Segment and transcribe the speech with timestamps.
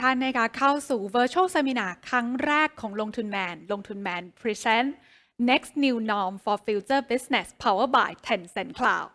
[0.00, 4.88] ท่านนะคะเข้าสู่ Virtual Seminar ครั้งแรกของลงทุนแมน ลงทุนแมน Present
[5.50, 9.10] Next New Norm for Future Business Powered by Tencent Cloud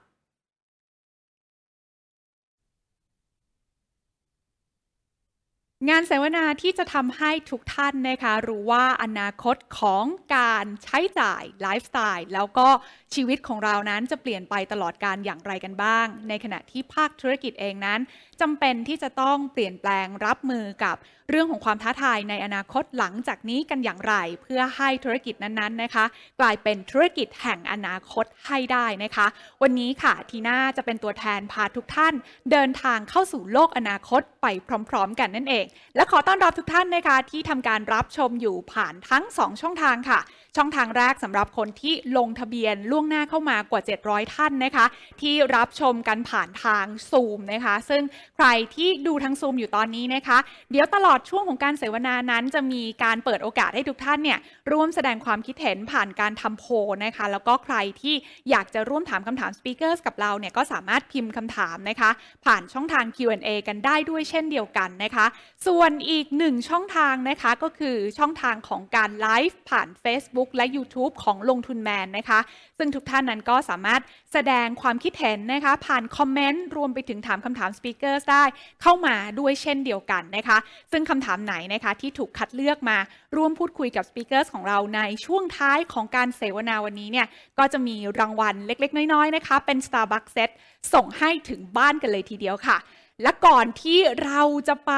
[5.90, 12.68] งานเสวนาที่จะทำให้ทุกท่านนะคะรู้ว่าอนาคตของการใช้จ่ายไลฟ์สไตล์แล้วก็
[13.16, 18.00] ชีวิตของเรานั้นจะเปลี่ยนไปตลอดการอย่างไรกันบ้าง ในขณะที่ภาคธุรกิจเองนั้น
[18.42, 20.96] จำเป็นที่จะต้องเปลี่ยนแปลงรับมือกับ
[21.30, 26.06] เรื่องของความท้าทายในอนาคตหลังจากนี้กันอย่างไร เพื่อให้ธุรกิจนั้นๆนะคะ
[26.40, 29.28] กลายเป็นธุรกิจแห่งอนาคตให้ได้นะคะ
[29.62, 32.14] วันนี้ค่ะทีน่าจะเป็นตัวแทนพาทุกท่าน
[32.52, 34.48] เดินทางเข้าสู่โลกอนาคตไป
[34.90, 35.66] พร้อม ๆ กันนั่นเอง
[35.96, 40.22] และขอต้อนรับทุกท่านนะคะที่ทำการรับชมอยู่ผ่านทั้ง 2 ช่องทางค่ะ
[40.58, 44.86] ช่องทางแรกสำหรับคนที่ลงทะเบียนล่วงหน้าเข้ามากว่า 700 ท่านนะคะ
[45.22, 48.02] ที่รับชมกันผ่านทางซูมนะคะ ซึ่ง
[48.36, 50.38] ใครที่ดูทางซูมอยู่ตอนนี้นะคะ
[50.72, 54.40] เดี๋ยวตลอดช่วงของการเสวนานั้นจะมีการเปิดโอกาสให้ทุกท่านเนี่ย
[54.72, 56.74] ร่วมแสดงความคิดเห็นผ่านการทำโพล
[57.06, 58.16] นะคะ แล้วก็ใครที่
[58.50, 62.10] อยากจะร่วมถามคำถามสปีกเกอร์สกับเราเนี่ยก็สามารถพิมพ์คำถามนะคะ
[62.46, 65.26] ผ่านช่องทาง Q&A กันได้ด้วยเช่นเดียวกันนะคะ
[65.68, 72.40] ส่วนอีกหนึ่งช่องทางนะคะก็คือช่องทางของการไลฟ์ผ่าน Facebook และ YouTube ของลงทุนแมนนะคะ
[72.78, 74.02] ซึ่งทุกท่านนั้นก็สามารถ
[74.34, 78.44] แสดงความคิดเห็นนะคะ ผ่าน comment รวมไปถึงถามคำถาม speaker ได้
[78.82, 80.58] เข้ามาด้วยเช่นเดียวกันนะคะ
[80.92, 82.98] ซึ่งคำถามไหนนะคะที่ถูกคัดเลือกมา
[83.36, 87.28] ร่วมพูดคุยกับ speaker ของเราในช่วงท้ายของการเสวนาวันนี้เนี่ย
[87.60, 90.50] ก็จะมีรางวัลเล็กๆ น้อยๆนะคะ เป็น Starbucks Set
[90.94, 92.80] ส่งให้ถึงบ้านกันเลยทีเดียวค่ะ
[93.24, 94.94] และก่อนที่เราจะไป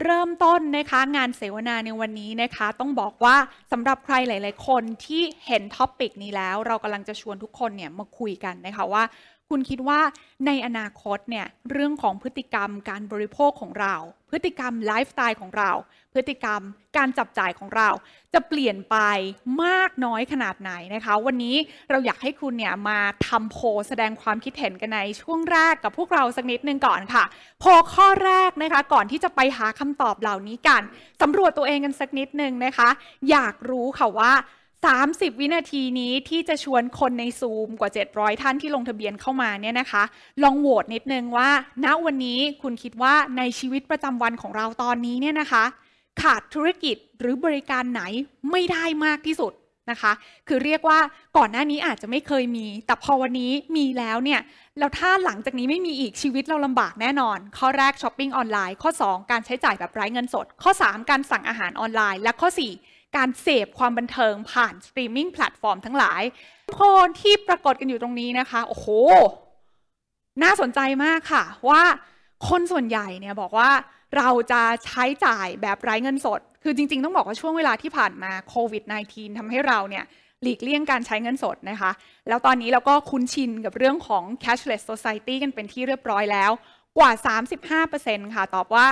[0.00, 3.36] เริ่มต้นนะคะ งานเสวนาในวันนี้นะคะ ต้องบอกว่า
[3.72, 9.04] สำหรับใครหลาย ๆ คนที่เห็น topic นี้แล้ว เรากำลังจะชวนทุกคนเนี่ยมาคุยกันนะคะว่า
[9.50, 10.00] คุณคิดว่า
[10.46, 13.94] ในอนาคตเนี่ยเรื่องของพฤติกรรมการบริโภคของเรา
[14.30, 15.70] พฤติกรรมไลฟ์สไตล์ของเรา
[16.14, 16.60] พฤติกรรม
[16.96, 17.88] การจับจ่ายของเรา
[18.34, 18.96] จะเปลี่ยนไป
[19.64, 21.56] มากน้อยขนาดไหนนะคะ วันนี้
[21.90, 23.56] เราอยากให้คุณเนี่ยมาทำโพล
[23.88, 27.24] แสดงความคิดเห็นกันในช่วงแรกกับพวกเราสักนิดนึงก่อนค่ะ
[27.60, 30.82] โพลข้อแรกนะคะ ก่อนที่จะไปหาคำตอบเหล่านี้กัน
[31.22, 32.88] สำรวจตัวเองกันสักนิดนึงนะคะ
[33.30, 34.32] อยากรู้ค่ะว่า
[34.88, 40.02] 30 วินาทีนี้ที่จะชวนคนในซูมกว่า 700 ท่านที่ลงทะเบียนเข้ามาเนี่ยนะคะ
[40.42, 41.50] ลองโหวตนิดนึงว่า
[41.84, 45.64] ณวันนี้คุณคิดว่าในชีวิตประจำวันของเราตอนนี้เนี่ยนะคะ
[46.22, 48.02] ขาดธุรกิจหรือบริการไหน
[48.50, 49.52] ไม่ได้มากที่สุด
[49.90, 50.12] นะคะ
[50.48, 50.98] คือเรียกว่า
[51.36, 54.40] ก่อนหน้านี้อาจจะไม่เคยมี แต่พอวันนี้มีแล้วเนี่ย
[54.78, 66.22] แล้วถ้าหลังจากนี้ไม่มีอีกชีวิตเราลำบากแน่นอน ข้อแรกช้อปปิ้งออนไลน์ข้อ 2 การใช้จ่ายแบบไร้เงินสด ข้อ 3 การสั่งอาหารออนไลน์ และข้อ 4 การเสพความบันเทิงผ่าน streaming platform ทั้งหลาย
[66.78, 68.86] คนที่ปรากฏกันอยู่ตรงนี้นะคะ โอ้โห
[70.42, 71.82] น่าสนใจมากค่ะ ว่า
[72.48, 73.70] คนส่วนใหญ่เนี่ยบอกว่า
[74.16, 80.04] เราจะใช้จ่ายแบบไร้เงินสด คือจริง ๆ ต้องบอกว่าช่วงเวลาที่ผ่านมาโควิด -19 ทำให้เราเนี่ย
[80.42, 81.90] หลีกเลี่ยงการใช้เงินสดนะคะ
[82.28, 86.50] แล้วตอนนี้เราก็คุ้นชินกับเรื่องของ cashless society กันเป็นที่เรียบร้อยแล้ว
[86.98, 87.10] กว่า
[87.74, 88.86] 35%ค่ะ ตอบว่า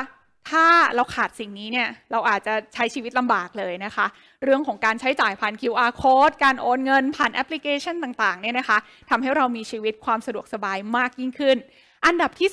[0.51, 4.07] ถ้าเราขาดสิ่งนี้เนี่ยเราอาจจะใช้ชีวิตลำบากเลยนะคะ
[4.45, 8.79] เรื่องของการใช้จ่ายผ่าน QR code การโอนเงินผ่านแอปพลิเคชันต่างๆเนี่ยนะคะ
[9.11, 11.59] ทำให้เรามีชีวิตความสะดวกสบายมากยิ่งขึ้น
[12.07, 12.51] อันดับที่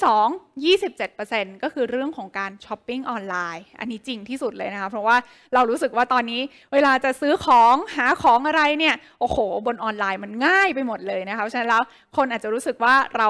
[0.77, 5.18] 2 27%ก็คือเรื่องของการช้อปปิ้งออนไลน์ อันนี้จริงที่สุดเลยนะคะ เพราะว่า
[5.53, 6.41] เรารู้สึกว่าตอนนี้
[6.74, 11.83] เวลาจะซื้อของหาของอะไรเนี่ยโอ้โห บนออนไลน์มันง่ายไปหมดเลยนะคะฉะนั้นแล้ว
[12.18, 13.30] คนอาจจะรู้สึกว่าเรา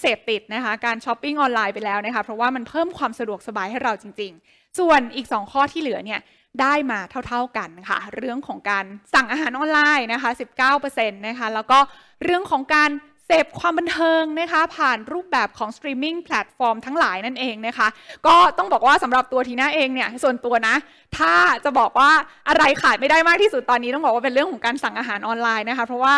[0.00, 6.20] เสพติดนะคะการช้อปปิ้งออนไลน์ไปแล้วนะคะเพราะว่ามันเพิ่มความสะดวกสบายให้เราจริง ๆ ส่วนอีก 2 ข้อที่เหลือเนี่ย
[6.60, 8.84] ได้มาเท่า ๆกันค่ะ เรื่องของการ
[9.14, 10.30] สั่งอาหารออนไลน์นะคะ
[10.70, 11.78] 19%นะคะแล้วก็
[12.24, 12.90] เรื่องของการ
[13.26, 17.88] เสพความบันเทิงนะคะผ่านรูปแบบของ streaming platform ทั้งหลายนั่นเองนะคะ
[18.26, 20.76] ก็ต้องบอกว่าสำหรับตัวทีน่าเองเนี่ยส่วนตัวนะ
[21.18, 21.34] ถ้า
[21.64, 22.10] จะบอกว่า
[22.48, 26.16] อะไรขาดไม่ได้มากที่สุดตอนนี้ต้องบอกว่าเป็นเรื่องของการสั่งอาหารออนไลน์นะคะ เพราะว่า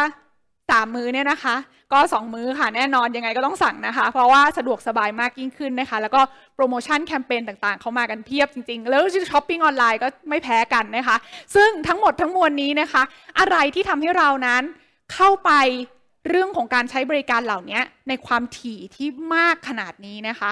[0.71, 1.57] สามมื้อเนี่ยนะคะ
[1.93, 6.21] ก็ 2 มื้อค่ะแน่นอนยังไงก็ต้องสั่งนะคะ เพราะว่าสะดวกสบายมากยิ่งขึ้นนะคะ แล้วก็
[6.55, 11.17] โปรโมชั่นแคมเปญต่างๆ เข้ามากันเพียบจริงๆ แล้วช้อปปิ้งออนไลน์ก็ไม่แพ้กันนะคะ
[11.55, 13.03] ซึ่งทั้งหมดทั้งมวลนี้นะคะ
[13.39, 14.63] อะไรที่ทำให้เรานั้น
[15.15, 15.51] เข้าไป
[16.29, 20.51] เรื่องของการใช้บริการเหล่านี้ในความถี่ที่มากขนาดนี้นะคะ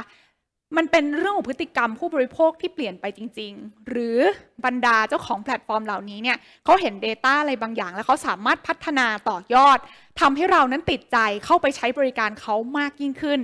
[0.77, 4.19] มันเป็นเรื่องของพฤติกรรมผู้บริโภคที่เปลี่ยนไปจริง ๆ หรือ
[4.65, 9.79] บรรดาเจ้าของแพลตฟอร์มเหล่านี้เนี่ยเขาเห็น Data อะไรบางอย่าง แล้วเขาสามารถพัฒนาต่อยอด
[10.21, 13.41] ทำให้เรานั้นติดใจเข้าไปใช้บริการเขามากยิ่งขึ้น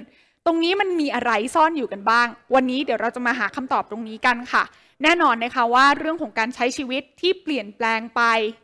[0.47, 4.65] ตรงนี้มันมีอะไรซ่อนอยู่กันบ้าง วันนี้เดี๋ยวเราจะมาหาคำตอบตรงนี้กันค่ะ
[5.03, 8.23] แน่นอนนะคะว่าเรื่องของการใช้ชีวิตที่เปลี่ยนแปลงไป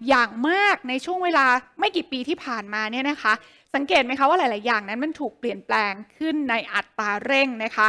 [0.09, 1.47] อย่างมากในช่วงเวลา
[1.79, 3.32] ไม่กี่ปีที่ผ่านมาเนี่ยนะคะ
[3.75, 7.88] สังเกตไหมคะว่าหลาย ๆ อย่างนั้นมันถูกเปลี่ยนแปลงขึ้นในอัตราเร่งนะคะ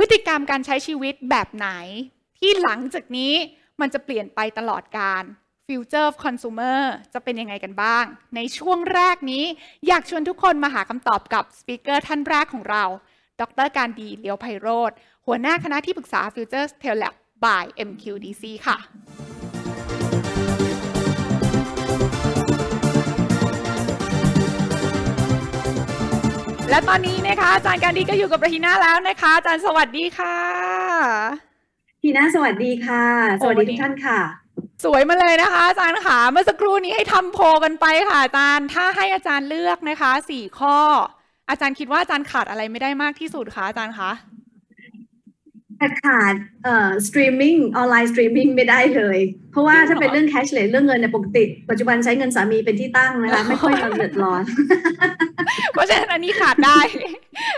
[0.04, 1.68] ฤติกรรมการใช้ชีวิตแบบไหน
[2.38, 3.34] ที่หลังจากนี้
[3.80, 5.22] มันจะเปลี่ยนไปตลอดการ
[5.66, 6.80] Future of Consumer
[7.12, 8.04] จะเป็นยังไงกันบ้าง
[8.36, 9.44] ในช่วงแรกนี้
[9.86, 12.84] อยากชวนทุกคนมาหาคำตอบกับสปีกเกอร์ท่านแรกของเรา
[13.40, 14.90] ดรการดีเลียวไพโรธ
[15.26, 17.14] หัวหน้าคณะที่ปรึกษา Future t e l Lab
[17.44, 18.76] by MQDC ค่ะ
[26.78, 30.36] และตอนนี้นะคะอาจารย์การดีก็อยู่กับประทีน่าแล้วนะคะอาจารย์สวัสดีค่ะ
[32.02, 33.04] ทีน่าสวัสดีค่ะ
[33.40, 34.18] สวัสดีทุกท่านค่ะ
[34.84, 40.78] สวยมาเลยนะคะ อาจารย์ค่ะเมื่อสักครู่นี้ให้ทำโพลกันไปค่ะอาจารย์ถ้าให้อาจารย์เลือกนะคะสี่ข้อ
[41.50, 44.10] อาจารย์คิดว่าอาจารย์ขาดอะไรไม่ได้มากที่สุดคะอาจารย์คะ
[46.02, 46.34] ขาด
[46.64, 49.18] เอ่อสตรีมมิ่งออนไลน์สตรีมมิ่งไม่ได้เลย
[49.52, 54.42] เพราะว่าถ้าเป็นเรื่อง cashless เรื่องเงินเนี่ยปกติ ปัจจุบันใช้เงินสามีเป็นที่ตั้งนะคะไม่ค่อยเราเดือดร้อน
[55.72, 56.80] เพราะฉะนั้นอันนี้ขาดได้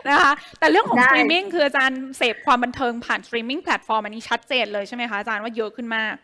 [0.09, 6.15] นะคะ แต่เรื่องของสตรีมมิ่งคืออาจารย์เสพความบันเทิงผ่าน streaming platform อันนี้ชัดเจนเลยใช่ไหมคะอาจารย์ว่าเยอะขึ้นมาก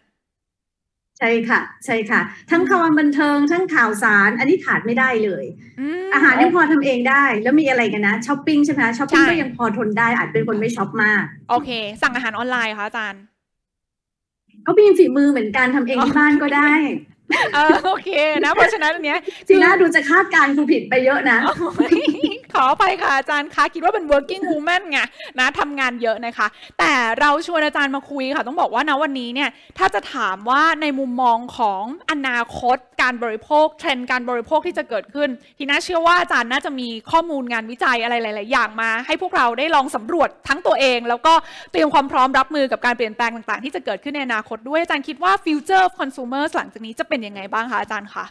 [1.19, 2.21] ใช่ค่ะ ใช่ค่ะ
[2.51, 5.45] ทั้งข่าวบันเทิงทั้งข่าวสาร อันนี้ขาดไม่ได้เลย
[6.15, 11.71] อาหารยังพอทำเองได้ แล้วมีอะไรกันนะช้อปปิ้งใช่ไหมช้อปปิ้งก็ยังพอทนได้อาจเป็นคนไม่ช็อปมาก โอเค
[12.03, 13.23] สั่งอาหารออนไลน์ค่ะอาจารย์
[14.67, 16.73] ก็มีฝีมือเหมือนกันทำเองที่บ้านก็ได้
[17.55, 18.11] เออโอเค
[18.45, 21.39] นะ เพราะฉะนั้นอันเนี้ยจีน่าดูจะคาดการคูผิดไปเยอะนะ
[22.57, 24.99] ขอไปค่ะอาจารย์คะคิดว่าเป็น working woman ไง
[25.39, 26.47] นะทำงานเยอะนะคะ
[26.79, 29.49] แต่เราชวนอาจารย์มาคุยค่ะ ต้องบอกว่านะวันนี้เนี่ย
[29.79, 41.35] ถ้าจะถามว่าในมุมมองของอนาคตการบริโภคเทรนด์การบริโภคที่จะเกิดขึ้น ทีน่าเชื่อว่าอาจารย์น่าจะมีข้อมูลงานวิจัยอะไรหลาย ๆ อย่างมา ให้พวกเราได้ลองสำรวจทั้งตัวเอง แล้วก็
[41.73, 48.27] เตรียมความพร้อมรับมือกับการเปลี่ยนแปลงต่าง ๆ ที่จะเกิดขึ้นในอนาคตด้วยอาจารย์คิดว่า future consumer หลังจากนี้จะเป็นยังไงบ้างคะอาจารย์คะ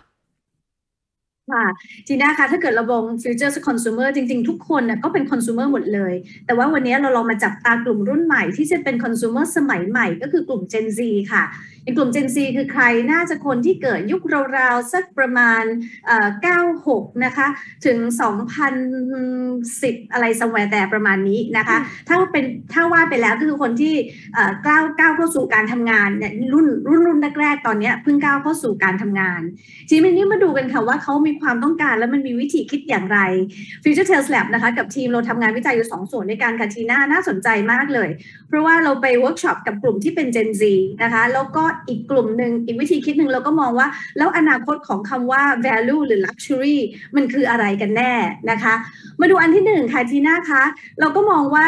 [1.52, 1.66] ค่ะ
[2.08, 6.14] จีน่าคะถ้าเกิดเรามอง future consumer จริง ๆ ทุกคนน่ะก็เป็น consumer หมดเลย
[6.46, 11.00] แต่ว่าวันนี้เราลองมาจับตากลุ่มรุ่นใหม่ที่จะเป็น consumer สมัยใหม่ก็คือกลุ่ม Gen Z
[11.32, 11.44] ค่ะ
[11.86, 14.22] ในกลุ่ม Gen Z คือใครน่าจะคนที่เกิดยุค
[14.58, 15.64] ราวๆสักประมาณ
[16.06, 16.28] เอ่อ
[16.76, 17.48] 96 นะคะ
[17.86, 17.98] ถึง
[18.86, 21.78] 2010 อะไรสมัยแต่ประมาณนี้นะคะ
[22.08, 23.96] ถ้าเป็นถ้าว่าไปแล้วก็คือคนที่
[24.34, 29.42] เอ่อก้าวก้าวเข้าสู่การทำงานเนี่ยรุ่นรุ่นรุ่นแรกๆตอนนี้เพิ่งก้าวเข้าสู่การทำงาน
[29.90, 33.20] ทีนี้มาดูกันค่ะว่าเขามีความต้องการและมันมีวิธีคิดอย่างไร
[33.84, 38.10] Future Tales Lab นะคะกับทีมเราทำงานวิจัยอยู่ 2 ส่วนในการค่ะทีน่าน่าสนใจมากเลย
[38.48, 40.64] เพราะว่าเราไปเวิร์กช็อปกับกลุ่มที่เป็น Gen Z
[41.04, 43.88] นะคะ แล้วก็อีกกลุ่มหนึ่งอีกวิธีคิดหนึ่งเราก็มองว่า
[44.18, 46.78] แล้วอนาคตของคำว่า value หรือ luxury
[47.16, 48.14] มันคืออะไรกันแน่
[48.52, 48.74] นะคะ
[49.22, 50.64] มาดูอันที่หนึ่งค่ะทีน่าคะ
[51.00, 51.68] เราก็มองว่า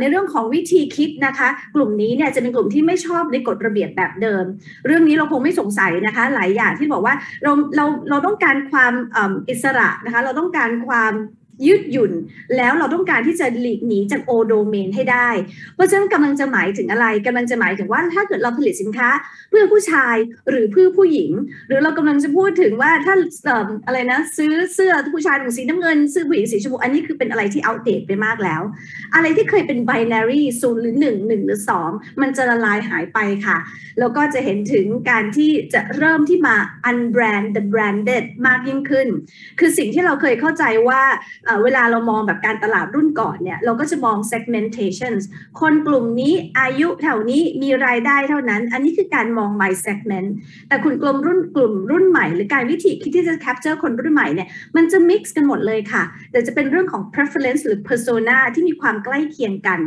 [0.00, 4.44] ในเรื่องของวิธีคิดนะคะ กลุ่มนี้เนี่ยจะเป็นกลุ่มที่ไม่ชอบในกฎระเบียบแบบเดิม
[4.86, 8.92] เรื่องนี้เราคงไม่สงสัยนะคะ หลายอย่างที่บอกว่าเราเราเราต้องการความ
[9.48, 11.12] อิสระนะคะ เราต้องการความ
[11.66, 12.12] ยืดหยุ่น
[12.56, 15.30] แล้วเราต้องการที่จะหลีกหนีจากโอโดเมนให้ได้
[15.74, 19.08] เพราะฉะนั้นกำลังจะหมายถึงอะไรกำลังจะหมายถึงว่าถ้าเกิดเราผลิตสินค้า
[19.50, 20.16] เพื่อผู้ชาย
[20.48, 21.30] หรือเพื่อผู้หญิง
[21.68, 23.14] หรือเรากำลังจะพูดถึงว่าถ้า
[23.86, 28.62] อะไรนะ ซื้อเสื้อผู้ชายสีน้ำเงินซื้อผู้หญิงสีชมพูอันนี้คือเป็นอะไรที่อัปเดตไปมากแล้ว
[29.14, 33.58] อะไรที่เคยเป็นไบนารีศูนย์หรือหนึ่งหนึ่งหรือสองมันจะละลายหายไปค่ะ
[33.98, 36.56] แล้วก็จะเห็นถึงการที่จะเริ่มที่มา
[36.90, 39.08] unbrand the branded มากยิ่งขึ้น
[39.58, 41.02] คือสิ่งที่เราเคยเข้าใจว่า
[41.64, 45.14] เวลาเรามองแบบการตลาดรุ่นก่อนเนี่ยเราก็จะมอง segmentation
[45.60, 50.28] คนกลุ่มนี้อายุเท่านี้มีรายได้เท่านั้น อันนี้คือการมอง by segment
[50.68, 56.02] แต่คุณกลุ่มรุ่นกลุ่มรุ่นใหม่ หรือการวิธีคิดที่จะ capture คนรุ่นใหม่เนี่ยมันจะ mix กันหมดเลยค่ะ
[56.32, 59.80] แต่จะเป็นเรื่องของ preference หรือ persona ที่มีความใกล้เคียงกัน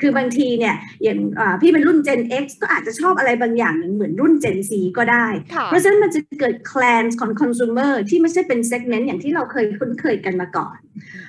[0.00, 1.18] คือบางทีเนี่ยอย่าง
[1.60, 5.26] พี่เป็นรุ่น Gen X ก็อาจจะชอบอะไรบางอย่างเหมือนรุ่น Gen Z ก็ได้
[5.66, 10.76] เพราะฉะนั้นมันจะเกิด clans ของ consumer ที่ไม่ใช่เป็น segment อย่างที่เราเคยคุ้นเคยกันมาก่อน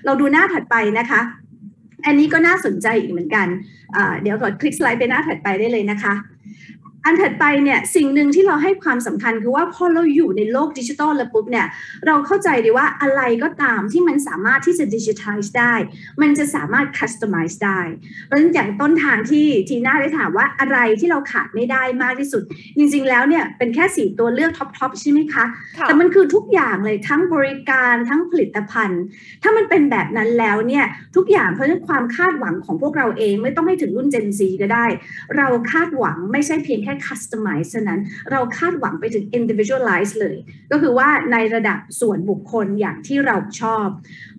[0.05, 1.21] เราดูหน้าถัดไปนะคะ
[2.05, 3.47] อันนี้ก็น่าสนใจอีกเหมือนกัน
[4.21, 6.13] เดี๋ยวกดคลิกสไลด์ไปหน้าถัดไปได้เลยนะคะ
[7.05, 11.67] อันถัดไปเนี่ยสิ่งหนึ่งที่เราให้ความสำคัญคือว่าพอเราอยู่ในโลกดิจิทัลแล้วปุ๊บเนี่ย
[12.07, 15.73] เราเข้าใจดีว่าอะไรก็ตามที่มันสามารถที่จะดิจิทัลได้
[16.21, 17.81] มันจะสามารถคัสตอมไมซ์ได้
[18.25, 22.43] เพราะฉะนั้นอย่างต้นทางที่ทีน่าได้ถามว่าอะไรที่เราขาดไม่ได้มากที่สุด
[22.77, 25.45] จริงๆแล้วเนี่ยเป็นแค่สี่ตัวเลือกท็อปๆใช่ไหมคะ
[25.81, 29.03] แต่มันคือทุกอย่างเลยทั้งบริการทั้งผลิตภัณฑ์
[29.43, 34.85] ถ้ามันเป็นแบบนั้นแล้วเนี่ยทุกอย่างเพราะฉะนั้นความคาดหวังของพวกเราเองไม่ต้องให้ถึงรุ่น Gen Z ก็ได้
[35.37, 40.37] เราคาดหวังไม่ใช่เพียงแค่ค่ customize เท่านั้นเราคาดหวังไปถึง individualize เลย
[40.71, 43.87] ก็คือว่าในระดับส่วนบุคคลอย่างที่เราชอบ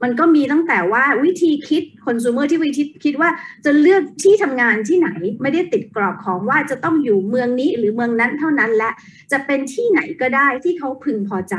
[0.03, 3.31] มันก็มีตั้งแต่ว่าวิธีคิด consumer ที่วิธีคิดว่า
[3.65, 5.09] จะเลือกที่ทำงานที่ไหน
[5.43, 8.91] ไม่ได้ติดกรอบของว่าจะต้องอยู่เมืองนี้หรือเมืองนั้นเท่านั้นและ
[9.33, 11.55] จะเป็นที่ไหนก็ได้ที่เขาพึงพอใจ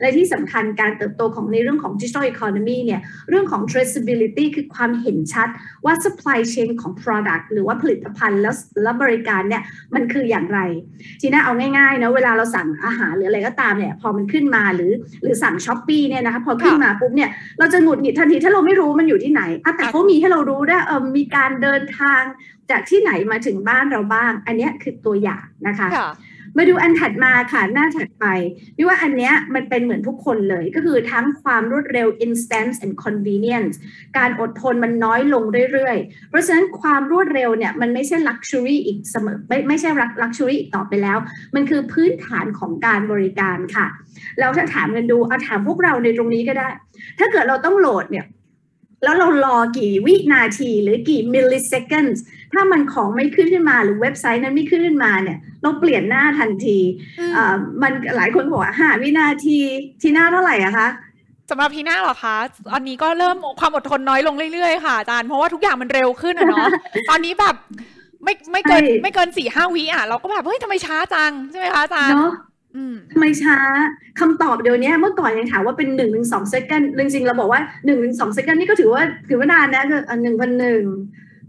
[0.00, 5.48] และที่สำคัญการเติบโตของในเรื่องของ digital economy เนี่ยเรื่องของ traceability คือความเห็นชัด
[5.84, 9.62] ว่า supply chain ของ product หรือว่าผลิตภัณฑ์แล้วและบริการเนี่ย
[9.94, 10.60] มันคืออย่างไร
[11.20, 14.92] ทีน่าเอาง่ายๆนะเวลาเราสั่งอาหารหรืออะไรก็ตามเนี่ยพอมันขึ้นมาหรือ
[15.22, 19.42] หรือสั่งช้อปปีเนี่ยนะคะพอขึ้นมาปุ๊บเนี่ยเราจะหงุดหงิดทันทีถ้าเราไม่รู้มันอยู่ที่ไหน
[19.76, 22.22] แต่เขามีให้เรารู้ได้เออมีการเดินทาง
[22.70, 25.88] จากที่ไหนมาถึงบ้านเราบ้าง อันนี้คือตัวอย่างนะคะ
[26.58, 28.26] มาดูอันถัดมาค่ะหน้าถัดไป
[28.76, 33.74] พี่ว่าอันเนี้ยมันเป็นเหมือนทุกคนเลยก็คือทั้งความรวดเร็ว instant and convenience
[34.18, 39.90] การอดทนมันน้อยลงเรื่อยๆ เพราะฉะนั้นความรวดเร็วเนี่ยมันไม่ใช่ luxury อีกเสมอไม่ไม่ใช่
[40.22, 41.18] luxury อีกต่อไปแล้ว
[41.54, 43.86] มันคือพื้นฐานของการบริการค่ะ
[44.38, 46.68] แล้วถ้าถามกันดูเอาถามพวกเราในตรงนี้ก็ได้
[47.18, 48.26] ถ้าเกิดเราต้องโหลดเนี่ย
[49.02, 52.18] แล้วเรารอกี่วินาทีหรือกี่ milliseconds
[52.52, 56.78] ถ้ามันของไม่ขึ้นขึ้นมาหรือเว็บไซต์นั้นไม่ขึ้นขึ้นมาเนี่ยเราเปลี่ยนหน้าทันที
[57.82, 59.58] มันหลายคนบอกว่าห้าวินาที
[60.02, 60.88] ทีหน้าเท่าไหร่อะคะ
[61.50, 62.36] สำหรับพีหน้าหรอคะ
[62.74, 66.68] อันนี้ก็เริ่มความอดทนน้อยลงเรื่อยๆค่ะอาจารย์เพราะว่าทุกอย่างมันเร็วขึ้นอะเนาะ
[67.10, 67.56] ตอนนี้แบบ
[68.24, 72.18] ไม่ไม่เกินไม่เกินสี่ห้าวิอะเราก็แบบเฮ้ยทำไมช้าจังใช่ไหมคะอาจารย์
[73.12, 73.56] ทำไมช้า
[74.20, 80.82] คำตอบเดี๋ยวนี้เมื่อก่อนยังถามว่าเป็นหนึ่งถึงสองเซกันจริงๆเราบอกว่าหนึ่งถึงสองเซกันนี่ก็ถือว่าถือว่านานนะคือหนึ่งพันหนึ่ง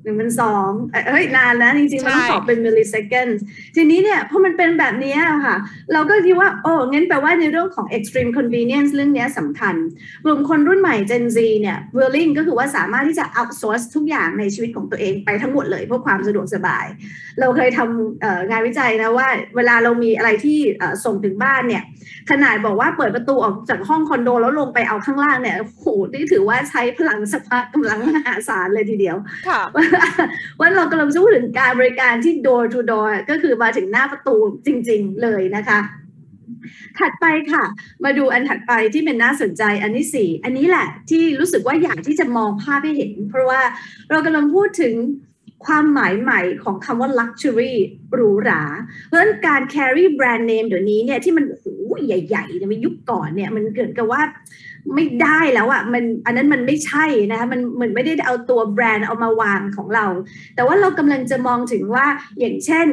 [0.03, 0.69] หนึ่งพันสอง
[1.09, 3.39] เฮ้ยนานนะจริงๆมันต้องตอบเป็น milliseconds
[3.75, 5.55] ทีนี้เนี่ยพอมันเป็นแบบนี้ค่ะ
[5.93, 9.75] เราก็คิดว่า โอ้งั้นแปลว่าในเรื่องของ extreme convenience เรื่องนี้สำคัญ
[10.23, 16.85] กลุ่มคนรุ่นใหม่ Gen Z เนี่ย willing ก็คือว่าสามารถที่จะ outsource ทุกอย่างในชีวิตของตัวเองไปทั้งหมดเลยเพื่อความสะดวกสบาย
[17.39, 20.57] เราเคยทำงานวิจัยนะว่า เวลาเรามีอะไรที่
[21.05, 21.83] ส่งถึงบ้านเนี่ย
[22.31, 29.17] ขนาดบอกว่าเปิดประตูออกจากห้องคอนโดแล้วลงไปเอาข้างล่างเนี่ยโหนี่ถือว่าใช้พลังสภาพกำลังมหาศาลเลยทีเดียว
[30.59, 34.35] ว่าเรากำลังพูดถึงการบริการที่ door to door ก็คือมาถึงหน้าประตู
[34.65, 35.79] จริง ๆ เลยนะคะ
[36.99, 37.63] ถัดไปค่ะ
[38.03, 43.61] มาดูอันถัดไปที่เป็นน่าสนใจอันที่สี่อันนี้แหละที่รู้สึกว่าอยากที่จะมองภาพให้เห็น เพราะว่า
[44.09, 44.95] เรากำลังพูดถึง
[45.65, 47.73] ความหมายใหม่ของคำว่า luxury
[48.13, 48.63] หรูหรา
[49.05, 51.75] เพราะฉะนั้นการ carry brand name เดี๋ยวนี้เนี่ยที่มันโอ้
[52.05, 54.21] ใหญ่ๆในยุคก่อนเนี่ยมันเกิดกับว่า
[54.95, 60.05] ไม่ได้แล้วอะ่ะมันอันนั้นมันไม่ใช่นะคะมันเหมือนไม่ได้เอาตัวแบรนด์เอามาวางของเรา
[60.55, 62.07] แต่ว่าเรากำลังจะมองถึงว่า
[62.39, 62.87] อย่างเช่น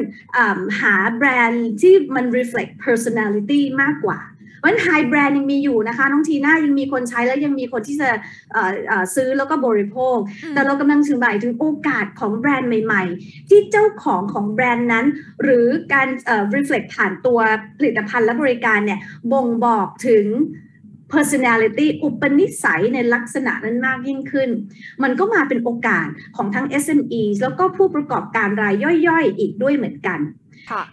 [0.79, 4.19] หาแบรนด์ที่มัน reflect personality มากกว่า
[4.67, 8.09] วันไฮแบรนด์ยังมีอยู่นะคะน้องทีน่ายังมีคนใช้แล้วยังมีคนที่จะ
[9.15, 10.17] ซื้อแล้วก็บริโภค
[10.53, 15.05] แต่เรากำลังถึงหมายถึงโอกาสของแบรนด์ใหม่ ๆ ที่เจ้าของของแบรนด์นั้น
[15.43, 16.07] หรือการ
[16.55, 17.39] reflect ผ่านตัว
[17.77, 18.99] ผลิตภัณฑ์และบริการเนี่ย
[19.31, 20.25] บ่งบอกถึง
[21.13, 24.49] personality อุปนิสัยในลักษณะนั้นมากยิ่งขึ้น
[25.03, 28.75] มันก็มาเป็นโอกาสของทั้ง SME แล้วก็ผู้ประกอบการราย
[29.07, 30.21] ย่อยๆ อีกด้วยเหมือนกัน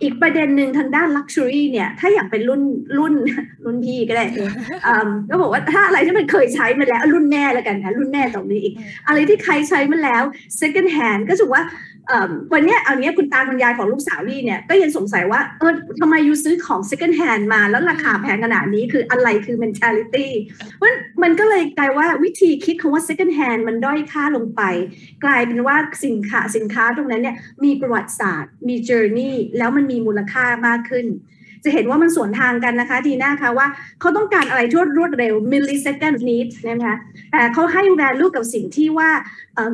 [0.02, 2.62] อีกประเด็นหนึ่งทางด้าน Luxury เนี่ย ถ้าอย่างเป็นรุ่น
[2.98, 3.14] รุ่น
[3.64, 4.24] รุ่นพี่ก็ได้
[5.30, 8.74] ก็บอกว่าถ้าอะไรที่มันเคยใช้มาแล้ว รุ่นแม่แล้วกันนะรุ่นแม่ตรงนี้อีก
[9.06, 10.22] อะไรที่ใครใช้มาแล้ว
[10.60, 11.62] second hand ก็ถือว่า
[12.52, 20.28] วันนี้เอาเนี้ยคุณตาคุณยายของลูกสาวลี่เนี่ยก็ยังสงสัยว่าเออทำไมยูซื้อของ second hand มาแล้วราคาแพงขนาดนี้คืออะไรคือ mentality
[20.76, 20.88] เพราะ
[21.22, 24.62] มันก็เลยกลายว่าวิธีคิดคำว่า second hand มันด้อยค่าลงไป
[25.24, 31.06] กลายเป็นว่าสินค้าสินค้าตรงนั้นเนี่ยมีประวัติศาสตร์ มี journey แล้วมันมีมูลค่ามากขึ้น
[31.64, 33.66] จะเห็นว่ามันสวนทางกันนะคะทีน้าคะว่า
[34.00, 36.94] เขาต้องการอะไรที่รวดเร็ว millisecond need นะคะ
[37.32, 39.10] แต่เขาให้ value กับสิ่งที่ว่า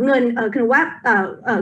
[0.04, 0.22] เงิน
[0.54, 0.80] คือว่า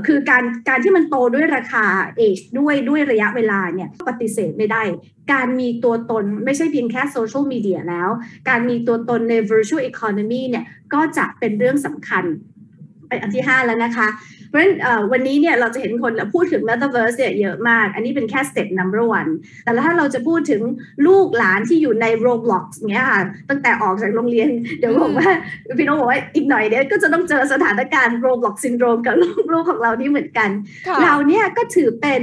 [0.07, 1.85] คือการการที่มันโตด้วยราคา
[2.21, 4.83] age ด้วยด้วยระยะเวลาเนี่ยปฏิเสธไม่ได้
[5.33, 8.09] การมีตัวตนไม่ใช่เพียงแค่โซเชียลมีเดียแล้ว
[8.49, 10.65] การมีตัวตนใน virtual economy เนี่ย
[10.95, 12.25] ก็จะเป็นเรื่องสำคัญ
[13.09, 14.09] ไปอันที่ 5 แล้วนะคะ
[14.49, 14.73] เพราะฉะนั้น
[15.13, 19.31] วันนี้เนี่ยเราจะเห็นคนพูดถึง Metaverse เนี่ยเยอะมาก อันนี้เป็นแค่ step number one
[19.65, 20.63] แต่ถ้าเราจะพูดถึง
[21.07, 24.49] ลูกหลานที่อยู่ใน Roblox เงี้ยค่ะ ตั้งแต่ออกจากโรงเรียน
[24.79, 25.29] เดี๋ยวบอกว่า
[25.79, 29.15] พี่น้องบอกว่าอีกหน่อยเนี่ยก็จะต้องเจอสถานการณ์ Roblox syndrome กับ
[29.53, 30.51] ลูกของเรานี่เหมือนกัน
[31.03, 32.23] เราเนี่ยก็ถือเป็น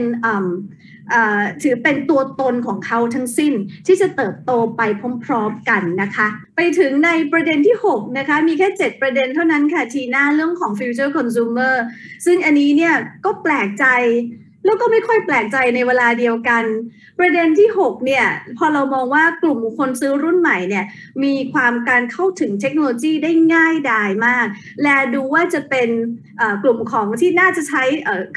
[1.63, 3.53] ถือเป็นตัวตนของเขาทั้งสิ้น
[3.87, 4.81] ที่จะเติบโตไป
[5.25, 11.73] พร้อมๆกันนะคะ ไปถึงในประเด็นที่ 6 นะคะ มีแค่ 7 ประเด็นเท่านั้นค่ะทีหน้าเรื่องของ future consumer
[12.25, 12.95] ซึ่งอันนี้เนี่ย
[13.25, 13.85] ก็แปลกใจ
[14.65, 16.63] แล้วก็ไม่ค่อยแปลกใจในเวลาเดียวกัน
[17.19, 18.25] ประเด็นที่ 6 เนี่ย
[18.57, 20.85] พอเรามองว่ากลุ่มคนซื้อรุ่นใหม่เนี่ย
[21.23, 24.45] มีความการเข้าถึงเทคโนโลยีได้ง่ายดายมาก
[24.83, 25.89] และดูว่าจะเป็น
[26.63, 27.83] กลุ่มของที่น่าจะใช้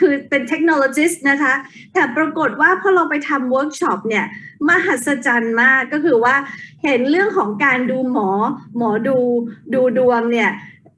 [0.00, 1.54] คือเป็นเทคโนโลยีนะคะ
[1.94, 4.26] แต่ปรากฏว่าพอเราไปทำเวิร์กช็อปเนี่ย
[4.68, 6.34] มหัศจรรย์มากก็คือว่า
[6.84, 8.30] เห็นเรื่องของการดูหมอ
[8.76, 9.16] หมอดู
[9.74, 10.50] ดูดวงเนี่ย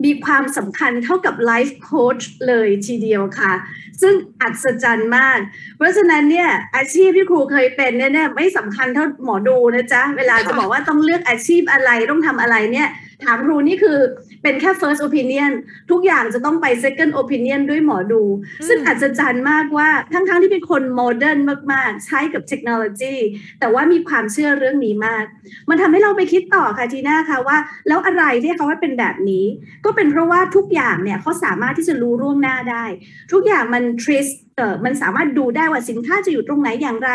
[0.05, 3.53] มีความสำคัญเท่ากับ life coach เลยทีเดียวค่ะ
[4.01, 5.39] ซึ่งอัศจรรย์มาก
[5.77, 12.89] เพราะฉะนั้นเนี่ยอาชีพที่ครูเคยเป็นเนี่ยไม่สำคัญเท่าหมอดูนะจ๊ะ เวลาจะบอกว่าต้องเลือกอาชีพอะไรต้องทำอะไรเนี่ย
[13.25, 13.99] ถามครูนี่คือ
[14.43, 15.53] เป็นแค่ first opinion
[15.91, 18.23] ทุกอย่างจะต้องไป second opinion ด้วยหมอดู
[18.69, 21.39] ซึ่งอัศจรรย์มากว่าทั้งๆทที่เป็นคนโมเดิร์น
[21.73, 23.15] มากๆ ใช้กับเทคโนโลยี
[23.61, 25.25] แต่ว่ามีความเชื่อเรื่องนี้มาก
[25.69, 27.57] มันทำให้เราไปคิดต่อค่ะทีน่าค่ะว่า
[27.89, 29.45] แล้วอะไรที่เขาว่าเป็นแบบนี้
[29.85, 32.85] ก็เป็นเพราะว่าทุกอย่างเนี่ยเขาสามารถที่จะรู้ร่วงหน้าได้
[33.33, 37.11] ทุกอย่างมัน trace เออมันสามารถดูได้ว่าสินค้าจะอยู่ตรงไหนอย่างไร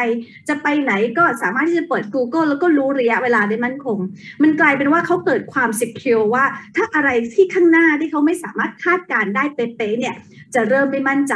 [0.50, 3.98] จะไปไหนก็สามารถที่จะเปิด Google แล้วก็รู้ระยะเวลาได้มั่นคง
[4.42, 5.93] มันกลายเป็นว่าเขาเกิดความ secure
[6.34, 6.46] ว่า
[6.76, 10.16] ถ้าอะไรที่ข้างหน้าที่เขาไม่สามารถคาดการได้เป๊ะๆเนี่ย
[10.56, 11.36] จะเริ่มไม่มั่นใจ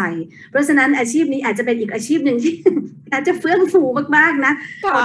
[0.51, 2.53] เพราะฉะนั้นอาชีพนี้อาจจะเป็นอีกอาชีพหนึ่งที่
[3.11, 3.83] น่าจะเฟื่องฟู
[4.17, 4.53] มากๆนะ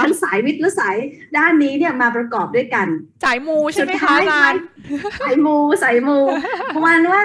[0.03, 0.95] ทั้งสายวิทย์และสาย
[1.37, 2.87] ด้านนี้เนี่ยมาประกอบด้วยกัน
[3.25, 4.59] สายมูใช่ไหมคะอาจารย์
[5.21, 6.19] สายมูสายมู
[6.75, 7.21] ประมาณว่า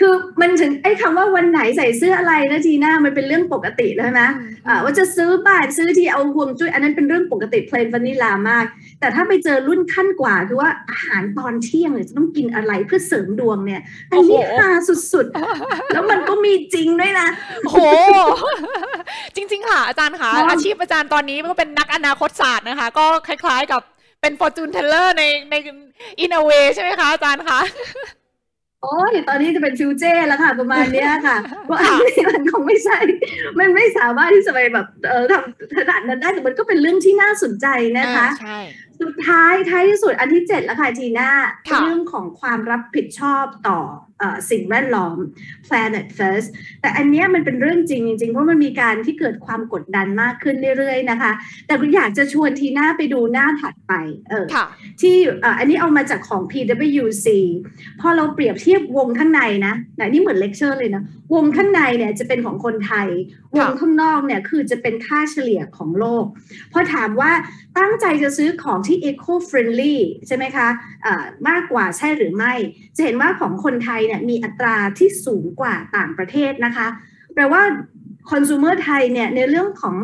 [0.00, 4.28] คือมันถึงไอ้คำว่าวันไหนใส่เสื้ออะไรนะจีน่ามันเป็นเรื่องปกติแล้วนะ
[4.68, 8.64] อ่าว่าจะซื้อบ้านซื้อที่เอาห่วงจุ้ยอันนั้นเป็นเรื่องปกติเพลนวานิลามาก
[9.00, 13.80] แต่ถ้าไปเจอรุ่นขั้นกว่าคือว่าอาหารตอนเที่ยงเนี่ยจะต้องกินอะไรเพื่อเสริมดวงเนี่ย
[14.12, 14.68] อันนี้ฮา
[15.12, 17.28] สุดๆ แล้วมันก็มีจริงด้วยนะ
[17.70, 17.76] โห
[19.36, 23.82] จริง ๆ ค่ะ อาจารย์ค่ะอาชีพอาจารย์ตอนนี้ก็เป็นนักอนาคตศาสตร์นะคะ ก็คล้าย ๆ กับ
[24.20, 25.54] เป็น fortune teller ในใน
[26.20, 27.60] อินเวใช่ไหมคะอาจารย์คะ
[28.82, 32.98] โอ้ยตอนนี้จะเป็น future แล้วค่ะ ประมาณนี้ค่ะเพราะอันนี้มันคงไม่ใช่
[33.58, 37.66] มันไม่สามารถที่จะไปแบบเออทำขนาดนั้นได้แต่มันก็เป็นเรื่องที่น่าสนใจ
[37.98, 38.58] นะคะใช่
[39.02, 41.30] สุดท้ายท้ายที่สุดอันที่เจ็ดแล้วค่ะจีน่า
[41.82, 43.80] เรื่องของความรับผิดชอบต่อ
[44.50, 45.16] สิ่งแวดล้อม
[45.66, 46.48] planet first
[46.80, 51.32] แต่อันนี้มันเป็นเรื่องจริงจริงเพราะมันมีการที่เกิดความกดดันมากขึ้นเรื่อยๆนะคะ
[51.66, 53.92] แต่คุณอยากจะชวนทีหน้าไปดูหน้าถัดไป
[54.30, 54.46] เออ
[55.00, 55.16] ที่
[55.58, 57.26] อันนี้เอามาจากของ PwC
[58.00, 59.74] พอเราเปรียบเทียบวงข้างในนะ
[60.08, 61.02] นี่เหมือนเลคเชอร์เลยนะ
[61.34, 63.08] วงข้างในเนี่ยจะเป็นของคนไทย
[63.56, 66.24] วงข้างนอกเนี่ยคือจะเป็นค่าเฉลี่ยของโลก
[66.72, 67.32] พอถามว่า
[67.78, 72.52] ตั้งใจจะซื้อของที่ eco friendly ใช่ไหมคะะมากกว่าใช่หรือไม่
[72.96, 76.86] จะเห็นว่าของคนไทยเนี่ยมีอัตราที่สูงกว่าต่างประเทศนะคะ
[77.34, 77.62] แปลว่า
[78.30, 79.96] คอน sumer ไทยเนี่ยในเรื่องของ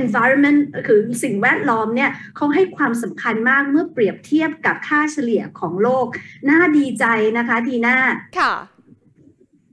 [0.00, 6.06] environment คือสิ่งแวดล้อมเนี่ยเขาให้ความสำคัญมากเมื่อเปรียบเทียบกับค่าเฉลี่ยของโลก
[6.50, 7.04] น่าดีใจ
[7.38, 7.96] นะคะดีน่า
[8.38, 8.54] ค่ะ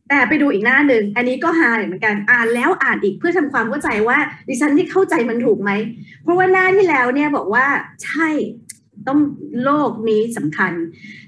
[0.10, 5.72] แต่ไปดูอีกหน้าหนึ่ง อันนี้ก็ฮาเหมือนกันอ่านแล้วอ่านอีกเพื่อทำความเข้าใจว่าดิฉันที่เข้าใจมันถูกไหม
[6.24, 7.66] เพราะว่าหน้าที่แล้วเนี่ยบอกว่า
[8.04, 8.28] ใช่
[9.08, 9.20] ต้อง
[9.64, 10.74] โลกนี้สำคัญ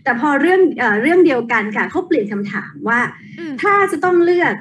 [0.03, 2.99] แต่พอเรื่องเอเรื่องเดียวกันค่ะเขาเปลี่ยนคำถามว่า
[3.61, 4.53] ถ้าจะต้องเลือก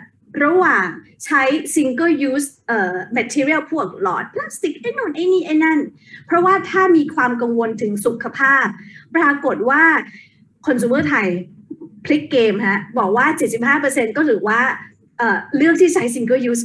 [0.44, 0.86] ระหว่าง
[1.24, 1.42] ใช้
[1.74, 5.78] single use เอ่อ material พวกหลอดพลาสติกไอ้นู่นไอ้นี่ไอ้นั่น
[6.26, 8.66] เพราะว่าถ้ามีความกังวลถึงสุขภาพ
[9.16, 9.82] ปรากฏว่า
[10.66, 11.28] คน sumer ไทย
[12.04, 13.26] พลิกเกมฮะบอกว่า
[13.76, 14.60] 75%ก็ถือว่า
[15.18, 16.62] เอ่อเลือกที่ใช้ single use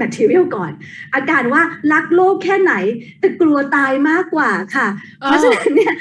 [0.00, 0.72] material ก่อน
[1.14, 2.74] อาการว่ารักโลกแค่ไหน
[3.20, 4.86] แต่กลัวตายมากกว่าค่ะ
[5.18, 5.94] เพราะฉะนั้นเนี่ย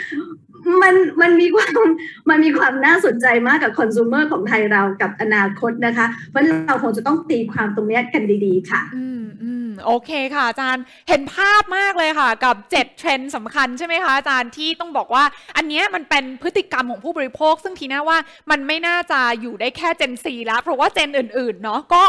[0.84, 1.82] มันมันมีความ
[2.30, 15.24] มันมีความน่าสนใจมากกับคอน sumer ของไทยเรากับอนาคตนะคะ เพราะเราคงจะต้องตีความตรงนี้กันดีๆ ค่ะ อืมอืมโอเคค่ะ อาจารย์เห็นภาพมากเลยค่ะ กับ 7 เทรนด์สำคัญใช่ไหมคะอาจารย์ที่ต้องบอกว่า
[15.58, 18.18] อันนี้มันเป็นพฤติกรรมของผู้บริโภค ซึ่งทีน่าว่า
[18.52, 22.04] มันไม่น่าจะอยู่ได้แค่เจนซีแล้ว เพราะว่าเจนอื่นๆเนาะก็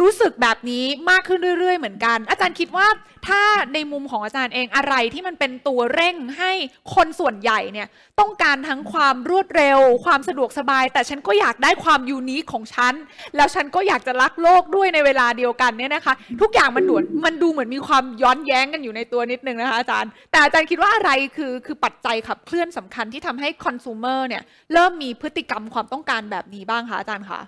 [0.00, 2.86] รู้สึกแบบนี้มากขึ้นเรื่อย ๆ เหมือนกัน อาจารย์คิดว่า
[3.28, 3.42] ถ้า
[3.74, 6.52] ในมุมของอาจารย์เองอะไรที่มันเป็นตัวเร่งให้
[6.94, 7.88] คนส่วนใหญ่เนี่ย
[8.20, 12.94] ต้องการทั้งความรวดเร็ว ความสะดวกสบาย แต่ฉันก็อยากได้ความยูนิคของฉัน
[13.36, 27.42] แล้วฉันก็อยากจะรักโลกด้วยในเวลาเดียวกันเนี่ยนะคะ ทุกอย่างมันด่วนมันดูเหมือนมีความย้อนแย้งกันอยู่ในตัวนิดนึงนะคะอาจารย์ แต่อาจารย์คิดว่าอะไรคือคือปัจจัยขับเคลื่อนสำคัญที่ทำให้คอน sumer เนี่ยเริ่มมีพฤติกรรมความต้องการแบบนี้บ้างคะอาจารย์คะ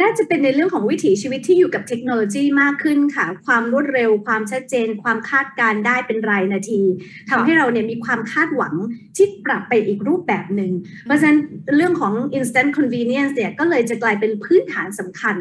[0.00, 6.82] น่าจะเป็นในเรื่องของวิถีชีวิตที่อยู่กับเทคโนโลยีมากขึ้นค่ะ ความรวดเร็ว ความชัดเจน ความคาดการได้เป็นรายนาที
[7.30, 8.74] ทำให้เราเนี่ยมีความคาดหวัง
[9.16, 10.72] ที่ปรับไปอีกรูปแบบหนึ่ง
[11.04, 11.38] เพราะฉะนั้น
[11.76, 15.36] เรื่องของ instant convenience เนี่ยก็เลยจะกลายเป็นพื้นฐานสำคัญ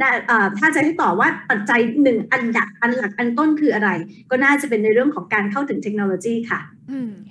[0.00, 0.10] นะ
[0.58, 3.90] ถ้าจะให้ต่อว่าปัจจัยหนึ่งอันดับอันหลักอันต้นคืออะไร
[4.30, 6.75] ก็น่าจะเป็นในเรื่องของการเข้าถึงเทคโนโลยีค่ะอืม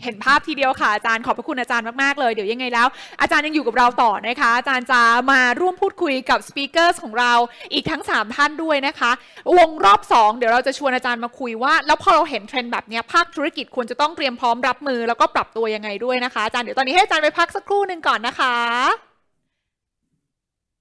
[0.04, 2.88] เห็นภาพทีเดียวค่ะอาจารย์ขอบพระคุณอาจารย์มากๆเลยเดี๋ยวยังไงแล้ว
[3.22, 7.34] อาจารย์ยังอยู่กับเราต่อนะคะ อาจารย์จะมาร่วมพูดคุยกับ speaker ของเรา
[7.74, 9.12] อีกทั้ง 3 ท่านด้วยนะคะ
[9.58, 19.15] วงรอบ 2 เดี๋ยวเราจะชวนอาจารย์มาคุยว่า แล้วพอเราเห็นเทรนด์แบบนี้ภาคธุรกิจควรจะต้องเตรียมพร้อมรับมือแล้วก็ปรับตัวยังไงด้วยนะคะอาจารย์เดี๋ยวตอนนี้ให้อาจารย์ไปพักสักครู่หนึ่งก่อนนะคะ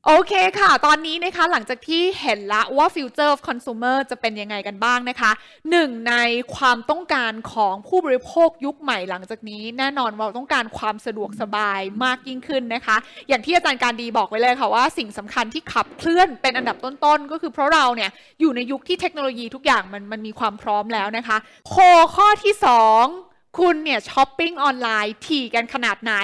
[0.09, 5.31] โอเคค่ะ ตอนนี้นะคะหลังจากที่เห็นละว่า Future of Consumer จะเป็นยังไงกันบ้างนะคะ
[5.71, 6.15] หนึ่งใน
[6.57, 12.97] ความต้องการของผู้บริโภคยุคใหม่หลังจากนี้ แน่นอนเราต้องการความสะดวกสบายมากยิ่งขึ้นนะคะ
[13.29, 21.37] อย่างที่อาจารย์การดีบอกไว้เลยค่ะว่าสิ่งสำคัญที่ขับเคลื่อนเป็นอันดับต้นๆ ก็คือเพราะเราเนี่ยอยู่ในยุคที่เทคโนโลยีทุกอย่างมันมันมีความพร้อมแล้วนะคะ
[21.69, 21.75] โค
[22.15, 26.15] ข้อที่ 2 คุณเนี่ย shopping online ถี่กันขนาดไหน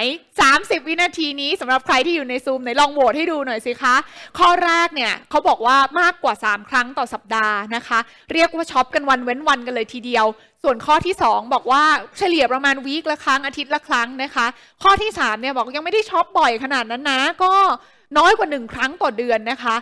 [0.41, 3.97] 30 วินาทีนี้สำหรับใครที่อยู่ในซูมไหนลองโหวตให้ดูหน่อยสิคะ
[4.39, 7.99] ข้อแรกเนี่ยเขาบอกว่ามากกว่า 3 ครั้งต่อสัปดาห์นะคะ
[8.33, 10.27] เรียกว่า shop กันวันเว้นวันกันเลยทีเดียว
[10.63, 11.83] ส่วนข้อที่ 2 บอกว่า
[12.19, 14.47] เฉลี่ยประมาณ week ละครั้งอาทิตย์ละครั้งนะคะ
[14.83, 17.53] ข้อที่3เนี่ยบอกยังไม่ได้ shop บ่อยขนาดนั้นนะก็
[18.19, 19.77] น้อยกว่า 1 ครั้งต่อเดือนนะคะ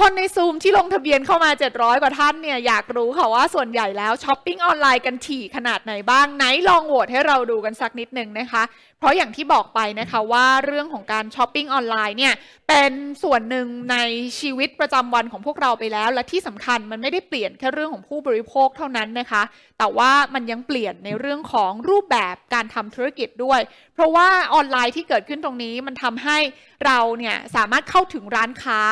[0.00, 8.62] คนในซูมที่ลงทะเบียนเข้ามา 700 กว่าท่านเนี่ยอยากรู้ค่ะว่าส่วนใหญ่แล้ว shopping online กันถี่ขนาดไหนบ้างไหนลองโหวตให้เราดูกันสักนิดนึงนะคะ
[8.98, 12.34] เพราะอย่างที่บอกไปนะคะว่าเรื่องของการ shopping online เนี่ย
[12.68, 13.96] เป็นส่วนหนึ่งใน
[14.40, 19.42] ชีวิตประจำวันของพวกเราไปแล้ว และที่สำคัญมันไม่ได้เปลี่ยนแค่เรื่องของผู้บริโภคเท่านั้นนะคะ
[19.78, 23.60] แต่ว่ามันยังเปลี่ยนในเรื่องของรูปแบบการทำธุรกิจด้วย
[23.94, 26.38] เพราะว่าออนไลน์ที่เกิดขึ้นตรงนี้มันทำให้
[26.86, 28.82] เราเนี่ยสามารถเข้าถึงร้านค้า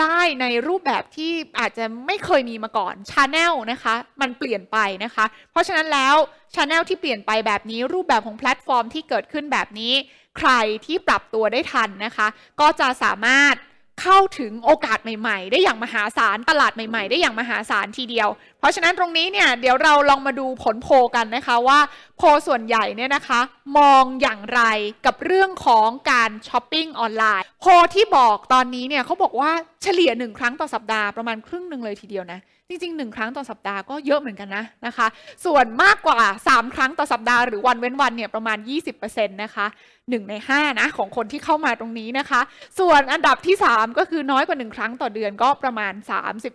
[0.00, 6.14] ได้ในรูปแบบที่อาจจะไม่เคยมีมาก่อน channel นะคะ มันเปลี่ยนไปนะคะ เพราะฉะนั้นแล้ว
[6.54, 9.92] channel ที่เปลี่ยนไปแบบนี้ รูปแบบของแพลตฟอร์มที่เกิดขึ้นแบบนี้
[10.38, 10.50] ใคร
[10.86, 12.26] ที่ปรับตัวได้ทันนะคะ
[12.60, 13.54] ก็จะสามารถ
[14.00, 21.78] เข้าถึงโอกาสใหม่ๆ ได้อย่างมหาศาลตลาดใหม่ๆ ได้อย่างมหาศาลทีเดียว เพราะฉะนั้นตรงนี้เนี่ยเดี๋ยวเราลองมาดูผลโพกันนะคะว่า
[22.16, 23.40] โพส่วนใหญ่เนี่ยนะคะ
[23.78, 24.62] มองอย่างไร
[25.06, 27.64] กับเรื่องของการ shopping online poll
[27.94, 29.50] ที่บอกตอนนี้เนี่ยเขาบอกว่า
[29.82, 35.06] เฉลี่ยหนึ่งครั้งต่อสัปดาห์ประมาณครึ่งหนึ่งเลยทีเดียวนะ จริงๆหนึ่งครั้งต่อสัปดาห์ก็เยอะเหมือนกันนะนะคะ
[35.46, 38.58] ส่วนมากกว่า 3 ครั้งต่อสัปดาห์หรือวันเว้นวันเนี่ยประมาณ
[38.96, 42.40] 20%นะคะ1ใน5นะของคนที่เข้ามาตรงนี้นะคะ
[42.78, 45.92] ส่วนอันดับที่ 3 ก็คือน้อยกว่า 1 ครั้งต่อเดือนก็ประมาณ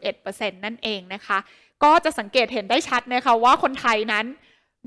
[0.01, 1.37] 31%นั่นเองนะคะ
[1.83, 4.25] ก็จะสังเกตเห็นได้ชัดนะคะว่าคนไทยนั้น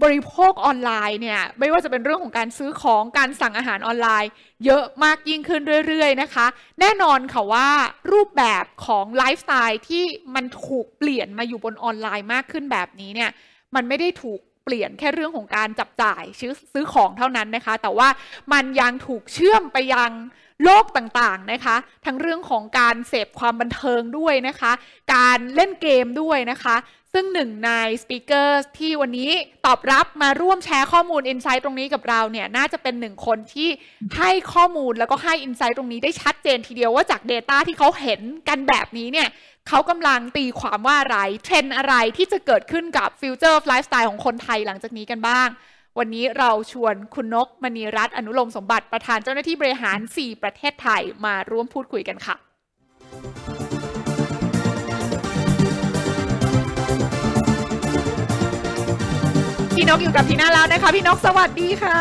[0.02, 4.30] บริโภคออนไลน์เนี่ยไม่ว่าจะเป็นเรื่องของการซื้อของการสั่งอาหารออนไลน์
[4.64, 6.46] เยอะมากยิ่งขึ้นเรื่อยๆนะคะ
[6.80, 7.68] แน่นอนค่ะว่า
[8.12, 10.04] รูปแบบของไลฟ์สไตล์ที่
[10.34, 13.30] มันถูกเปลี่ยนมาอยู่บนออนไลน์มากขึ้นแบบนี้เนี่ย
[13.74, 18.08] มันไม่ได้ถูกเปลี่ยนแค่เรื่องของการจับจ่ายซื้อซื้อของเท่านั้นนะคะ แต่ว่า
[18.52, 20.10] มันยังถูกเชื่อมไปยัง
[20.64, 24.72] โลกต่างๆนะคะ ทั้งเรื่องของการเสพความบันเทิงด้วยนะคะ
[25.14, 26.76] การเล่นเกมด้วยนะคะ
[27.18, 27.72] ซึ่งหนึ่งใน
[28.02, 29.30] speaker ที่วันนี้
[29.66, 33.68] ตอบรับมาร่วมแชร์ข้อมูล insight ตรงนี้กับเราเนี่ยน่าจะเป็นหนึ่งคนที่
[34.16, 39.28] ให้ข้อมูลแล้วก็ให้ insight ตรงนี้ได้ชัดเจนทีเดียวว่าจาก Data ที่เขาเห็นกันแบบนี้เนี่ย
[39.68, 45.48] เขากำลังตีความว่าอะไร เทรนอะไรที่จะเกิดขึ้นกับ future lifestyle ของคนไทยหลังจากนี้กันบ้าง
[45.98, 52.36] วันนี้เราชวนคุณนกมณีรัตน์อนุโลมสมบัติประธานเจ้าหน้าที่บริหาร 4 ประเทศไทยมาร่วมพูดคุยกันค่ะ
[59.76, 62.00] พี่นกอยู่กับทีน่าแล้วนะคะ พี่นกสวัสดีค่ะ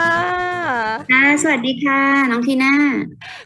[1.11, 2.73] ค่ะ สวัสดีค่ะ น้องทีน่า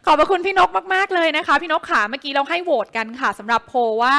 [0.05, 4.13] ขอบพระคุณพี่นกมากๆเลยนะคะ พี่นกขาเมื่อกี้เราให้โหวตกันค่ะสำหรับโพลว่า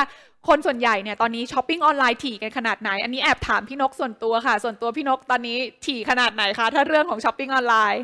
[0.49, 8.02] คนส่วนใหญ่เนี่ยตอนนี้ shopping online ถี่กันขนาดไหน อันนี้แอบถามพี่นกส่วนตัวค่ะ ส่วนตัวพี่นกตอนนี้ถี่ขนาดไหนคะ ถ้าเรื่องของ shopping online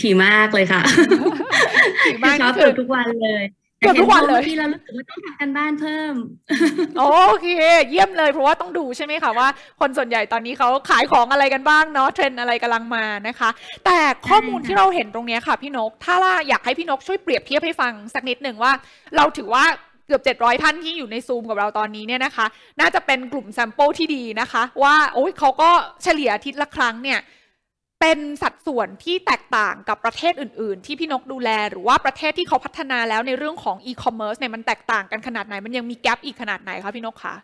[0.00, 0.80] ถี่มากเลยค่ะ
[2.04, 3.42] ถี่มากชอบนี่คือเกือบทุกวันเลย
[3.82, 6.14] เกือบทุกวันเลยแต่ห็โพมื่อกี้เรารู้สึกว่าต้องทำกันบ้านเพิ่ม
[6.98, 7.04] โอ
[7.42, 7.48] เค
[7.90, 9.48] เยี่ยมเลยเพราะว่าต้องดูใช่ไหมคะว่า
[9.80, 13.50] คนส่วนใหญ่ตอนนี้เขาขายของอะไรกันบ้างเนาะเทรนด์อะไรกำลังมานะคะ
[13.84, 18.72] แต่ข้อมูลใช่ค่ะที่เราเห็นตรงเนี้ยค่ะพี่นก ถ้าว่าอยากให้พี่นกช่วยเปรียบเทียบให้ฟังสักนิดหนึ่งว่า
[19.16, 19.64] เราถือว่า
[20.06, 22.46] เกือบ 700 ท่านที่อยู่ในซูมกับเราตอนนี้เนี่ยนะคะ
[22.80, 25.70] น่าจะเป็นกลุ่ม sample ที่ดีนะคะ ว่าโอ้ยเขาก็
[26.02, 27.18] เฉลี่ยอาทิตย์ละครั้งเนี่ย
[28.04, 37.34] เป็นสัดส่วนที่แตกต่างกับประเทศอื่น ๆ ที่พี่นกดูแล หรือว่าประเทศที่เขาพัฒนาแล้วในเรื่องของอีคอมเมิร์ซเนี่ยมันแตกต่างกันขนาดไหน มันยังมี gap อีกขนาดไหนคะพี่นกคะ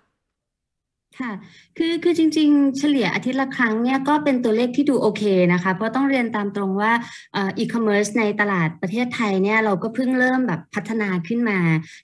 [1.17, 1.33] ค่ะ
[1.79, 6.93] คือ คือจริง ๆ เฉลี่ยอาทิตย์ละครั้งเนี่ยก็เป็นตัวเลขที่ดูโอเคนะคะ เพราะต้องเรียนตามตรงว่า
[7.39, 11.59] อีคอมเมิร์ซในตลาดประเทศไทยเนี่ยเราก็เพิ่งเริ่มแบบพัฒนาขึ้นมา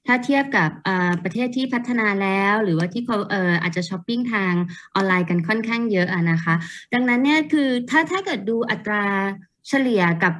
[0.07, 0.71] ถ้าเทียบกับ
[1.25, 4.53] ประเทศที่พัฒนาแล้ว หรือว่าที่เขาเอออาจจะช้อปปิ้งทาง
[4.95, 6.55] ออนไลน์กันค่อนข้างเยอะนะคะ
[6.95, 9.05] ดังนั้นเนี่ยคือถ้าถ้าเกิดดูอัตรา
[9.69, 10.35] เฉลี่ยกับ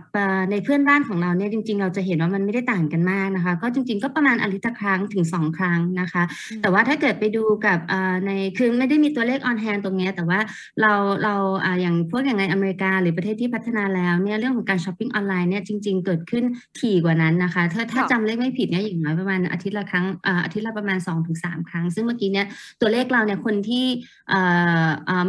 [0.51, 6.23] ในเพื่อนบ้านของเราเนี่ยจริง ๆ เราจะเห็นว่ามันไม่ได้ต่างกันมากนะคะ ก็จริง ๆ ก็ประมาณอาทิตย์ละครั้งถึง 2 ครั้งนะคะ
[6.63, 7.79] แต่ว่าถ้าเกิดไปดูกับ
[8.27, 10.39] ในคือไม่ได้มีตัวเลข on hand ตรงนี้แต่ว่า
[10.81, 11.35] เราเรา
[11.81, 16.45] อย่างพวกอย่างในอเมริกาหรือประเทศที่พัฒนาแล้วเนี่ยเรื่องของการช้อปปิ้งออนไลน์เนี่ยจริง ๆ เกิดขึ้น
[16.79, 20.07] ถี่กว่านั้นนะคะ ถ้าถ้าจำเลขไม่ผิดเนี่ยอย่างน้อยประมาณอาทิตย์ละครั้ง
[20.45, 20.99] อาทิตย์ละประมาณ
[21.35, 22.47] 2-3 ครั้ง ซึ่งเมื่อกี้เนี่ย
[22.81, 23.87] ตัวเลขเราเนี่ยคนที่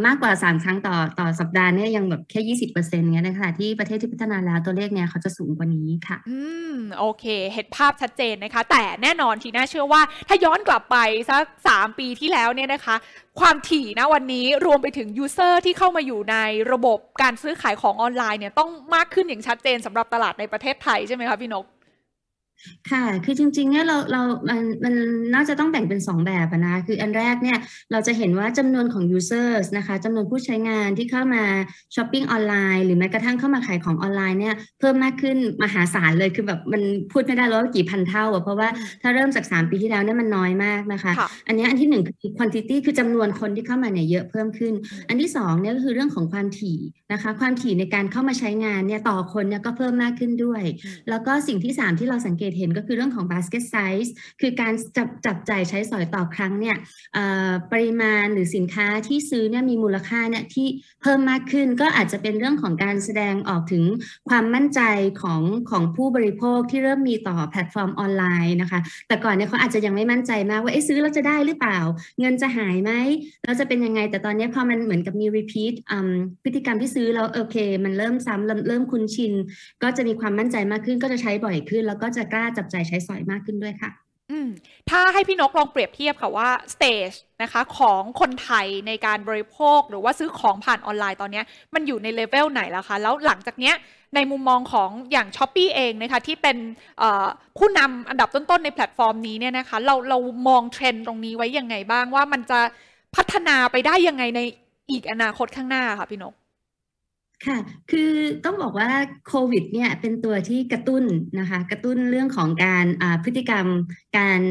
[0.06, 2.42] มากกว่า 3 ครั้งต่อต่อสัปดาห์เนี่ยยังแบบแค่
[2.74, 6.40] 20%เงี้ยนะคะที่ประเทศที่พัฒนาแล้วตัวเลขเนี่ยเขาจะสูงกว่านี้ค่ะ อื
[6.74, 10.98] ม โอเค เห็นภาพชัดเจนนะคะ แต่แน่นอนทีน่าเชื่อว่า ถ้าย้อนกลับไป
[11.30, 12.96] สักสามปีที่แล้วเนี่ยนะคะ
[13.40, 16.38] ความถี่นะวันนี้รวมไปถึงยูเซอร์ที่เข้ามาอยู่ใน
[16.72, 21.66] ระบบการซื้อขายของออนไลน์เนี่ยต้องมากขึ้นอย่างชัดเจนสำหรับตลาดในประเทศไทยใช่ไหมคะพี่นก
[22.92, 24.94] ค่ะ คือจริงๆ เนี่ยเราเรา มัน มัน
[25.36, 27.58] น่าจะต้องแบ่งเป็น 2 แบบนะ คืออันแรกเนี่ย
[27.92, 31.44] เราจะเห็นว่าจำนวนของ users นะคะจำนวนผู้ใช้งานที่เข้ามา
[31.96, 38.70] ช้อปปิ้งออนไลน์ หรือแม้กระทั่งเข้ามาขายของออนไลน์เนี่ย เพิ่มมากขึ้นมหาศาลเลย คือแบบมันพูดไม่ได้แล้วว่ากี่พันเท่าอะเพราะว่า
[39.02, 41.14] ถ้าเริ่มจาก 3 ปีที่แล้วเนี่ยมันน้อยมากนะคะ
[41.48, 44.74] อันนี้อันที่ 1 คือ quantity คือจำนวนคนที่เข้ามาเนี่ยเยอะเพิ่มขึ้น
[45.10, 46.78] อันที่2เนี่ยก็คือเรื่องของความถี่
[47.12, 50.64] นะคะ ความถี่ในการเข้ามาใช้งานเนี่ยต่อคนเนี่ยก็เพิ่มมากขึ้นด้วย
[51.10, 54.10] แล้วก็สิ่งที่ 3 ที่เราสังเกตเห็นก็คือเรื่องของ basket size
[54.42, 56.76] คือการจับจับจ่ายใช้สอยต่อครั้งเนี่ย
[57.72, 60.68] ปริมาณหรือสินค้าที่ซื้อเนี่ยมีมูลค่าเนี่ยที่
[61.02, 63.84] เพิ่มมากขึ้นก็อาจจะเป็นเรื่องของการแสดงออกถึง
[64.30, 64.82] ความมั่นใจ
[65.22, 71.80] ของของผู้บริโภคที่เริ่มมีต่อแพลตฟอร์มออนไลน์นะคะ แต่ก่อนเนี่ยเขาอาจจะยังไม่มั่นใจมากว่าเอ๊ะซื้อแล้วจะได้หรือเปล่า
[72.20, 72.92] เงินจะหายไหม
[73.44, 75.74] แล้วจะเป็นยังไง แต่ตอนนี้พอมันเหมือนกับมี repeat
[76.44, 79.34] พฤติกรรมที่ซื้อแล้วโอเค มันเริ่มซ้ำเริ่มคุ้นชิน
[79.84, 83.92] ก็จะมีความมั่นใจมากขึ้นก็จะใช้บ่อยขึ้น แล้วก็จะกล้าจับจ่ายใช้สอยมากขึ้นด้วยค่ะ
[84.32, 84.50] อืม
[84.90, 87.10] ถ้าให้พี่นกลองเปรียบเทียบค่ะว่า stage
[87.42, 91.42] นะคะของคนไทยในการบริโภคหรือว่าซื้อของผ่านออนไลน์ตอนนี้
[91.74, 93.76] มันอยู่ในเลเวลไหนแล้วคะ แล้วหลังจากเนี้ย
[94.16, 96.58] ในมุมมองของอย่าง Shopee เองนะคะที่เป็น
[97.58, 100.18] ผู้นำอันดับต้นๆในแพลตฟอร์มนี้เนี่ยนะคะเราเรา
[100.48, 102.60] มองเทรนด์ตรงนี้ไว้ยังไงบ้างว่ามันจะ
[103.16, 104.42] พัฒนาไปได้ยังไงใน
[104.92, 106.34] อีกอนาคตข้างหน้าค่ะพี่นก
[107.44, 107.58] ค่ะ
[107.92, 108.12] คือ
[108.46, 108.90] ต้องบอกว่า
[109.28, 111.04] โควิดเนี่ยเป็นตัวที่กระตุ้น
[111.40, 112.86] นะคะ กระตุ้นเรื่องของการ
[113.24, 113.68] พฤติกรรม
[114.18, 114.42] การ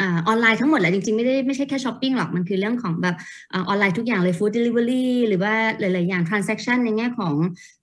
[0.00, 3.16] ออนไลน์ทั้งหมดแหละจริงๆ ไม่ได้ไม่ใช่แค่ช้อปปิ้งหรอกมันคือเรื่องของแบบ
[3.54, 7.34] ออนไลน์ทุกอย่างเลยฟู้ดเดลิเวอรี่หรือว่าหลายๆอย่าง transaction ในแง่ของ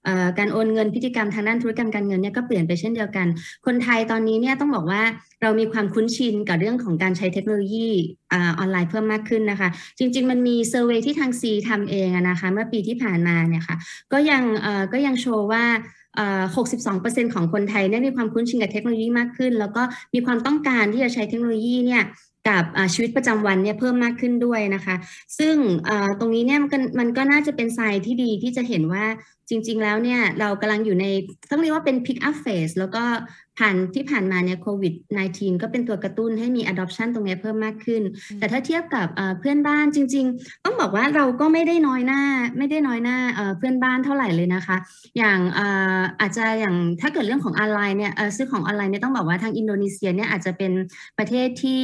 [0.06, 3.26] อการโอนเงินพฤติกรรมทางด้านธุรกรรมการเงินเนี่ยก็เปลี่ยนไปเช่นเดียวกัน
[3.66, 5.02] คนไทยตอนนี้เนี่ยต้องบอกว่า
[5.42, 7.88] เรามีความคุ้นชินกับเรื่องของการใช้เทคโนโลยี
[8.32, 13.76] ออนไลน์เพิ่มมากขึ้นนะคะ จริง ๆ มันมี survey ที่ทาง Sea ทำเองนะคะ เมื่อปีที่ผ่านมาเนี่ยค่ะ
[14.12, 14.42] ก็ยัง
[14.92, 15.64] ก็ยังโชว์ว่า
[16.56, 19.82] 62%ของคนไทยเนี่ยมีความคุ้นชินกับเทคโนโลยีมากขึ้น แล้วก็
[20.14, 22.02] มีความต้องการที่จะใช้เทคโนโลยีเนี่ย
[22.48, 24.96] กับชีวิตประจำวันเนี่ยเพิ่มมากขึ้นด้วยนะคะ
[25.38, 25.56] ซึ่ง
[26.18, 29.04] ตรงนี้เนี่ยมันมันก็น่าจะเป็นไซน์ที่ดีที่จะเห็นว่า
[29.48, 31.06] จริง ๆ แล้วเนี่ยเรากำลังอยู่ใน
[31.50, 33.04] ต้องเรียกว่าเป็น pick up phase แล้วก็
[33.58, 34.94] ผ่านที่ผ่านมาเนี่ยโควิด
[35.28, 38.02] -19 ก็เป็นตัวกระตุ้นให้มี adoption ตรงนี้เพิ่มมากขึ้น
[38.38, 39.06] แต่ถ้าเทียบกับ
[39.40, 42.22] เพื่อนบ้านจริง ๆ ต้องบอกว่าเราก็ไม่ได้น้อยหน้า
[42.58, 43.18] ไม่ได้น้อยหน้า
[43.58, 44.76] เพื่อนบ้านเท่าไหร่เลยนะคะ
[45.18, 45.38] อย่าง
[46.20, 50.72] อาจจะอย่างถ้าเกิดเรื่องของออนไลน์เนี่ยซื้อของออนไลน์เนี่ยต้องบอกว่าทางอินโดนีเซียเนี่ยอาจจะเป็น
[51.18, 51.82] ประเทศที่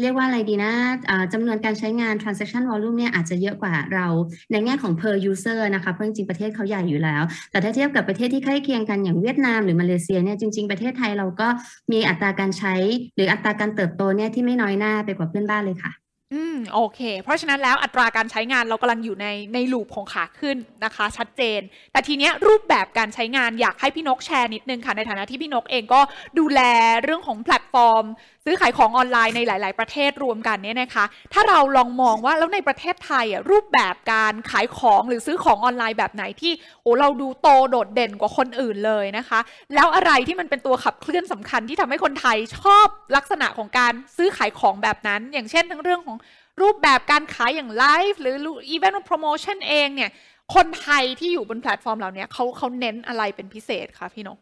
[0.00, 4.06] เรียกว่าอะไรดีนะะจำนวนการใช้งาน transaction volume เนี่ยอาจจะเยอะกว่าเรา
[4.50, 11.48] ในแง่ของ per user นะคะ เพราะจริงๆ ประเทศเขาใหญ่อยู่แล้ว แต่ถ้าเทียบกับประเทศที่ใกล้เคียงกันอย่างเวียดนามหรือมาเลเซียเนี่ยจริงๆ ประเทศไทยเราก็
[11.92, 12.74] มีอัตราการใช้
[13.16, 15.92] หรืออัตราการเติบโตเนี่ยที่ไม่น้อยหน้าไปกว่าเพื่อนบ้านเลยค่ะ
[16.32, 21.60] อืมโอเค เพราะฉะนั้นแล้วอัตราการใช้งานเรากำลังอยู่ในใน loop ของขาขึ้นนะคะ ชัดเจน
[21.92, 26.00] แต่ทีเนี้ยรูปแบบการใช้งานอยากให้พี่นกแชร์นิดนึงค่ะ ในฐานะที่พี่นกเองก็
[26.38, 26.60] ดูแล
[27.02, 28.04] เรื่องของแพลตฟอร์ม
[28.44, 36.52] ซื้อขายของออนไลน์ในหลาย ๆ ประเทศรวมกันเนี่ยนะคะ ถ้าเราลองมองว่าแล้วในประเทศไทยอะรูปแบบการขายของหรือซื้อของออนไลน์แบบไหนที่
[36.82, 39.40] โอ้เราดูโตโดดเด่นกว่าคนอื่นเลยนะคะ
[39.74, 46.16] แล้วอะไรที่มันเป็นตัวขับเคลื่อนสำคัญที่ทำให้คนไทยชอบลักษณะของการซื้อขายของแบบนั้น อย่างเช่น ทั้งเรื่องของ
[46.60, 48.34] รูปแบบการขายอย่างไลฟ์หรือ
[48.70, 50.10] อีเวนต์โปรโมชั่นเองเนี่ย
[50.54, 54.38] คนไทยที่อยู่บนแพลตฟอร์มเหล่านี้เขาเขาเน้นอะไรเป็นพิเศษคะพี่นก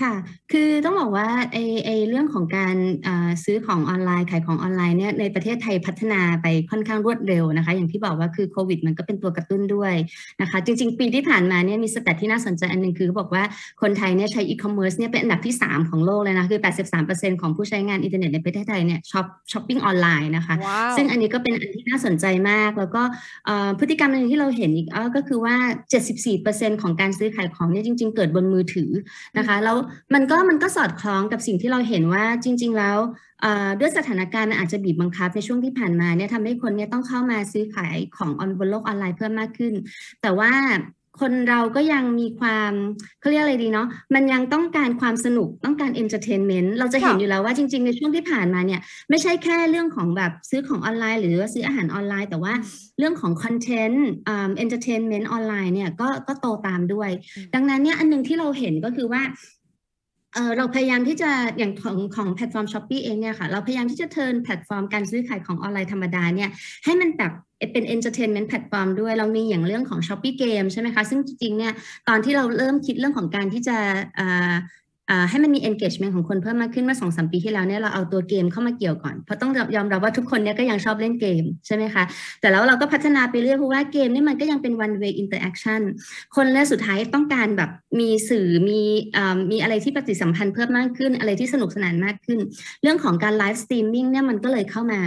[0.00, 0.14] ค่ะ
[0.52, 2.76] คือต้องบอกว่าไอไอเรื่องของการ
[3.44, 9.94] ซื้อของออนไลน์ขายของออนไลน์เนี่ยในประเทศไทยพัฒนาไปค่อนข้างรวดเร็วนะคะ อย่างที่บอกว่าคือโควิดมันก็เป็นตัวกระตุ้นด้วย
[10.40, 13.42] นะคะ จริง ๆ ปีที่ผ่านมาเนี่ยมี stat ที่น่าสนใจอันนึงคือเขาบอกว่า
[13.82, 16.60] คนไทยเนี่ยใช้อีคอมเมิร์ซเนี่ยเป็นอันดับที่ 3 ของโลกเลยนะ คือ
[17.00, 20.94] 83%ของผู้ใช้งานอินเทอร์เน็ตในประเทศไทยเนี่ยช็อปช้อปปิ้งออนไลน์นะคะ wow.
[20.96, 23.02] ซึ่งอันนี้ก็เป็นอันที่น่าสนใจมาก แล้วก็
[23.78, 25.56] พฤติกรรมหนึ่งที่เราเห็นอีกก็คือว่า
[26.18, 28.90] 74%ของการซื้อขายของเนี่ยจริง ๆ เกิดบนมือถือ
[29.38, 29.76] นะคะแล้ว
[30.14, 32.96] มันก็มันก็สอดคล้องกับสิ่งที่เราเห็นว่าจริง ๆ แล้ว
[33.80, 39.74] ด้วยสถานการณ์อาจจะบีบบังคับในช่วงที่ผ่านมาเนี่ยทำให้คนเนี่ยต้องเข้ามาซื้อขายของออนบนโลกออนไลน์เพิ่มมากขึ้น
[40.22, 40.52] แต่ว่า
[41.20, 42.72] คนเราก็ยังมีความ
[43.20, 52.52] เขาเรียกอะไรดีเนาะมันยังต้องการความสนุกต้องการ entertainment เราจะเห็นอยู่แล้วว่าจริง ๆ ในช่วงที่ผ่านมาเนี่ยไม่ใช่แค่เรื่องของแบบซื้อของออนไลน์ หรือว่าซื้ออาหารออนไลน์ แต่ว่า
[52.98, 57.10] เรื่องของคอนเทนต์ entertainment ออนไลน์เนี่ยก็ก็โตตามด้วย
[57.54, 59.22] ดังนั้นเนี่ยอันนึงที่เราเห็นก็คือว่า
[60.56, 66.50] เราพยายามที่จะอย่างของของแพลตฟอร์ม Shopee เองเนี่ยค่ะ เราพยายามที่จะ turn แพลตฟอร์มการซื้อขายของออนไลน์ธรรมดาเนี่ย
[66.84, 67.32] ให้มันแบบ
[67.72, 71.72] เป็น entertainment platform ด้วยเรามีอย่างเรื่องของ s h o p ปี้เกมใช่ไหมคะ ซึ่งจริงๆเนี่ย
[72.08, 73.76] ตอนที่เราเริ่มคิดเรื่องของการที่จะ
[75.30, 82.04] ให้มันมี engagement ของคนเพิ่มมากขึ้นเมื่อสองสมปีที่แล้วเนี่ยเราเอาตัวเกมเข้ามาเกี่ยวก่อน เพราะต้องยอมรับว่าทุกคนเนี่ยก็ยังชอบเล่นเกมใช่ไหมคะ
[82.40, 85.80] แต่แล้วเราก็พัฒนาไปเรื่อยเพราะว่าเกมนี่มันก็ยังเป็น one way interaction
[86.36, 88.80] คนและสุดท้ายต้องการแบบมีสื่อมี
[89.50, 92.38] มีอะไรที่ปฏิสัมพันธ์เพิ่มมากขึ้น อะไรที่สนุกสนานมากขึ้น
[92.82, 95.00] เรื่องของการไลฟ์สตรีมมิ่งเนี่ยมันก็เลยเข้ามา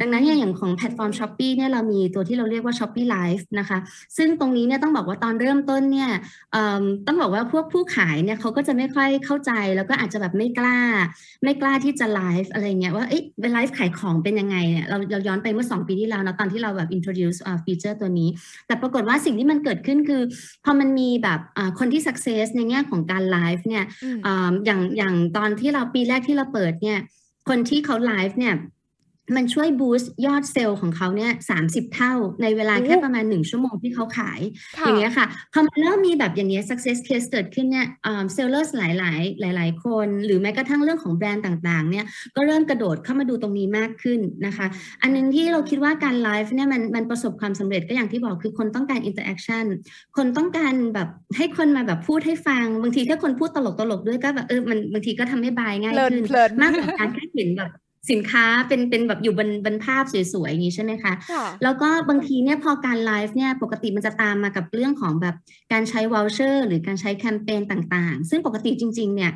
[0.00, 3.78] ดังนั้นอย่างของแพลตฟอร์ม s h อ p e e เนี่ยเรามีตัวที่เราเรียกว่า Shopee Live นะคะ
[4.16, 6.10] ซึ่งตรงนี้เนี่ยต้องบอกว่าตอนเริ่มต้นเนี่ย
[7.06, 10.78] ต้องบอกว่าพวกผู้ขายเนี่ยเขาก็จะไม่ค่อยเข้าใจแล้วก็อาจจะแบบไม่กล้า
[11.42, 18.28] ไม่กล้าที่จะไลฟ์อะไรเงี้ยว่าเอ๊ะเป็นไลฟ์ขายของเป็นยังไงเนี่ยเราเราย้อนไปเมื่อ 2 ปีที่แล้วนะตอนที่เราแบบ introduce ฟีเจอร์ตัวนี้
[18.66, 20.22] แต่ปรากฏว่าสิ่งที่มันเกิดขึ้นคือ
[20.64, 21.40] พอมันมีแบบ
[21.78, 23.84] คนที่ success ในแง่ของการไลฟ์เนี่ย
[24.66, 26.98] อย่างอย่างตอนที่เราปีแรกที่เราเปิดเนี่ย
[27.48, 28.54] คนที่เขาไลฟ์เนี่ย
[29.36, 31.58] มันช่วย boost ยอดเซลล์ของเขาเนี่ยสาม
[31.94, 34.40] เท่าในเวลาแค่ประมาณหนึ่งชั่วโมงที่เขาขาย
[34.80, 37.86] อย่างเงี้ยค่ะ พอมันเริ่มมีแบบอย่างเงี้ย success case เกิดขึ้นเนี่ย
[38.32, 42.04] seller หลายหลายหลายๆคน หรือแม้กระทั่งเรื่องของแบรนด์ต่างๆ เนี่ย
[42.36, 44.66] ก็เริ่มกระโดดเข้ามาดูตรงนี้มากขึ้นนะคะ
[45.02, 49.64] อันนึงที่เราคิดว่าการไลฟ์เนี่ยมันมันประสบความสำเร็จก็อย่างที่บอกคือคนต้องการ interaction
[50.16, 53.58] คนต้องการแบบให้คนมาแบบพูดให้ฟัง บางทีถ้าคนพูดต
[53.90, 56.22] ลกๆด้วยก็แบบเออมันบางทีก็ทำให้ขายง่ายขึ้น
[56.62, 57.70] มากกว่าการแค่เห็นแบบ
[58.10, 61.12] สินค้าเป็นเป็นแบบอยู่บนบนภาพสวยๆอย่างนี้ใช่ไหมคะ
[61.62, 65.34] แล้วก็บางทีเนี่ยพอการไลฟ์เนี่ยปกติมันจะตามมากับเรื่องของแบบ
[65.72, 69.32] การใช้ voucher หรือการใช้แคมเปญต่างๆ ซึ่งปกติจริง ๆ เนี่ย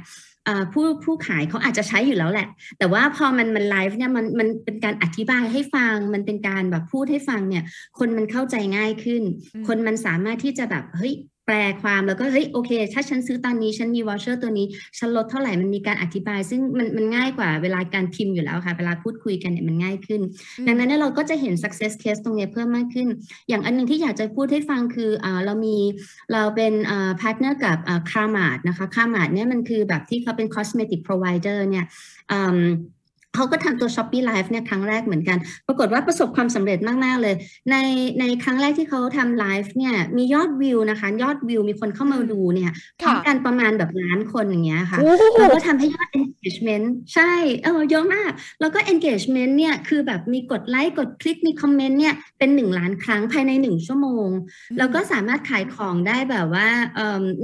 [0.73, 2.47] ผู้ผู้ขายเขาอาจจะใช้อยู่แล้วแหละ
[2.79, 7.65] แต่ว่าพอมันมันไลฟ์เนี่ยมันมันเป็นการอธิบายให้ฟัง มันเป็นการแบบพูดให้ฟังเนี่ย
[7.99, 9.23] คนมันเข้าใจง่ายขึ้น
[9.69, 11.15] คนมันสามารถที่จะแบบเฮ้ย
[11.47, 14.67] แปลความแล้วก็เฮ้ยโอเค ถ้าฉันซื้อตอนนี้ฉันมี voucher ตัวนี้
[14.99, 20.21] ฉันลดเท่าไหร่มันมีการอธิบาย ซึ่งมันมันง่ายกว่าเวลาการพิมพ์อยู่แล้วค่ะ เวลาพูดคุยกันเนี่ยมันง่ายขึ้น
[20.67, 23.09] ดังนั้นเราก็จะเห็น success case ตรงนี้เพิ่มมากขึ้น
[23.49, 25.77] อย่างอันนึงที่อยากจะพูดให้ฟังคืออ่าเรามี
[26.33, 31.87] เราเป็นอ่า partner กับอ่าคาร์มาร์ทนะคะคาร์มาร์ทเนี่ยมันคือแบบที่เขาเป็น cosmetic provider เนี่ย
[32.33, 32.61] อืม
[33.37, 37.35] เขาก็ทำตัว s h อ p e e Live เนี่ยครั้งแรกเหมือนกัน ปรากฏว่าประสบความสำเร็จมากๆเลย
[37.71, 37.77] ใน
[38.21, 42.71] ในครั้งแรกที่เขาทำไลฟ์เนี่ยมียอดวิวนะคะ ยอดวิวมีคนเข้ามาดูเนี่ย
[43.01, 44.99] พร้อมกันประมาณแบบล้านคนอย่างเงี้ยค่ะ
[45.39, 47.33] แล้วก็ทำให้ยอด engagement ใช่
[47.65, 54.29] เออเยอะมาก แล้วก็ engagement เนี่ยคือแบบมีกดไลค์กดคลิกมีคอมเมนต์เนี่ยเป็นหนึ่งล้านครั้งภายในหนึ่งชั่วโมง
[54.79, 56.69] แล้วก็สามารถขายของได้แบบว่า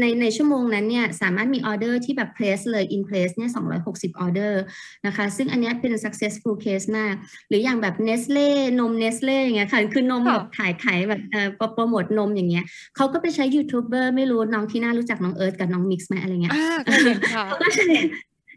[0.01, 3.51] ในในชั่วโมงนั้นเนี่ยสามารถมีออเดอร์ที่แบบ place เลย in place เนี่ย
[3.85, 4.63] 260ออเดอร์
[5.07, 7.15] นะคะ ซึ่งอันนี้เป็น successful case มาก
[7.49, 12.65] หรืออย่างแบบเนสเล่นมเนสเล่อย่างเงี้ยค่ะคือนมแบบขายขายแบบเอ่อโปรโมทนมอย่างเงี้ย
[12.97, 16.53] เขาก็ไปใช้ยูทูบเบอร์ไม่รู้น้องที่น่ารู้จักน้องเอิร์ธกับน้องมิกซ์ไหมอะไรเงี้ย
[17.47, 17.85] เขาก็ใช้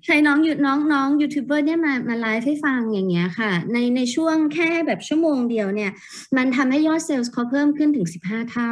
[0.06, 5.92] ใช้น้องน้องน้องยูทูบเบอร์เนี่ยมามาไลฟ์ให้ฟังอย่างเงี้ยค่ะ ในในช่วงแค่แบบชั่วโมงเดียวเนี่ย
[6.38, 8.72] มันทำให้ยอดเซลล์เขาเพิ่มขึ้นถึง 15 เท่า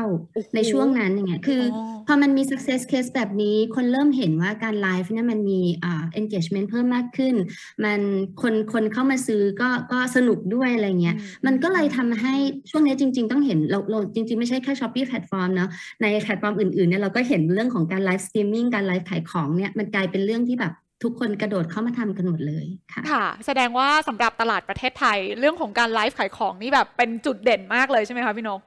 [0.55, 1.61] ในช่วงนั้นอย่างเงี้ยคือ
[2.07, 7.35] พอมันมี success case แบบนี้คนเริ่มเห็นว่าการไลฟ์เนี่ยมันมีอ่า engagement เพิ่มมากขึ้น
[7.83, 8.01] มัน
[8.41, 11.15] คนคนเข้ามาซื้อก็ก็สนุกด้วยอะไรเงี้ย
[11.45, 12.35] มันก็เลยทำให้
[12.69, 15.69] ช่วงนี้จริง ๆ ต้องเห็นเราเราจริง ๆ ไม่ใช่แค่ Shopee platform เนาะ
[16.01, 28.61] ในแพลตฟอร์มอื่นๆเนี่ยเราก็เห็นเรื่องของการ live streaming การไลฟ์ขายของเนี่ยมันกลายเป็นเรื่องที่แบบ ทุกคนกระโดดเข้ามาทำกันหมดเลยค่ะค่ะ แสดงว่าสำหรับตลาดประเทศไทยเรื่องของการไลฟ์ขายของนี่แบบเป็นจุดเด่นมากเลยใช่ไหมคะพี่นก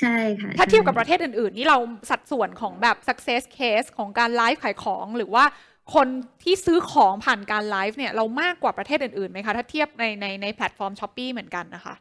[0.00, 1.78] ใช่ค่ะ ถ้าเทียบกับประเทศอื่นๆ นี่เรา
[2.10, 5.44] สัดส่วนของแบบ success case ของการไลฟ์ขายของหรือว่า
[5.94, 6.08] คน
[6.42, 11.94] ที่ซื้อของผ่านการไลฟ์เนี่ยเรามากกว่าประเทศอื่นๆไหมคะ ถ้าเทียบในในใน platform Shopee เหมือนกันนะคะ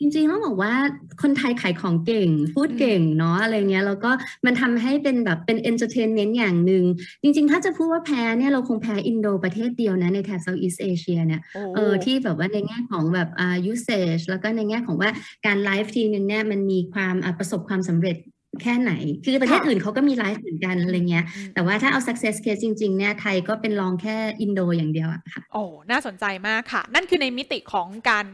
[0.00, 0.74] จริงๆต้องบอกว่า
[1.22, 4.10] คนไทยขายของเก่ง พูดเก่งเนาะอะไรเงี้ยแล้วก็
[4.46, 6.84] มันทำให้เป็นแบบเป็น entertainment อย่างหนึ่ง
[7.22, 11.40] จริงๆ ถ้าจะพูดว่าแพ้เนี่ยเราคงแพ้อินโดประเทศเดียวนะในแถบ Southeast Asia เนี่ย
[11.74, 15.10] เออที่แบบว่าในแง่ของแบบอ่า usage แล้วก็ในแง่ของว่า
[15.46, 18.16] การไลฟ์ทีนึงเนี่ยมันมีความประสบความสำเร็จ
[18.62, 18.92] แค่ไหน
[19.24, 21.24] คือประเทศอื่นเขาก็มีไลฟ์เหมือนกันอะไรเงี้ย
[21.54, 28.24] แต่ว่าถ้าเอา success case จริง ๆ เนี่ย ไทยก็เป็นรองแค่อินโดอย่างเดียวอะค่ะ โอ้ น่าสนใจมากค่ะ นั่นคือในมิติของการ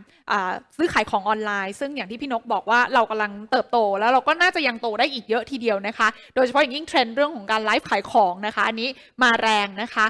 [0.76, 8.88] ซื้อขายของออนไลน์ ซึ่งอย่างที่พี่นกบอกว่าเรากำลังเติบโต แล้วเราก็น่าจะยังโตได้อีกเยอะทีเดียวนะคะ โดยเฉพาะอย่างยิ่งเทรนด์เรื่องของการไลฟ์ขายของนะคะ อันนี้
[9.22, 10.06] มาแรงนะคะ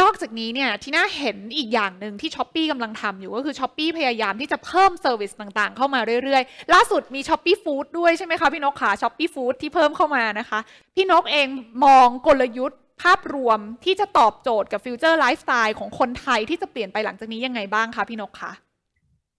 [0.00, 9.62] นอกจากนี้เนี่ยที่น่าเห็นอีกอย่างหนึ่งที่ Shopee กำลังทำอยู่ก็คือ Shopee พยายามที่จะเพิ่ม service ต่างๆ เข้ามาเรื่อยๆ ล่าสุดมี Shopee Food ด้วยใช่ไหมคะพี่นกขา Shopee Food Food
[9.64, 10.60] ที่เพิ่มเข้ามานะคะ
[10.94, 11.48] พี่นกเอง
[11.84, 18.52] มองกลยุทธ์ภาพรวมที่จะตอบโจทย์กับ future lifestyle ของคนไทยที่จะเปลี่ยนไปหลังจากนี้ยังไงบ้างคะพี่นกคะ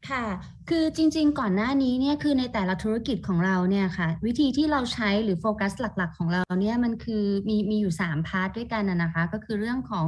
[0.10, 0.24] ค่ะ
[0.74, 10.07] คือจริงๆ ก่อนหน้านี้เนี่ยคือในแต่ละธุรกิจของเราเนี่ยค่ะ วิธีที่เราใช้หรือโฟกัสหลักๆ ของเราเนี่ยมันคือมีมีอยู่ 3 part ด้วยกันนะคะ ก็คือเรื่องของ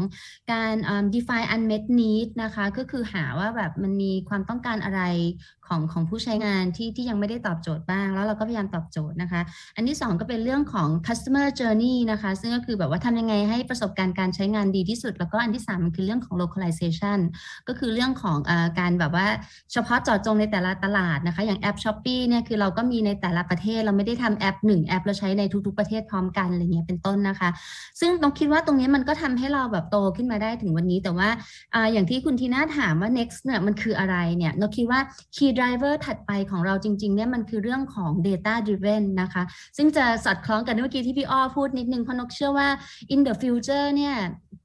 [0.52, 0.74] การ
[1.14, 5.02] define unmet need นะคะ ก็คือหาว่าแบบมันมีความต้องการอะไร
[5.68, 9.42] ของของผู้ใช้งานที่ที่ยังไม่ได้ตอบโจทย์บ้าง แล้วเราก็พยายามตอบโจทย์นะคะ
[9.76, 17.20] อันที่ 2 ก็เป็นเรื่องของ customer journey นะคะ ซึ่งก็คือแบบว่าทำยังไงให้ประสบการณ์การใช้งานดีที่สุด แล้วก็อันที่ 3 มันคือเรื่องของ localization
[17.68, 19.28] ก็คือเรื่องของออการแบบว่า
[19.74, 27.50] เฉพาะเจาะจงในแต่ละตลาดนะคะ อย่างแอป s h อ p e e เนี่ยคือเราก็มีในแต่ละประเทศเราไม่ได้ทำแอปหนึ่งแอปแล้วใช้ในทุกๆประเทศพร้อมกันอะไรเงี้ยเป็นต้นนะคะ
[28.00, 31.30] ซึ่งต้องคิดว่าตรงนี้มันก็ทำให้เราแบบโตขึ้นมาได้ถึงวันนี้ แต่ว่า
[31.74, 35.00] ออย่างที่คุณทีน่าถามว่า next เนี่ยมันคืออะไรเนี่ยเราคิดว่า
[35.36, 39.44] key driver ถัดไปของเราจริงๆเนี่ยมันคือเรื่องของ data driven นะคะ
[39.78, 42.68] ซึ่งจะสอดคล้องกันเมื่อกี้ที่พี่อ้อพูดนิดนึงเพราะนกเชื่อว่า
[43.14, 44.16] in the future เนี่ย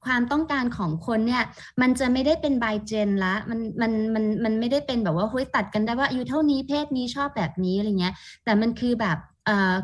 [0.05, 1.43] ความต้องการของคนเนี่ย
[1.81, 9.17] มันจะไม่ได้เป็นบายเจนละมันมันมันมันไม่ได้เป็นแบบว่าเฮ้ยตัดกันได้ว่าอายุเท่านี้เพศนี้ชอบแบบนี้อะไรเงี้ย แต่มันคือแบบ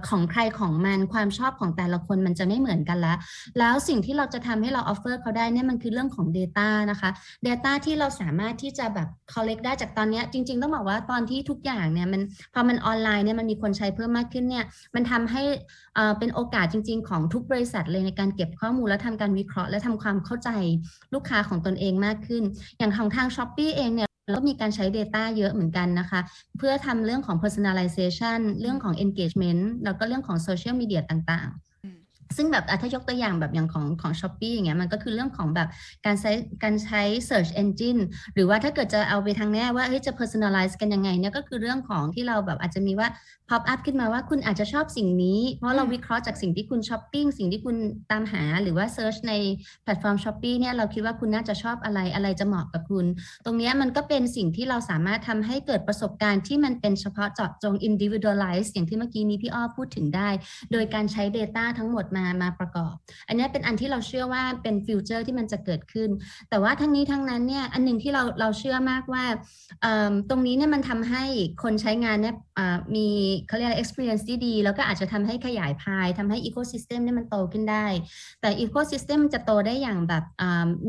[0.08, 3.14] ของใครของมันความชอบของแต่ละคนมันจะไม่เหมือนกันละ
[3.60, 7.10] แล้วสิ่งที่เราจะทำให้เรา offer เขาได้เนี่ยมันคือเรื่องของ Data นะคะ
[7.48, 12.22] Data ที่เราสามารถที่จะแบบ collect ได้จากตอนนี้จริง ๆ ต้องบอกว่าตอนที่ทุกอย่างเนี่ยมัน
[12.54, 15.44] พอมันออนไลน์เนี่ยมันมีคนใช้เพิ่มมากขึ้นเนี่ยมันทำให้
[15.96, 20.50] เอ่อเป็นโอกาสจริง ๆ ของทุกบริษัทเลยในการเก็บข้อมูลและทำการวิเคราะห์ และทำความเข้าใจ
[21.14, 22.44] ลูกค้าของตนเองมากขึ้น
[22.78, 26.20] อย่างของทาง s h อ p e e เองเนี่ย เราก็มีการใช้ Data เยอะเหมือนกันนะคะ
[26.58, 31.50] เพื่อทำเรื่องของ personalization เรื่องของ engagement แล้วก็เรื่องของ social media ต่าง
[31.84, 35.70] อืมๆซึ่งแบบอะถ้ายกตัวอย่างแบบอย่างของของ s h อ p e e อย่างเงี้ยมันก็คือเรื่องของแบบ
[36.06, 36.32] การใช้
[36.64, 38.00] การใช้ search engine
[38.34, 43.08] หรือว่าถ้าเกิดจะเอาไปทางแง่ว่าเฮ้ยจะ personalize กันยังไงเนี่ยก็คือเรื่องของที่เราแบบอาจจะมีว่า
[43.54, 47.76] pop up ขึ้นมาว่าคุณอาจจะชอบสิ่งนี้ เพราะเราวิเคราะห์จากสิ่งที่คุณช้อปปิ้งสิ่งที่คุณ
[48.12, 49.34] ตามหาหรือว่า search ใน
[49.84, 53.06] แพลตฟอร์ม s h อ p e e เนี่ยเราคิดว่าคุณน่าจะชอบอะไรอะไรจะเหมาะกับคุณ
[53.46, 60.30] ตรงนี้มันก็เป็นสิ่งที่เราสามารถทำให้เกิดประสบการณ์ที่มันเป็นเฉพาะเจาะจง individualize อย่างที่เมื่อกี้นี้พี่อ้อพูดถึงได้
[60.72, 62.94] โดยการใช้ Data ทั้งหมดมามาประกอบ
[63.28, 66.10] อันนี้เป็นอันที่เราเชื่อว่าเป็นฟิวเจอร์ที่มันจะเกิดขึ้น
[66.50, 69.24] แต่ว่าทั้งนี้ทั้งนั้นเนี่ยอันหนึ่งที่เราเราเชื่อมากว่า
[70.30, 71.24] ตรงนี้เนี่ยมันทำให้
[71.64, 72.36] คนใช้งานเนี่ย
[72.96, 73.08] มี
[73.48, 77.88] เขาเรียกอะไร experience ที่ดี แล้วก็อาจจะทำให้ขยายพายทำให้ ecosystem เนี่ยมันโตขึ้นได้
[78.42, 80.24] แต่ ecosystem จะโตได้อย่างแบบ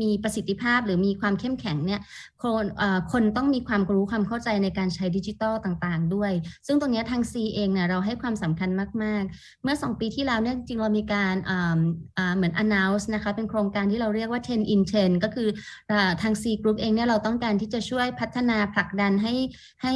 [0.01, 2.01] มีประสิทธิภาพหรือมีความเข้มแข็งเนี่ย
[2.41, 2.65] คน
[3.11, 6.31] คนต้องมีความรู้ความเข้าใจในการใช้ดิจิทัลต่างๆ ด้วย
[6.67, 8.69] ซึ่งตรงนี้ทาง C เองเนี่ยเราให้ความสำคัญ
[9.03, 11.35] มาก ๆ เมื่อ 2 ปีที่แล้วเนี่ยจริงเรามีการ
[12.35, 15.49] เหมือน announce นะคะเป็นโครงการที่เราเรียกว่า 10 in 10 ก็คือ
[16.21, 19.33] ทาง C Group เองเนี่ยเราต้องการที่จะช่วยพัฒนาผลักดันให้
[19.81, 19.91] ให้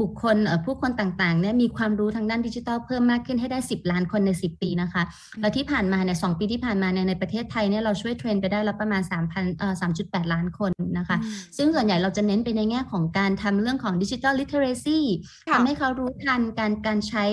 [0.00, 5.02] บุคคลเอ่อผู้คนต่างๆเนี่ยมีความรู้ทางด้านดิจิทัลเพิ่มมากขึ้นให้ได้ 10 ล้านคนใน 10 ปีนะคะ
[5.40, 15.00] แล้วที่ผ่านมาเนี่ยสปีที่ผ่านมาเนี่ยในประเทศไทยเนี่ยเราช่วยเทรนไปได้แล้วประมาณ 3,000เอ่อ3.8 ล้านคนนะคะอืมซึ่งส่วนใหญ่เราจะเน้นไปในแง่ของการทำเรื่องของดิจิทัลลิเทเรซี
[15.48, 17.24] ค่ะทำให้เขารู้ทันการการใช้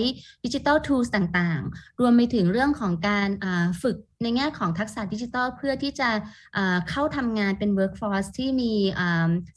[0.45, 6.09] digital tools ต่างๆ รวมไปถึงเรื่องของการอ่าฝึก ในแง่ของทักษะดิจิทัลเพื่อที่จะ
[6.57, 8.73] อ่าเข้าทำงานเป็น workforce ที่มี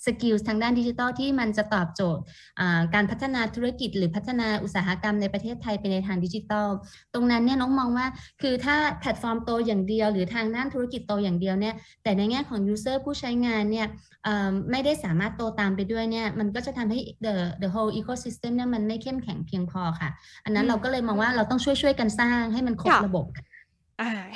[0.05, 2.23] skill ทางด้านดิจิทัลที่มันจะตอบโจทย์
[2.61, 6.69] อ่าการพัฒนาธุรกิจ หรือพัฒนาอุตสาหกรรมในประเทศไทยไปในทางดิจิทัล
[7.15, 8.07] ตรงนั้นเนี่ยน้องมองว่า
[8.43, 13.87] คือถ้าแพลตฟอร์มโตอย่างเดียว หรือทางด้านธุรกิจโตอย่างเดียวเนี่ยแต่ในแง่ของ user ผู้ใช้งานเนี่ย
[14.25, 20.11] เอ่อไม่ได้สามารถโตตามไปด้วยเนี่ยมันก็จะทำให้ the the whole ecosystem เนี่ยมันไม่เข้มแข็งเพียงพอค่ะ
[20.45, 23.43] อันนั้อืนมเราก็เลยมองว่าเราต้องช่วยช่วยๆกันสร้างให้มันครบค่ะระบบอ่า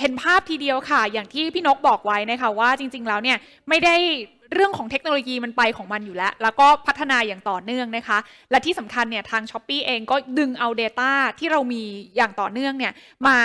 [0.00, 3.38] เห็นภาพทีเดียวค่ะ อย่างที่พี่นกบอกไว้นะคะว่าจริง ๆ แล้วเนี่ย
[3.68, 3.94] ไม่ได้
[4.54, 8.18] เรื่องของเทคโนโลยีมันไปของมันอยู่แล้ว แล้วก็พัฒนาอย่างต่อเนื่องนะคะ
[8.50, 11.82] และที่สำคัญเนี่ยทาง s h อ p e e เองก็ดึงเอา Data ที่เรามี
[12.16, 12.92] อย่างต่อเนื่องเนี่ย
[13.26, 13.38] มา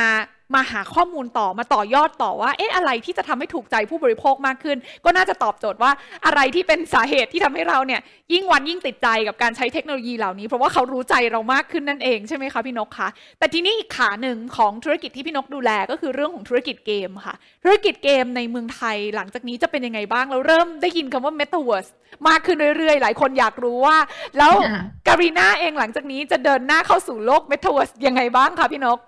[0.55, 5.91] มาหาข้อมูลต่อมาต่อยอดต่อว่า เอ๊ะอะไรที่จะทำให้ถูกใจผู้บริโภคมากขึ้น ก็น่าจะตอบโจทย์ว่า
[6.25, 8.01] อะไรที่เป็นสาเหตุที่ทำให้เราเนี่ย
[8.33, 21.91] ยิ่งวันยิ่งติดใจกับการใช้เทคโนโลยีเหล่านี้ เพราะว่าเขารู้ใจเรามากขึ้นนั่นเองใช่ไหมคะพี่นกคะแต่ทีนี้อีกขาหนึ่งของธุรกิจที่พี่นกดูแลก็คือเรื่องของธุรกิจเกมค่ะ ธุรกิจเกมในเมืองไทยหลังจากนี้จะเป็นยังไงบ้างเราเริ่มได้ยินคำว่า Metaverse
[22.27, 23.97] มากขึ้นเรื่อยๆ หลายคนอยากรู้ว่า
[24.37, 28.99] แล้วค่ะการีนาเองหลังจากนี้จะเดินหน้าเข้าสู่โลก Metaverse ยังไงบ้างคะพี่นก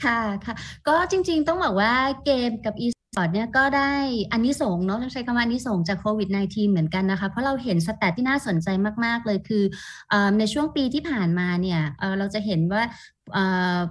[0.00, 0.54] ค่ะค่ะ
[0.86, 1.92] ก็จริงๆต้องบอกว่า
[2.22, 2.74] เกมกับ
[3.10, 3.92] e-sport เนี่ยก็ได้
[4.32, 8.68] อันนี้ส่งเนาะต้องใช้คำว่าอันนี้ส่งจากโควิด -19 เหมือนกันนะคะ เพราะเราเห็นสแตทที่น่าสนใจ
[9.04, 9.64] มาก ๆ เลยคือ
[10.12, 12.82] อในช่วงปีที่ผ่านมาเนี่ยเเราจะเห็นว่า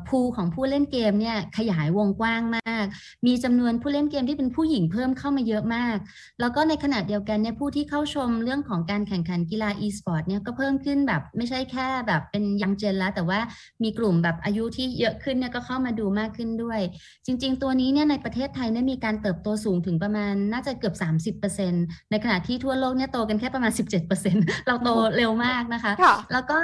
[0.07, 2.85] พูของผู้เล่นเกมเนี่ยขยายวงกว้างมาก
[3.25, 5.97] มีจำนวนผู้เล่นเกมที่เป็นผู้หญิงเพิ่มเข้ามาเยอะมาก
[6.39, 13.39] แล้วก็ในขณะเดียวกันเนี่ยผู้ที่เข้าชมเรื่องของการแข่งขันกีฬา e-sport เนี่ยก็เพิ่มขึ้นแบบไม่ใช่แค่แบบเป็นยังเจนแล้ว แต่ว่า
[13.83, 16.79] มีกลุ่มแบบอายุที่เยอะขึ้นเนี่ยก็เข้ามาดูมากขึ้นด้วย
[17.25, 20.95] จริง ๆ ตัวนี้เนี่ยในประเทศไทยเนี่ยมีการเติบโตสูงถึงประมาณน่าจะเกือบ
[21.39, 23.71] 30%ในขณะที่ทั่วโลกเนี่ยโตกันแค่ประมาณ
[24.19, 26.57] 17%เราโตเร็วมากนะคะค่ะแล้วก็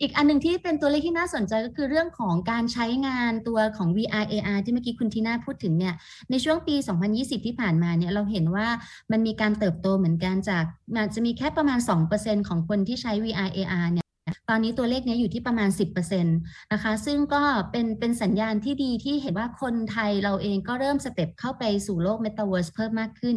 [0.00, 5.94] อีกอันหนึ่งที่เป็นตัวเลขที่น่าสนใจก็คือเรื่องของการใช้งานตัวของ VR AR ที่เมื่อกี้คุณทีน่าพูดถึงเนี่ย
[6.30, 6.74] ในช่วงปี
[7.10, 8.66] 2020 ที่ผ่านมาเนี่ยเราเห็นว่า
[9.10, 10.64] มันมีการเติบโตเหมือนกันจาก
[10.96, 11.78] อาจจะมีแค่ประมาณ
[12.14, 14.07] 2%ของคนที่ใช้ VR AR เนี่ย
[14.48, 15.68] ตอนนี้ตัวเลขนี้อยู่ที่ประมาณ
[16.00, 23.36] 10%นะคะ ซึ่งก็เป็นเป็นสัญญาณที่ดีที่เห็นว่าคนไทยเราเองก็เริ่ม step เข้าไปสู่โลก Metaverse เพิ่มมากขึ้น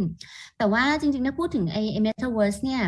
[0.58, 2.82] แต่ว่าจริงๆ ถ้าพูดถึงไอ้ Metaverse เนี่ย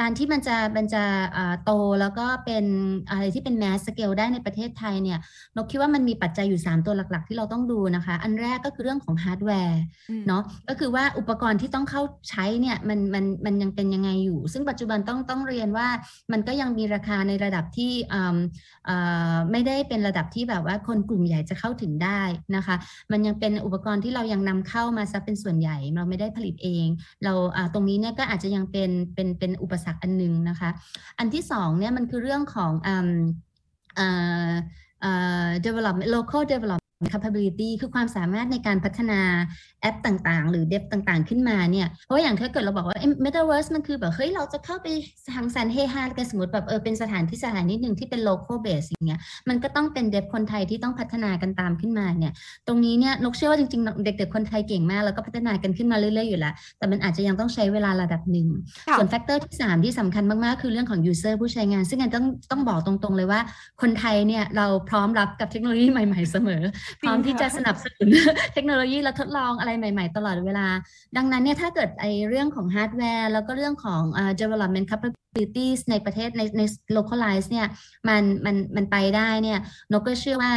[0.00, 1.04] การที่มันจะมันจะ
[1.36, 1.70] อ่าโต
[2.00, 2.64] แล้วก็เป็น
[3.10, 5.18] อะไรที่เป็น mass scale ได้ในประเทศไทยเนี่ย
[5.56, 9.80] นกคิดว่ามันมีปัจจัยอยู่ 3 ตัวหลักๆ ที่เราต้องดูนะคะ อันแรกก็คือเรื่องของฮาร์ดแวร์
[10.10, 15.88] อืมเนาะก็คือว่าอุปกรณ์ที่ต้องเข้าใช้เนี่ยมันมันมันยังเป็นยังไงอยู่ ซึ่งปัจจุบันต้องต้องเรียนว่า
[16.32, 18.36] มันก็ยังมีราคาในระดับที่อืม
[18.86, 18.96] เอ่
[19.32, 22.22] อไม่ได้เป็นระดับที่แบบว่าคนกลุ่มใหญ่จะเข้าถึงได้
[22.56, 22.76] นะคะ
[23.12, 26.86] มันยังเป็นอุปกรณ์ที่เรายังนำเข้ามาซะเป็นส่วนใหญ่ เราไม่ได้ผลิตเอง
[27.24, 30.70] เราอ่าตรงนี้เนี่ยก็อาจจะยังเป็นเป็นเป็นอุปสรรคอันหนึงนะคะ
[31.18, 32.72] อันที่สองเนี่ยมันคือเรื่องของ
[35.66, 39.20] development local development capability คือความสามารถในการพัฒนา
[39.82, 44.86] แอปต่างๆ หรือ dev ต่างๆ ขึ้นมาเนี่ย เพราะอย่างถ้าเกิดเราบอกว่าเอ้ย metaverse มันคือแบบ เฮ้ย เราจะเข้าไป
[45.26, 52.32] สังสรรค์เฮฮากันสมมติแบบเออเป็นสถานที่สถานที่หนึ่งที่เป็น local base อย่างเงี้ยมันก็ต้องเป็น dev คนไทยที่ต้องพัฒนากันตามขึ้นมาเนี่ย
[52.66, 58.48] ตรงนี้เนี่ยนกเชื่อว่าจริงๆ เด็กๆ คนไทยเก่งมาก แล้วก็พัฒนากันขึ้นมาเรื่อยๆอยู่แล้ว แต่มันอาจจะยังต้องใช้เวลาระดับหนึ่ง
[58.88, 63.40] ค่ะส่วน factor ที่ 3 ที่สำคัญมากๆคือเรื่องของ user ผู้ใช้งาน ซึ่งอันต้องต้องบอกตรงๆเลยว่า
[63.82, 66.62] คนไทยเนี่ยเราพร้อมรับกับเทคโนโลยีใหม่ ๆเสมอ
[67.00, 68.08] พร้อมที่จะสนับสนุน
[68.54, 70.66] เทคโนโลยีและทดลองอะไรใหม่ ๆ ตลอดเวลา
[71.16, 76.62] ดังนั้นเนี่ยถ้าเกิดไอ้เรื่องของฮาร์ดแวร์แล้วก็เรื่องของอ่า development capabilities ในประเทศในใน
[76.96, 77.66] localize เนี่ย
[78.08, 79.58] มันมันมันไปได้เนี่ย
[79.92, 80.52] นกก็เชื่อว่า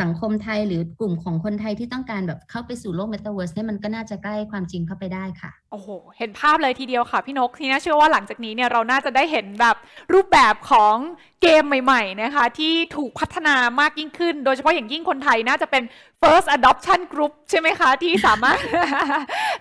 [0.00, 9.76] สังคมไทยหรือกลุ่มของคนไทยที่ต้องการแบบเข้าไปสู่โลก metaverse เนี่ยมันก็น่าจะใกล้ความจริงเข้าไปได้ค่ะ โอ้โห เห็นภาพเลยทีเดียวค่ะพี่นก ที่น่าเชื่อว่าหลังจากนี้เนี่ยเราน่าจะได้เห็นแบบ
[10.12, 10.96] รูปแบบของ
[11.42, 15.82] เกมใหม่ๆนะคะที่ถูกพัฒนามากยิ่งขึ้น โดยเฉพาะอย่างยิ่งคนไทยน่าจะเป็น
[16.22, 18.58] first adoption group ใช่ไหมคะ ที่สามารถ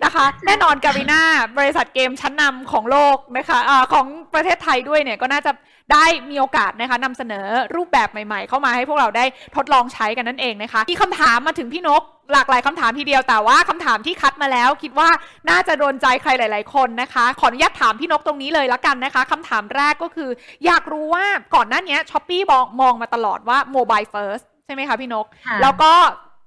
[0.04, 1.22] นะคะ แน่นอนการีนา
[1.58, 5.52] บริษัทเกมชั้นนำของโลกนะคะอาของประเทศไทยด้วยเนี่ยก็น่าจะ
[5.94, 9.26] ได้มีโอกาสนะคะนำเสนอรูปแบบใหม่ๆ เข้ามาให้พวกเราได้
[9.56, 12.04] ทดลองใช้กันนั่นเองนะคะมีคำถามมาถึงพี่นก
[12.34, 15.10] หลากหลายคำถามทีเดียวแต่ว่าคำถามที่คัดมาแล้ว คิดว่า
[15.50, 20.30] น่าจะโดนใจใครหลาย ๆ คนนะคะ ขออนุญาตถามพี่นกตรงนี้เลยละกันนะคะคำถามแรกก็คือ
[20.66, 21.26] อยากรู้ว่า
[21.56, 25.92] ก่อนหน้านี้ Shopee มองมองมาตลอดว่า mobile first ใช่ไหมคะพี่นกค่ะแล้วก็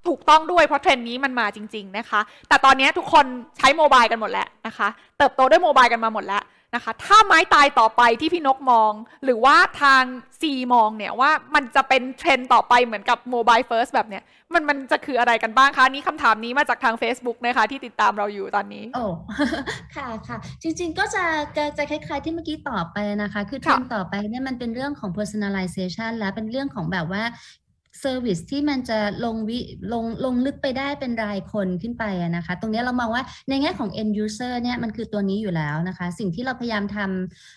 [0.07, 3.25] ถูกต้องด้วยเพราะเทรนด์นี้มันมาจริง ๆ นะคะ แต่ตอนนี้ทุกคน
[3.57, 6.43] ใช้ mobile กันหมดแล้วนะคะ เติบโตด้วย mobile กันมาหมดแล้ว
[6.75, 8.91] นะคะ ถ้าไม้ตายต่อไปที่พี่นกมอง
[9.23, 10.03] หรือว่าทาง
[10.41, 14.23] Sea มองเนี่ยว่ามันจะเป็นเทรนต่อไปเหมือนกับ mobile first แบบเนี้ย
[14.53, 19.05] มันมันจะคืออะไรกันบ้างคะนี้คำถามนี้มาจากทาง Facebook นะคะที่ติดตามเราอยู่ตอนนี้โอ้
[19.95, 21.25] ค่ะค่ะ จริงๆก็จะ
[21.77, 27.23] จะคล้าย ๆที่เมื่อกี้ตอบไปนะคะ คือเทรนต่อไปเนี่ยมันเป็นเรื่องของ personalization และเป็นเรื่องของแบบว่า
[28.03, 29.59] service ที่มันจะลงวิ
[29.93, 36.97] ลงลงลึกไปได้เป็นรายคนขึ้นไปอะนะคะ ตรงนี้เรามองว่าในแง่ของ end user เนี่ยมันคือตัวนี้อยู่แล้วนะคะ สิ่งที่เราพยายามท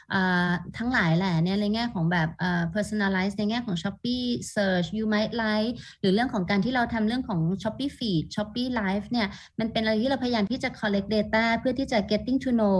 [0.08, 2.28] ำทั้งหลายแหละเนี่ยในแง่ของแบบ
[2.74, 9.28] personalize ในแง่ของ Shopee search you might like หรือเรื่องของการที่เราทำเรื่องของ Shopee feed Shopee live เนี่ย
[9.58, 12.78] มันเป็นอะไรที่เราพยายามที่จะ collect data เพื่อที่จะ getting to know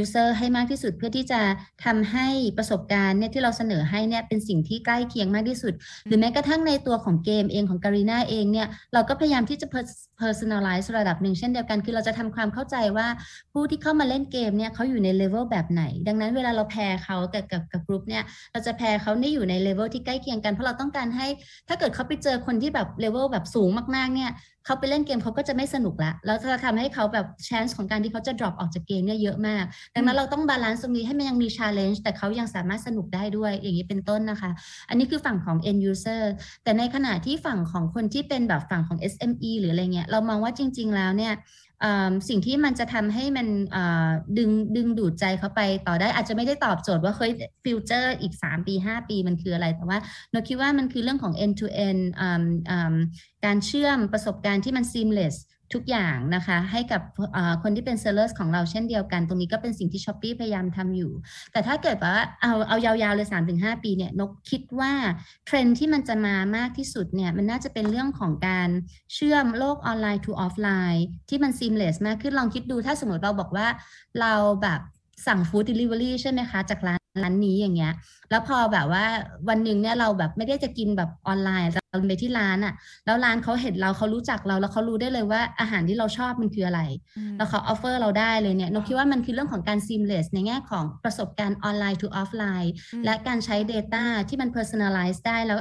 [0.00, 1.40] user ให้มากที่สุดเพื่อที่จะ
[1.84, 2.26] ทำให้
[2.58, 5.74] ประสบการณ์เนี่ยที่เราเสนอให้เนี่ยเป็นสิ่งที่ใกล้เคียงมากที่สุด
[6.06, 13.06] หรือแม้กระทั่งในตัวของเกมเองของ Garena เองเนี่ยเราก็พยายามที่จะ pers- personalize ระดับหนึ่งเช่นเดียวกันคือเราจะทำความเข้าใจว่า
[13.52, 18.22] ผู้ที่เข้ามาเล่นเกมเนี่ยเขาอยู่ในเลเวลแบบไหน ดังนั้นเวลาเรา pair เขากับกับกับกลุ่มเนี่ย
[18.52, 21.26] เราจะ pair เขาเนี่ยอยู่ในเลเวลที่ใกล้เคียงกันเพราะเราต้องการให้
[21.68, 24.30] ถ้าเกิดเขาไปเจอคนที่แบบเลเวลแบบสูงมากๆเนี่ย
[24.66, 29.64] เขาไปเล่นเกมเขาก็จะไม่สนุกละแล้วจะทำให้เขาแบบช a n c e ของการที่เขาจะ drop ออกจากเกมเนี่ยเยอะมาก
[29.94, 34.50] ดังนั้นเราต้อง balance ตรงนี้ให้มันยังมี challenge แต่เขายังสามารถสนุกได้ด้วยอย่างนี้เป็นต้นนะคะ
[34.88, 36.22] อันนี้คือฝั่งของ end user
[36.64, 41.32] แต่ในขณะที่ฝั่งของคนที่เป็นแบบฝั่งของ SME หรืออะไรเงี้ยเรามองว่าจริง ๆ แล้วเนี่ย
[42.28, 43.46] สิ่งที่มันจะทำให้มัน
[44.38, 47.32] ดึงดึงดูดใจเขาไปต่อได้อาจจะไม่ได้ตอบโจทย์ว่าเฮ้ย
[47.64, 49.98] future อีก 3 ปี 5 ปีมันคืออะไร แต่ว่า
[50.30, 52.94] นกคิดว่ามันคือเรื่องของ end to end อืมอืม
[53.44, 55.36] การเชื่อมประสบการณ์ที่มัน seamless
[55.74, 57.02] ทุกอย่างนะคะให้กับ
[57.62, 61.12] คนที่เป็น sellers ของเราเช่นเดียวกัน ตรงนี้ก็เป็นสิ่งที่ Shopee พยายามทำอยู่
[61.52, 64.92] แต่ถ้าเกิดว่าเอาเอายาวๆเลย3-5 ปีเนี่ยนกคิดว่า
[65.46, 68.68] เทรนด์ที่มันจะมามากที่สุดเนี่ยมันน่าจะเป็นเรื่องของการ
[69.14, 73.66] เชื่อมโลกออนไลน์ to ออฟไลน์ที่มัน seamless มากขึ้นลองคิดดูถ้าสมมติเราบอกว่า
[74.20, 74.80] เราแบบ
[75.26, 77.92] สั่ง food delivery ใช่ไหมคะจากร้าน ร้านนี้อย่างเงี้ย
[78.30, 79.04] แล้วพอแบบว่า
[79.48, 82.74] วันหนึ่งเนี่ยเราแบบไม่ได้จะกินแบบออนไลน์เราไปที่ร้านอะ่ะ
[83.06, 86.80] แล้วร้านเขาเห็นเราเขารู้จักเราแล้วเขารู้ได้เลยว่าอาหารที่เราชอบมันคืออะไร
[87.36, 92.72] แล้วเขา offer เราได้เลยเนี่ยนกคิดว่ามันคือเรื่องของการ seamless ในแง่ของประสบการณ์ออนไลน์ to ออฟไลน์
[93.04, 95.60] และการใช้ Data ที่มัน personalize ได้แล้ว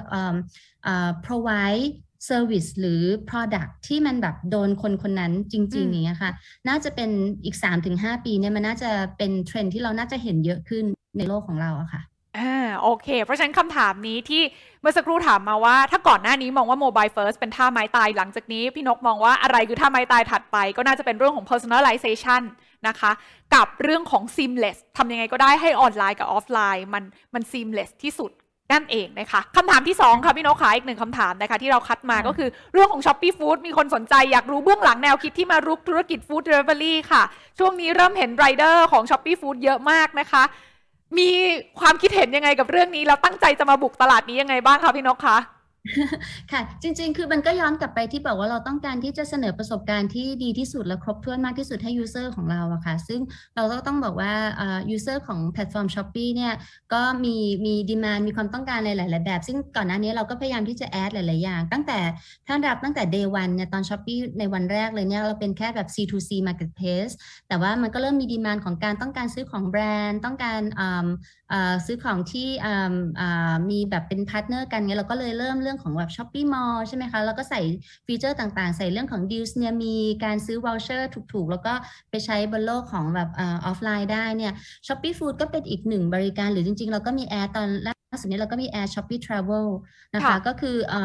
[1.26, 1.86] provide
[2.30, 6.32] Service หรือ Product ที่มันแบบโดนคนคนนั้นจริง ๆ อย่างเงี้ยค่ะ
[6.68, 7.10] น่าจะเป็น
[7.43, 7.56] อีก
[7.88, 10.86] 3-5 ปีเนี่ยมันน่าจะเป็นเทรนที่เราน่าจะเห็นเยอะขึ้น
[11.18, 12.01] ในโลกของเราอะค่ะ
[12.38, 14.43] อ่าโอเค เพราะฉะนั้นคำถามนี้ที่
[14.82, 22.41] เมื่อสักครู่ถามมาว่า ถ้าก่อนหน้านี้มองว่า Mobile First เป็นท่าไม้ตายหลังจากนี้ พี่นกมองว่าอะไรคือท่าไม้ตายถัดไป ก็น่าจะเป็นเรื่องของ personalization
[22.88, 23.11] นะคะ
[23.55, 27.03] กับเรื่องของ seamless ทำยังไงก็ได้ให้ออนไลน์กับออฟไลน์มัน
[27.34, 28.32] มัน seamless ที่สุด
[28.72, 37.24] นั่นเองนะคะคำถามที่ 2 ค่ะพี่นกขาอีกหนึ่งคำถามนะคะที่เราคัดมาก็คือเรื่องของ s h อ p e e Food มีคนสนใจอยากรู้เบื้องหลังแนวคิดที่มารุกธุรกิจ Food Delivery ค่ะ
[37.59, 40.43] ช่วงนี้เริ่มเห็นไรเดอร์ของ Shopee Food เยอะมากนะคะ
[41.18, 41.30] มี
[41.80, 45.38] ความคิดเห็นยังไงกับเรื่องนี้แล้วตั้งใจจะมาบุกตลาดนี้ยังไงบ้างคะพี่นกคะ
[46.52, 53.22] ค่ะ จริง ๆ คือมันก็ย้อนกลับไปที่บอกว่าเราต้องการที่จะเสนอประสบการณ์ที่ดีที่สุดและครบถ้วนมากที่สุดให้ user ของเราอะค่ะ ซึ่ง
[53.56, 54.34] เราก็ต้องบอกว่า
[54.92, 56.54] ยูเซอร์ของแพลตฟอร์ม s h อ p e e เนี่ย
[56.94, 62.00] ก็มีมี demand มีความต้องการในหลาย ๆ แบบ ซึ่งก่อนหน้านี้เราก็พยายามที่จะ add หลาย ๆ อย่าง ตั้งแต่
[62.48, 67.14] ท่านรับตั้งแต่ day one เนี่ยตอน s h อ p e e ในวันแรกเลยเนี่ยเราเป็นแค่แบบ C2C marketplace
[67.48, 70.62] แต่ว่ามันก็เริ่มมี demand ของการต้องการซื้อของแบรนด์ ต้องการ
[71.86, 72.48] ซื้อของที่
[73.70, 77.62] มีแบบเป็น partner กันเงี้ยเราก็เลยเริ่มเรื่องของแบบ Shopee Mall ใช่ไหมคะ แล้วก็ใส่
[78.08, 81.74] feature ต่างๆ ใส่เรื่องของ deals เนี่ยมีการซื้อ voucher ถูกๆ แล้วก็
[82.10, 84.54] ไปใช้บนโลกของแบบออฟไลน์ได้เนี่ย
[84.88, 89.68] Shopee Food ก็เป็นอีกหนึ่งบริการหรือจริงๆ เราก็มีแอร์ตอนแรก สุดนี้เราก็มี Air Shopee Travel
[90.16, 90.95] นะคะก็คือ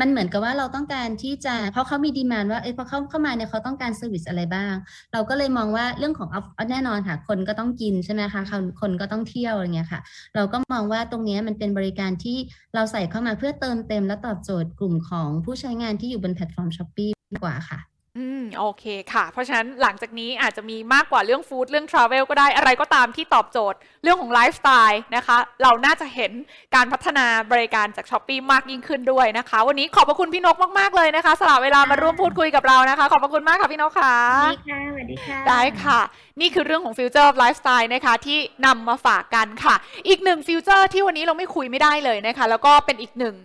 [0.00, 4.74] มันเหมือนกับว่าเราต้องการที่จะเพราะเขามี demand ว่าเอ้พอเขาเข้ามาเนี่ยเขาต้องการ service อะไรบ้าง
[5.12, 6.28] เราก็เลยมองว่าเรื่องของ
[6.70, 8.42] แน่นอนค่ะ คนก็ต้องกินใช่ไหมคะ
[8.80, 10.00] คนก็ต้องเที่ยวอะไรเงี้ยค่ะ
[10.34, 12.38] เราก็มองว่าตรงนี้มันเป็นบริการที่
[12.74, 26.32] เราใส่เข้ามาเพื่อเติมเต็มและตอบโจทย์กลุ่มของผู้ใช้งานที่อยู่บนแพลตฟอร์ม Shopee ดีกว่าค่ะ อืม โอเคค่ะ เพราะฉะนั้นหลังจากนี้อาจจะมีมากกว่าเรื่อง food เรื่อง travel ก็ได้อะไรก็ตามที่ตอบโจทย์เรื่องของไลฟ์สไตล์นะคะ เราน่าจะเห็น
[26.74, 34.14] การพัฒนาบริการจาก Shopee มากยิ่งขึ้นด้วยนะคะ วันนี้ขอบพระคุณพี่นกมากๆเลยนะคะ สละเวลามาร่วมพูดคุยกับเรานะคะ ขอบพระคุณมากค่ะพี่นกค่ะ
[34.52, 36.00] ดีค่ะสวัสดีค่ะ ได้ค่ะ
[36.40, 39.74] นี่คือเรื่องของ future lifestyle นะคะ ที่นำมาฝากกันค่ะ
[40.08, 43.36] อีกหนึ่ง future ที่วันนี้เราไม่คุยไม่ได้เลยนะคะ แล้วก็เป็นอีกหนึ่ง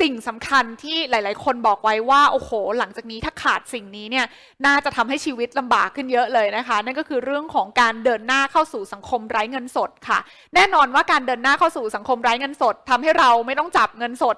[0.00, 4.26] สิ่งสำคัญที่หลาย ๆ คนบอกไว้ว่า โอ้โห หลังจากนี้ถ้าขาดสิ่งนี้เนี่ย
[4.66, 10.18] น่าจะทำให้ชีวิตลำบากขึ้นเยอะเลยนะคะ นั่นก็คือเรื่องของการเดินหน้าเข้าสู่สังคมไร้เงินสดค่ะ
[10.54, 14.36] แน่นอนว่าการเดินหน้าเข้าสู่สังคมไร้เงินสดทำให้เราไม่ต้องจับเงินสด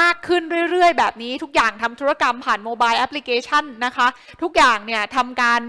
[0.00, 4.06] มากขึ้นเรื่อย ๆ แบบนี้ทุกอย่างทำธุรกรรมผ่าน mobile application นะคะ
[4.42, 5.60] ทุกอย่างเนี่ยทำการ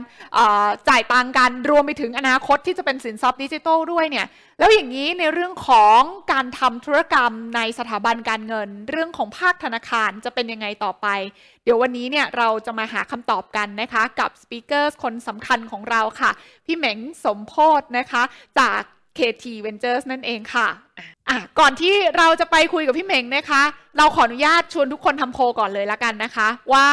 [0.90, 4.26] จ่ายตังกันรวมไปถึงอนาคตที่จะเป็นสินทรัพย์ดิจิทัลด้วยเนี่ย
[4.60, 6.02] แล้วอย่างนี้ในเรื่องของ
[6.32, 11.08] การทำธุรกรรมในสถาบันการเงิน เรื่องของภาคธนาคารจะเป็นยังไงต่อไป
[11.64, 16.32] เดี๋ยววันนี้เนี่ยเราจะมาหาคำตอบกันนะคะกับ speaker คนสำคัญของเราค่ะ
[16.66, 18.24] พี่เหม่งสมโพธนะคะ
[18.60, 18.82] จาก
[19.18, 20.68] KT Ventures นั่นเองค่ะ
[21.30, 23.64] อะก่อนที่เราจะไปคุยกับพี่เหมงนะคะ
[23.98, 26.86] เราขออนุญาตชวนทุกคนทำโพก่อนเลยละกันนะคะ ว่า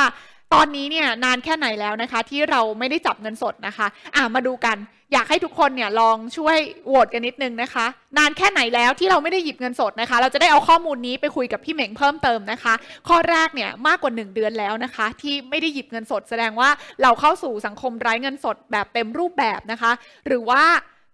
[0.54, 4.76] ตอนนี้เนี่ยนานแค่ไหนแล้วนะคะ ที่เราไม่ได้จับเงินสดนะคะอะมาดูกัน
[5.12, 6.56] อยากให้ทุกคนเนี่ยลองช่วย
[6.86, 7.86] โหวตกันนิดนึงนะคะ
[8.18, 12.74] นานแค่ไหนแล้วที่เราไม่ได้หยิบเงินสดนะคะ เราจะได้เอาข้อมูลนี้ไปคุยกับพี่เหม่งเพิ่มเติมนะคะ
[13.08, 16.70] ข้อแรกเนี่ยมากกว่า 1 เดือนแล้วนะคะ ที่ไม่ได้หยิบเงินสด แสดงว่า
[17.02, 19.92] เราเข้าสู่สังคมไร้เงินสดแบบเต็มรูปแบบนะคะ
[20.26, 20.62] หรือว่า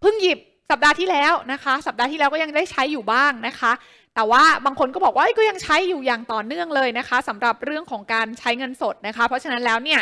[0.00, 0.38] เพิ่งหยิบ
[0.70, 3.72] สัปดาห์ที่แล้วนะคะ สัปดาห์ที่แล้วก็ยังได้ใช้อยู่บ้างนะคะ
[4.14, 10.00] แต่ว่าบางคนก็บอกว่าก็ยังใช้อยู่อย่างต่อเนื่องเลยนะคะสำหรับเรื่องของการใช้เงินสดนะคะ เพราะฉะนั้นแล้วเนี่ย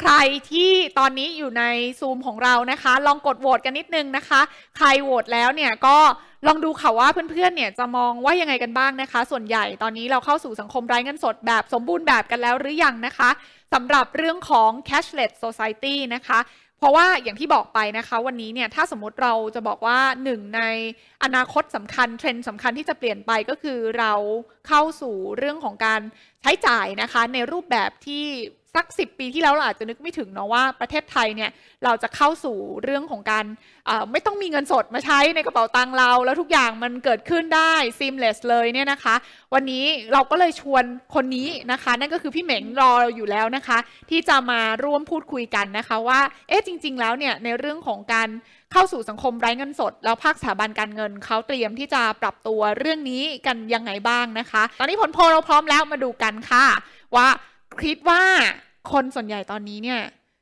[0.00, 0.12] ใคร
[0.50, 1.64] ที่ตอนนี้อยู่ใน
[2.00, 4.40] ซูมของเรานะคะ ลองกดโหวตกันนิดนึงนะคะ
[4.76, 5.96] ใครโหวตแล้วเนี่ยก็
[6.46, 13.30] ลองดูค่ะว่าเพื่อนๆเนี่ยจะมองว่ายังไงกันบ้างนะคะ ส่วนใหญ่ตอนนี้เราเข้าสู่สังคมไร้เงินสดแบบสมบูรณ์แบบกันแล้วหรือยังนะคะ
[13.72, 16.38] สำหรับเรื่องของ cashless society นะคะ
[16.80, 20.62] เพราะว่าอย่างที่บอกไปนะคะ วันนี้เนี่ยถ้าสมมติเราจะบอกว่าหนึ่งใน
[21.24, 24.12] อนาคตสำคัญเทรนด์สำคัญที่จะเปลี่ยนไปก็คือเรา
[24.68, 26.00] เข้าสู่เรื่องของการ
[26.42, 28.24] ใช้จ่ายนะคะ ในรูปแบบที่
[28.74, 31.50] สักสิปีที่แล้วเราอาจจะนึกไม่ถึงเนาะว่าประเทศไทยเนี่ย
[31.84, 33.44] เราจะเข้าสู่เรื่องของการ
[34.12, 39.14] ไม่ต้องมีเงินสดมาใช้ในกระเป๋าตังค์เรา แล้วทุกอย่างมันเกิดขึ้นได้ seamless เลยเนี่ยนะคะ
[39.54, 43.78] วันนี้เราก็เลยชวนคนนี้นะคะ นั่นก็คือพี่เหม่งรออยู่แล้วนะคะ
[44.10, 48.28] ที่จะมาร่วมพูดคุยกันนะคะว่าเอ๊ะจริง ๆ แล้วเนี่ยในเรื่องของการ
[48.72, 56.66] เข้าสู่สังคมไร้เงินสด แล้วภาคสถาบันการเงินเขาเตรียมที่จะปรับตัวเรื่องนี้กันยังไงบ้างนะคะ ตอนนี้ผลโพลเราพร้อมแล้วมาดูกันค่ะ
[57.16, 57.28] ว่า
[57.82, 58.22] คิดว่า
[58.92, 60.00] คนส่วนใหญ่ตอนนี้เนี่ย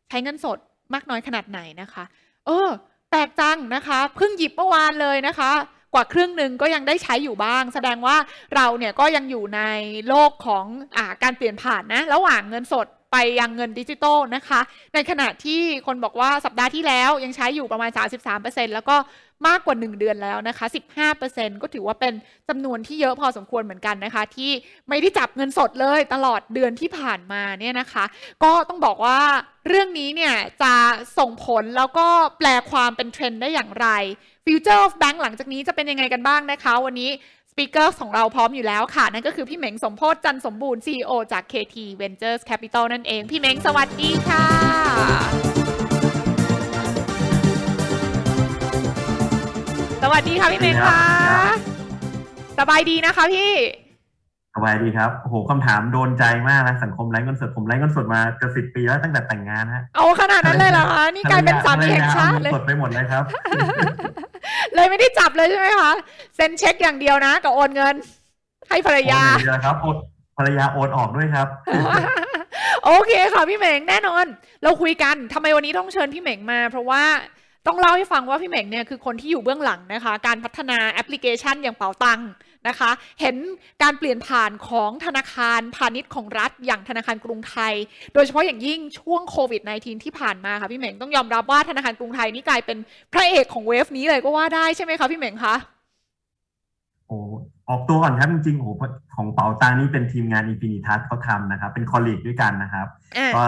[0.09, 0.59] ใช้เงินสด
[0.95, 2.05] มากน้อยขนาดไหนนะคะ
[2.47, 2.69] เออ
[3.11, 5.53] แปลกจังนะคะเพิ่งหยิบเมื่อวานเลยนะคะ
[5.95, 8.17] กว่าครึ่งหนึ่งก็ยังได้ใช้อยู่บ้าง แสดงว่า
[8.57, 9.61] เราเนี่ยก็ยังอยู่ใน
[10.09, 10.65] โลกของ
[10.97, 14.61] อาการเปลี่ยนผ่านนะ ระหว่างเงินสด ไปยังเงินดิจิตอลนะคะ
[14.95, 17.91] ในขณะที่คนบอกว่าสัปดาห์ที่แล้วยังใช้อยู่ประมาณ
[18.33, 18.97] 33%แล้วก็
[19.49, 20.67] มากกว่า 1 เดือนแล้วนะคะ
[21.15, 22.15] 15%ก็ถือว่าเป็น
[22.49, 24.51] จำนวนที่เยอะพอสมควรเหมือนกันนะคะ ที่
[24.89, 28.05] ไม่ได้จับเงินสดเลยตลอดเดือนที่ผ่านมาเนี่ยนะคะ
[28.45, 29.19] ก็ต้องบอกว่า
[29.69, 30.75] เรื่องนี้เนี่ยจะ
[31.19, 32.07] ส่งผลแล้วก็
[32.39, 33.89] แปลความเป็นเทรนด์ได้อย่างไร
[34.45, 37.11] Future of Bank หลังจากนี้จะเป็นยังไงกันบ้างนะคะ วันนี้
[37.59, 44.45] ปีกเกอร์ของเราพร้อมอยู่แล้วค่ะ นั่นก็คือพี่เหม่งสมโพศจันสมบูรณ์ CEO จาก KT Ventures Capital นั่นเอง พี่เหม่งสวัสดีค่ะ
[50.03, 51.03] สวัสดีค่ะพี่เหม่งค่ะ
[52.59, 53.53] สบายดีนะคะพี่
[54.57, 63.25] สบายดีครับ โอ้โหคำถามโดนใจมากนะ สังคมไร้เงินสด ผมไร้เงินสดมาจะสิบปีแล้วตั้งแต่แต่งงานฮะ เอาขนาดนั้นเลยเหรอคะ นี่กลายเป็นสามีแห่งชาติเลยสดไปหมดเลยครับ
[64.75, 65.93] เลยไม่ได้จับเลยใช่ไหมคะ
[66.37, 67.95] เซ็นเช็คอย่างเดียวนะกับโอนเงิน
[68.69, 69.21] ให้ภรรยา
[69.65, 69.97] ครับโอน
[70.39, 71.47] ภรรยาโอนออกด้วยครับ
[72.85, 74.25] โอเคค่ะพี่เหม่งแน่นอน
[74.63, 77.03] เราคุยกันทำไมวันนี้ต้องเชิญพี่เหม่งมา เพราะว่า
[77.67, 82.21] ต้องเล่าให้ฟังว่าพี่เหม่งเนี่ยคือคนที่อยู่เบื้องหลังนะคะ การพัฒนาแอปพลิเคชันอย่างเป๋าตัง
[82.69, 82.91] นะคะ
[83.21, 83.37] เห็น
[83.83, 87.75] การเปลี่ยนผ่านของธนาคารพาณิชย์ของรัฐ อย่างธนาคารกรุงไทย
[88.15, 92.79] โดยเฉพาะอย่างยิ่งช่วงโควิด -19 ที่ผ่านมาค่ะพี่เหม่งต้องยอมรับว่าธนาคารกรุงไทยนี่กลายเป็น
[93.13, 95.55] พระเอกของ wave นี้เลยก็ว่าได้ใช่ไหมคะพี่เหม่งคะ
[97.09, 97.19] โอ้
[97.69, 98.71] ออกตัวก่อนครับจริงๆโอ้
[99.17, 102.87] ของเป๋าตังนี่เป็นทีมงาน Infinitas เขาทำนะครับ เป็น colleague ด้วยกันนะครับ
[103.35, 103.43] ก็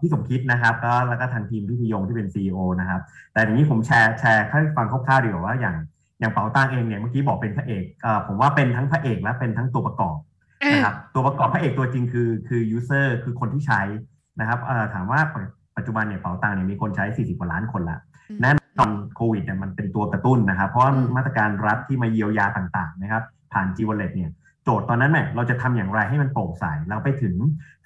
[0.00, 3.00] พี่สมคิดนะครับก็แล้วก็ทางทีมพี่พิยงที่เป็น CEO นะครับ
[3.32, 5.76] แต่อย่างนี้ผม share share ให้ฟังคร่าวๆดีกว่าว่าอย่าง
[6.18, 10.18] อย่างเป๋าตังเองเนี่ยเมื่อกี้บอกเป็นพระเอกเอ่อผมว่าเป็นทั้งพระเอกและเป็นทั้งตัวประกอบ
[10.72, 13.80] นะครับตัวประกอบพระเอกตัวจริงคือคือ user คือคนที่ใช้
[14.40, 15.20] นะครับเอ่อถามว่า
[15.76, 17.98] ปัจจุบันเนี่ยเป๋าตังเนี่ยมีคนใช้ 40 กว่าล้านคนละ
[18.40, 20.84] แน่นอนโควิดเนี่ยมันเป็นตัวกระตุ้นนะครับ เพราะ
[21.16, 24.30] มาตรการรัฐที่มาเยียวยาต่างๆนะครับผ่าน G-Wallet เนี่ย
[24.64, 27.34] โจทย์ตอนนั้นแหมเราจะทำอย่างไรให้มันโปร่งใสเราไปถึง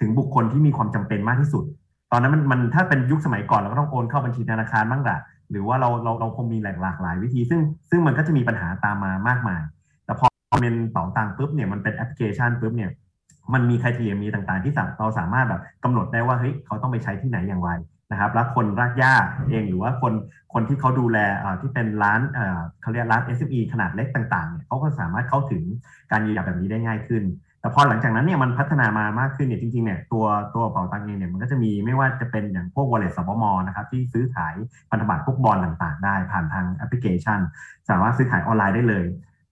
[0.00, 1.64] ถึงบุคคลที่มีความจำเป็นมากที่สุด
[2.12, 5.18] ตอนนั้นมันมันถ้าเป็นยุคสมัยก่อนเราก็ต้องโอนเข้าบัญชีธนาคารบ้างแหละ
[5.50, 9.62] หรือว่าเราเราเราคงมีหลากหลากหลายวิธี ซึ่งซึ่งมันก็จะมีปัญหาตามมามากมาย
[10.04, 10.26] แต่พอ
[10.60, 12.90] เป็นเป๋าตังปุ๊บเนี่ยมันเป็นแอปพลิเคชันปุ๊บเนี่ย
[13.54, 17.70] มันมีคุณทีมีต่างๆ ที่เราสามารถแบบกำหนดได้ว่าเฮ้ยเขาต้องไปใช้ที่ไหนอย่างไร
[18.12, 19.14] นะครับแล้วคนรากหญ้า
[19.50, 20.12] เองหรือว่าคน
[20.52, 21.18] คนที่เขาดูแล
[21.60, 22.20] ที่เป็นร้าน
[22.80, 25.62] เขาเรียกร้าน SME ขนาดเล็กต่างๆเนี่ยเขาก็สามารถเข้าถึง
[26.10, 27.22] การยียวยาแบบนี้ได้ง่ายขึ้น
[27.60, 34.54] แต่พอหลังจากนั้นเนี่ยมันพัฒนามามากขึ้นเนี่ยจริงๆเนี่ยตัวตัวเป๋าตังเองเนี่ยมันก็จะมีไม่ว่าจะเป็นอย่างพวก wallet สบมนะครับที่ซื้อขาย
[34.90, 37.38] พันธบัตรพวกบอลต่างๆ ได้ผ่านทางแอปพลิเคชัน
[37.88, 39.04] สามารถซื้อขายออนไลน์ได้เลย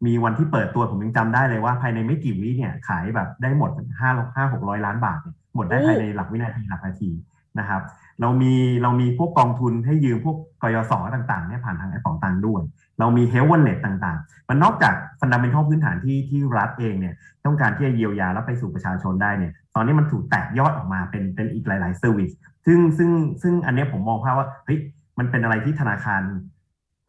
[0.07, 5.19] มีวันที่เปิดตัวผมยังจำได้เลยว่าภายในไม่กี่วิเนี่ยขายแบบได้หมดห้าห้าหกร้อยล้านบาท
[5.55, 7.11] หมดได้ภายในหลักวินาทีหลักนาที
[7.59, 7.83] นะครับ
[8.21, 12.63] เรามีเรามีพวกกองทุนให้ยืมพวกกยศต่างๆเนี่ยผ่านทางแอปเป๋าตังด้วย
[12.99, 22.31] เรามี health wallet ต่างๆ มันนอกจาก fundamental พื้นฐานที่ที่รัฐเองเนี่ยต้องการที่จะเยียวยาแล้วไปสู่ประชาชนได้เนี่ยตอนนี้มันถูกแตกยอดออกมาเป็นเป็นอีกหลายๆ service
[22.67, 23.11] ซึ่งซึ่ง
[23.43, 24.79] ซึ่งอันนี้ผมมองภาพว่าเฮ้ย
[25.19, 26.23] มันเป็นอะไรที่ธนาคาร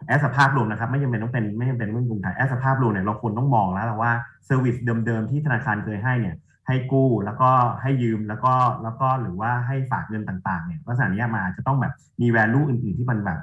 [0.07, 4.11] แอสภาพรวมนะครับไม่จำเป็นต้องเป็นไม่จำเป็นเรื่องกรุงไทยแอสภาพรวมเนี่ยเราควรต้องมองแล้วว่า
[4.45, 4.75] เซอร์วิส
[5.05, 6.35] เดิมๆที่ธนาคารเคยให้เนี่ย
[6.67, 7.49] ให้กู้แล้วก็
[7.81, 13.39] ให้ยืมแล้วก็แล้วก็หรือว่าให้ฝากเงินต่างๆเนี่ยลักษณะนี้มาจะต้องแบบมี value อื่นๆที่มันแบบ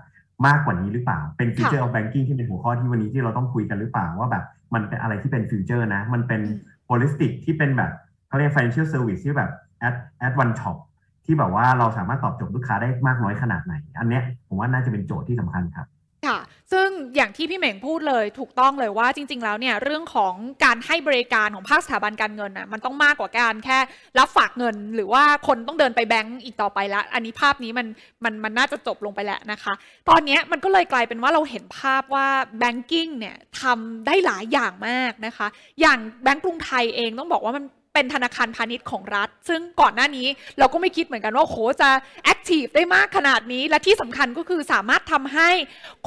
[0.47, 6.41] มากกว่านี้หรือเปล่า เป็น future of banking ที่เป็นหัวข้อที่วันนี้ที่เราต้องคุยกันหรือเปล่าว่าแบบมันเป็นอะไรที่เป็น future นะ มันเป็น
[6.89, 7.93] holistic ที่เป็นแบบ
[8.29, 9.51] เขาเรียก financial service ที่แบบ
[9.87, 9.95] at
[10.27, 10.77] at one shop
[11.25, 15.87] ที่แบบว่าเราสามารถตอบโจทย์ลูกค้าได้มากน้อยขนาดไหน อันเนี้ยผมว่าน่าจะเป็นโจทย์ที่สำคัญครับ
[16.29, 16.39] ค่ะ
[16.73, 23.79] ซึ่งอย่างที่พี่เหม่งพูดเลยถูกต้องเลยว่าจริง ๆ แล้วเนี่ยเรื่องของการให้บริการของภาคสถาบันการเงินน่ะมันต้องมากกว่าการแค่
[24.19, 27.87] รับฝากเงิน หรือว่าคนต้องเดินไปแบงก์อีกต่อไปละ อันนี้ภาพนี้มัน
[28.25, 29.73] มันมันน่าจะจบลงไปแล้วนะคะ
[30.09, 32.27] ตอนนี้มันก็เลยกลายเป็นว่าเราเห็นภาพว่า
[32.59, 35.47] แบงกิ้งเนี่ยทำได้หลายอย่างมากนะคะ
[35.81, 37.65] อย่างแบงก์กรุงไทยเองต้องบอกว่ามัน
[37.95, 40.27] เป็นธนาคารพาณิชย์ของรัฐ ซึ่งก่อนหน้านี้
[40.59, 41.91] เราก็ไม่คิดเหมือนกันว่าโหจะ
[42.25, 45.51] active ได้มากขนาดนี้ และที่สำคัญก็คือสามารถทำให้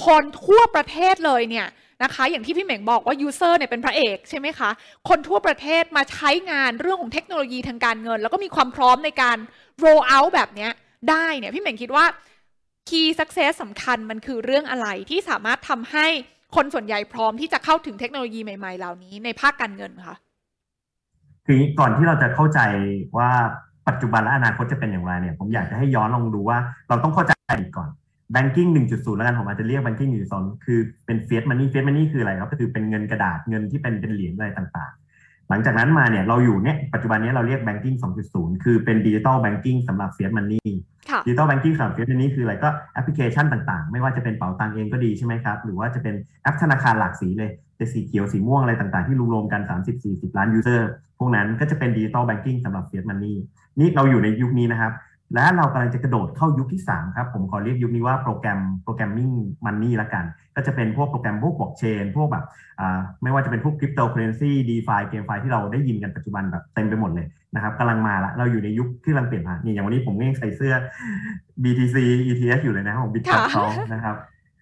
[0.06, 1.68] คนทั่วประเทศเลยเนี่ย
[2.04, 4.70] นะคะอย่างที่พี่เหม่งบอกว่า user เนี่ยเป็นพระเอกใช่ไหมคะ
[5.10, 9.38] คนทั่วประเทศมาใช้งานเรื่องของเทคโนโลยีทางการเงิน แล้วก็มีความพร้อมในการ
[9.84, 10.68] roll out แบบนี้
[11.10, 12.06] ได้เนี่ยพี่เหม่งคิดว่า
[12.90, 16.08] key success สำคัญมันคือเรื่องอะไรที่สามารถทำให้
[16.56, 20.18] คนส่วนใหญ่พร้อมที่จะเข้าถึงเทคโนโลยีใหม่ๆ เหล่านี้ในภาคการเงินคะ
[21.48, 22.60] คือก่อนที่เราจะเข้าใจ
[23.18, 23.32] ว่า
[23.88, 26.58] ปัจจุบันและอนาคตจะเป็นอย่างไรเนี่ยผมอยากจะให้ย้อนลองดูว่า
[26.90, 27.34] เราต้องเข้าใจ
[27.78, 27.90] ก่อน
[28.36, 37.98] banking 1.0 แล้วกันผมอาจจะเรียก banking 1.2คือเป็น fiat money fiat money คืออะไรครับก็คือเป็นเงินกระดาษเงินที่เป็นเป็นเหรียญอะไรต่างๆ หลังจากนั้นมาเนี่ยเราอยู่เนี่ยปัจจุบันนี้เราเรียก banking
[38.30, 40.60] 2.0 คือเป็น digital banking สำหรับ fiat money
[41.26, 49.62] ดิจิตอลแบงกิ้งสำหรับ fiat money คืออะไรก็แอปพลิเคชันต่างๆ ไม่ว่าจะเป็นเป๋าตังเองก็ดีใช่ไหมครับ หรือว่าจะเป็นแอปธนาคารหลากสีเลย จะสีเขียวสีม่วงอะไรต่างๆ ที่รวมๆกัน
[50.00, 53.36] 30-40 ล้าน user พวกนั้นก็จะเป็น digital banking สำหรับ fiat money
[53.80, 54.94] นี่เราอยู่ในยุคนี้นะครับ
[55.34, 59.32] และเรากำลังจะกระโดดเข้ายุคที่ 3 ครับ ผมขอเรียกยุคนี้ว่าโปรแกรม programming
[59.66, 60.26] money ละกัน
[60.56, 62.46] ก็จะเป็นพวกโปรแกรมพวกบล็อกเชนพวกแบบ
[63.24, 70.74] ไม่ว่าจะเป็นพวก cryptocurrency DeFi GameFi ที่เราได้ยินกันปัจจุบันแบบเต็มไปหมดเลยนะครับกำลังมาละเราอยู่ในยุคที่กำลังเปลี่ยนผ่านนี่อย่างวันนี้ผมก็ยังใส่เสื้อ
[71.64, 71.98] BTC
[72.28, 74.16] ETS อยู่เลยนะของบิตคอยน์เขานะครับ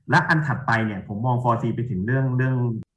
[0.09, 2.55] และอันถัดไปเนี่ยผมมอง 4C ไปถึงเรื่องเรื่อง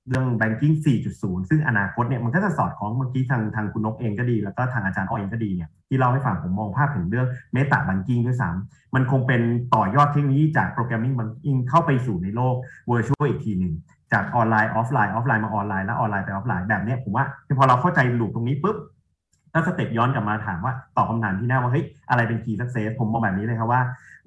[0.09, 0.75] เรื่อง banking
[1.13, 9.43] 4.0 ซึ่งอนาคตเนี่ยมันก็จะสอดคล้องเมื่อกี้ทางทางคุณนกเองก็ดี แล้วก็ทางอาจารย์อ้อยเองก็ดีเนี่ยที่เล่าให้ฟังผมมองภาพถึงเรื่อง meta banking ด้วยซ้ำมันคงเป็น
[9.75, 12.55] ต่อยอดเทคโนโลยีจาก programming banking เข้าไปสู่ในโลก
[12.91, 13.75] virtual อีกทีหนึ่ง
[14.13, 17.25] จากออนไลน์ออฟไลน์ออฟไลน์มาออนไลน์แล้วออนไลน์ไปออฟไลน์แบบนี้ผมว่า
[17.59, 18.77] พอเราเข้าใจ loop ตรงนี้ปุ๊บ
[19.53, 23.83] ถ้า step ย้อนกลับมาถามว่าตอบคำถามที่แน่ว่าเฮ้ยอะไรเป็น key success ผมมองแบบนี้เลยครับว่า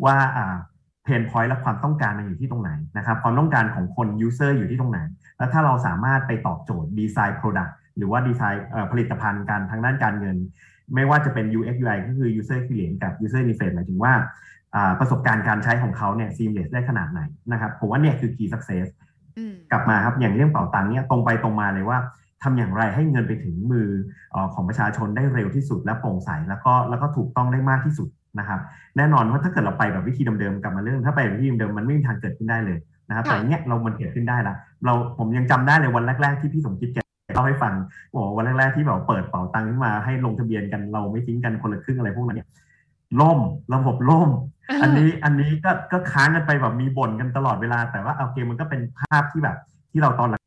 [0.06, 0.56] ว่าอ่า
[1.04, 5.00] pain point และความต้องการมันอยู่ที่ตรงไหนนะครับความต้องการของคน user อยู่ที่ตรงไหน
[5.42, 10.38] แล้วถ้าเราสามารถไปตอบโจทย์ design product หรือว่าดีไซน์ผลิตภัณฑ์การทางด้านการเงิน
[10.96, 14.14] ไม่ว่าจะเป็น UX UI ก็คือ user experience กับ user interface หมายถึงว่า
[15.00, 17.22] ประสบการณ์การใช้ของเขาเนี่ย seamless ได้ขนาดไหน
[17.52, 18.88] นะครับผมว่าเนี่ยคือ key success
[19.72, 21.98] กลับมาครับอย่างเรื่องเป๋าตังเนี่ยตรงไปตรงมาเลยว่า
[22.44, 23.90] ทำอย่างไรให้เงินไปถึงมือ
[24.54, 28.60] ของประชาชนได้เร็วที่สุดและโปร่งใสแล้วก็แล้วก็ถูกต้องได้มากที่สุดนะครับ
[28.98, 32.78] แน่นอนว่าถ้าเกิดเราไปแบบวิธีเดิมๆกลับมาเรื่อง ถ้าไปแบบวิธีเดิมมันไม่มีทางเกิดขึ้นได้เลย
[33.12, 34.56] นะครับแต่เนี้ยเรามันเกิดขึ้นได้ละ
[34.86, 36.98] เราผมยังจำได้เลยวันแรก ๆ ที่พี่สมคิดแก
[37.36, 37.74] เล่าให้ฟัง
[38.12, 42.50] โอ้วันแรก ๆ ที่แบบเปิดเป๋าตังค์ขึ้นมาให้ลงทะเบียนกันเราไม่ทิ้งกันคนละครึ่งอะไรพวกนั้นเนี่ย
[43.22, 43.40] ล่ม
[43.74, 44.30] ระบบล่ม
[44.82, 49.58] อันนี้อันนี้ก็ก็ค้างกันไปแบบมีบ่นกันตลอดเวลาแต่ว่าโอเคมันก็เป็นภาพที่แบบ
[49.92, 50.41] ที่เราตอนหลัง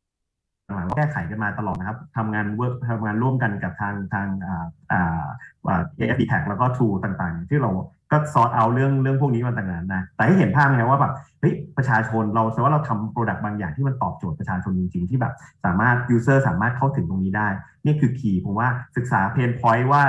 [0.95, 7.71] แก้ไขกันมาตลอดนะครับทำงาน work ทำงานร่วมกันกับทางทางอ่าอ่า AIS DTAC แล้วก็ True ต่างๆ ที่เรา
[8.11, 15.33] ก็ sort เอาเรื่องเรื่องพวกนี้มาต่างๆนะแต่ให้เห็นภาพไงว่าแบบเฮ้ยประชาชนเราแสดงว่าเราทำ product บางอย่างที่มันตอบโจทย์ประชาชนจริงๆ ที่แบบ
[15.65, 17.47] สามารถ user สามารถเข้าถึงตรงนี้ได้
[17.85, 20.03] นี่คือ key ผมว่าศึกษา pain point ว่า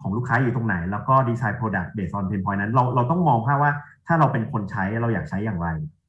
[0.00, 3.72] ของลูกค้าอยู่ตรงไหน แล้วก็ design product base on pain point นั้นเราเราต้องมองภาพว่า
[4.06, 5.68] ถ้าเราเป็นคนใช้เราอยากใช้อย่างไร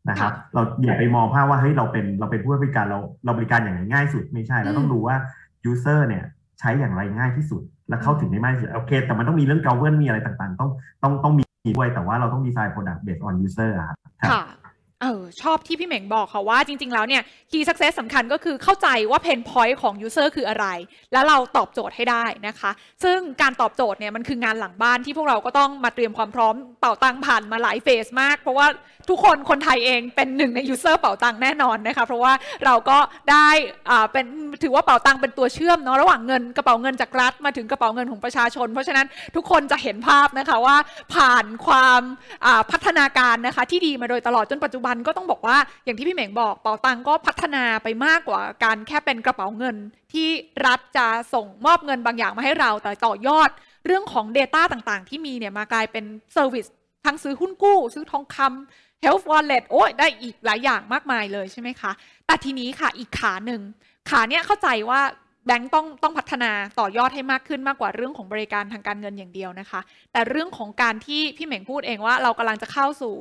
[0.10, 5.16] นะครับเราอย่าไปมองภาพว่าเฮ้ยเราเป็นเราเป็นผู้บริการเราเราบริการอย่างไรง่ายสุดไม่ใช่เราต้องดูว่า
[5.66, 6.24] ยูเซอร์เนี่ย
[6.60, 10.70] ใช้อย่างไรง่ายที่สุด และเข้าถึงได้มากที่สุดโอเค แต่มันต้องมีเรื่อง govern มีอะไรต่างๆ ต้อง
[11.04, 11.44] ต้องต้องมี
[11.78, 14.44] ด้วยแต่ว่าเราต้องดีไซน์ product based on user ครับค่ะ
[15.04, 20.66] เออชอบที่พี่เหม่งบอกค่ะว่าจริง ๆ แล้วเนี่ย key success สำคัญก็คือเข้าใจว่า pain point ของ user คืออะไร
[21.14, 22.72] แล้วเราตอบโจทย์ให้ได้นะคะ
[23.04, 28.68] ซึ่งการตอบโจทย์เนี่ยมันคืองานหลังบ้านที่พวกเราก็ต้องมาเตรียมความพร้อมเป๋าตังผ่านมาหลาย phase มาก เพราะว่า
[29.10, 32.34] ทุกคนคนไทยเองเป็นหนึ่งใน user เป๋าตังแน่นอนนะคะ เพราะว่า
[32.66, 32.98] เราก็
[33.32, 33.48] ได้
[33.90, 34.26] อ่าเป็น
[34.64, 40.78] ถือว่าเป๋าตังเป็นตัวเชื่อมเนาะระหว่างเงินกระเป๋าเงินจากรัฐมาถึงกระเป๋าเงินของประชาชน เพราะฉะนั้นทุกคนจะเห็นภาพนะคะว่า
[41.14, 42.02] ผ่านความ
[42.72, 49.76] พัฒนาการนะคะที่ดีมาโดยตลอดจนปัจจุบันก็ต้องบอกว่าอย่างที่พี่เหม่งบอกเป๋าตังก็พัฒนาไปมากกว่าการแค่เป็นกระเป๋าเงิน
[50.14, 50.28] ที่
[50.66, 53.50] รัฐจะส่งมอบเงินบางอย่างมาให้เรา แต่ต่อยอด
[53.86, 56.66] เรื่องของ Data ต่างๆ ที่มีเนี่ยมากลายเป็นเซอร์วิส
[57.06, 61.92] ทั้งซื้อหุ้นกู้ ซื้อทองคำ Health Wallet โอ้ยได้อีกหลายอย่างมากมายเลยใช่ไหมคะ
[62.26, 63.62] แต่ทีนี้ค่ะอีกขาหนึ่ง
[64.10, 65.02] ขาเนี้ยเข้าใจว่า
[65.48, 69.80] แบงก์ต้องต้องพัฒนาต่อยอดให้มากขึ้นมากกว่าเรื่องของบริการทางการเงินอย่างเดียวนะคะ
[70.12, 73.14] แต่เรื่องของการที่พี่เหม่งพูดเองว่าเรากำลังจะเข้าสู่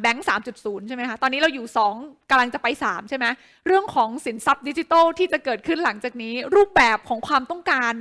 [0.00, 1.66] แบงก์สามจุดศูนย์ใช่ไหมคะ ตอนนี้เราอยู่
[1.98, 3.26] 2กำลังจะไป 3 ใช่ไหม
[3.66, 7.94] เรื่องของสินทรัพย์ดิจิทัลที่จะเกิดขึ้นหลังจากนี้ รูปแบบของความต้องการ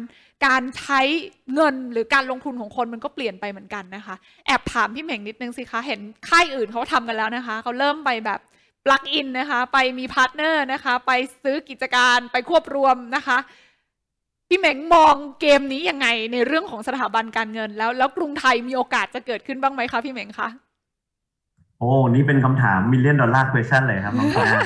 [0.48, 1.02] การใช้
[1.54, 4.16] เงินหรือการลงทุนของคนมันก็เปลี่ยนไปเหมือนกันนะคะ
[4.46, 8.40] แอบถามพี่เหม่งนิดนึงสิคะ เห็นค่ายอื่นเขาทำกันแล้วนะคะ เขาเริ่มไปแบบ
[8.86, 11.12] plug in นะคะ ไปมี partner นะคะ ไป
[11.44, 13.38] ซื้อกิจการไปควบรวมนะคะ
[14.50, 20.50] พี่เหม่งมองเกมนี้ยังไงในเรื่องของสถาบันการเงิน แล้วแล้วกรุงไทยมีโอกาสจะเกิดขึ้นบ้างไหมคะพี่เหม่งคะ
[21.80, 24.62] โอ้ นี่เป็นคำถาม million dollar question เลยครับน้องแา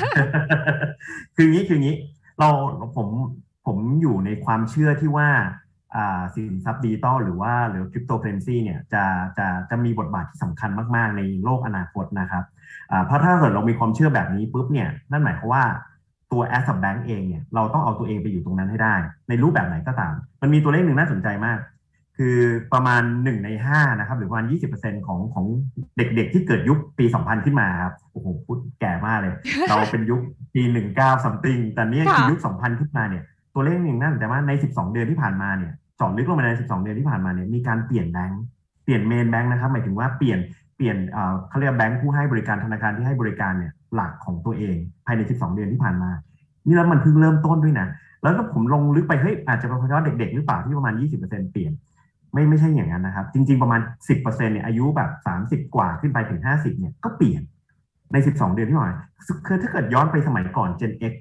[1.35, 1.95] คืองี้คืองี้
[2.39, 2.49] เรา
[2.95, 3.07] ผม
[3.65, 5.29] ผมอยู่ในความเชื่อที่ว่า
[6.35, 9.03] สินทรัพย์ดิจิทัลหรือว่าหรือคริปโตเคอเรนซีเนี่ยจะ
[9.37, 12.43] จะจะมีบทบาทที่สำคัญมาก ๆ ในโลกอนาคตนะครับ
[13.05, 15.63] เพราะถ้าเกิดเรามีความเชื่อแบบนี้ปุ๊บเนี่ยนั่นหมายความว่า
[16.31, 18.95] ตัว as a bank เองเนี่ยเราต้องเอาตัวเองไปอยู่ตรงนั้นให้ได้
[19.29, 21.59] ในรูปแบบไหนก็ตาม มันมีตัวเลขหนึ่งน่าสนใจมาก
[22.23, 22.39] คือ
[22.73, 24.45] ประมาณ 1 ใน 5 นะครับ หรือประมาณ
[24.75, 25.45] 20%ของของ
[25.97, 29.33] เด็กๆ ที่เกิดยุคปี 2000 ขึ้นมาครับโอ้โหพูดแก่มากเลย
[29.69, 30.19] เราเป็นยุค
[30.53, 30.61] ปี
[30.95, 38.41] 19 something แต่นี่คือยุค 2000 ขึ้นมาเนี่ยตัวเลขหนึ่งน่าสนใจมากใน 12 เดือนที่ผ่านมาเนี่ยจอดลึกลงมาใน 12 เดือนที่ผ่านมาเนี่ยมีการเปลี่ยนแบงค์
[38.83, 40.39] เปลี่ยนเมนแบงค์นะครับหมายถึงว่าเปลี่ยน
[40.77, 40.97] เปลี่ยน
[41.49, 46.11] เขาเรียกแบงค์ผู้ให้บริการธนาคารที่ให้บริการเนี่ยหลักของตัวเอง ภายใน 12 เดือนที่ผ่านมา
[46.65, 47.87] นี่แล้วมันเพิ่งเริ่มต้นด้วยนะ
[48.23, 51.71] แล้วก็ผมลงลึกไปเฮ้ยอาจจะเป็นเพราะเด็กๆหรือเปล่าที่ประมาณ 20%เปลี่ยน
[52.33, 55.11] ไม่ไม่ใช่อย่างนั้นนะครับ จริง ๆประมาณ 10%เนี่ยอายุแบบ
[55.43, 57.41] 30 กว่าขึ้นไปถึง 50เนี่ยก็เปลี่ยน
[58.13, 59.05] ใน 12 เดือนที่ผ่านมา
[59.47, 61.13] คือถ้าเกิดย้อนไปสมัยก่อน Gen X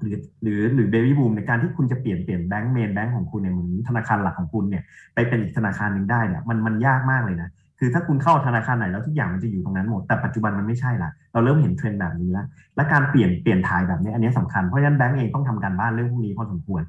[0.00, 4.82] หรือหรือหรือเบบี้บูมในการที่คุณจะเปลี่ยนเปลี่ยนแบงก์เมนแบงก์ของคุณเนี่ยเหมือนธนาคารหลักของคุณเนี่ย
[5.14, 16.82] ไปเป็นอีกธนาคารหนึ่งได้เนี่ยมันมันยากมากเลยนะคือถ้าคุณเข้าธนาคารไหนแล้วทุกอย่างมันจะอยู่ตรงนั้นหมด แต่ปัจจุบันมันไม่ใช่ละเราเริ่มเห็นเทรนด์แบบนี้แล้วและการเปลี่ยนเปลี่ยนถ่ายแบบนี้อันนี้สำคัญเพราะฉะนั้นแบงก์เองต้องทำการบ้านเรื่องพวกนี้พอสมควร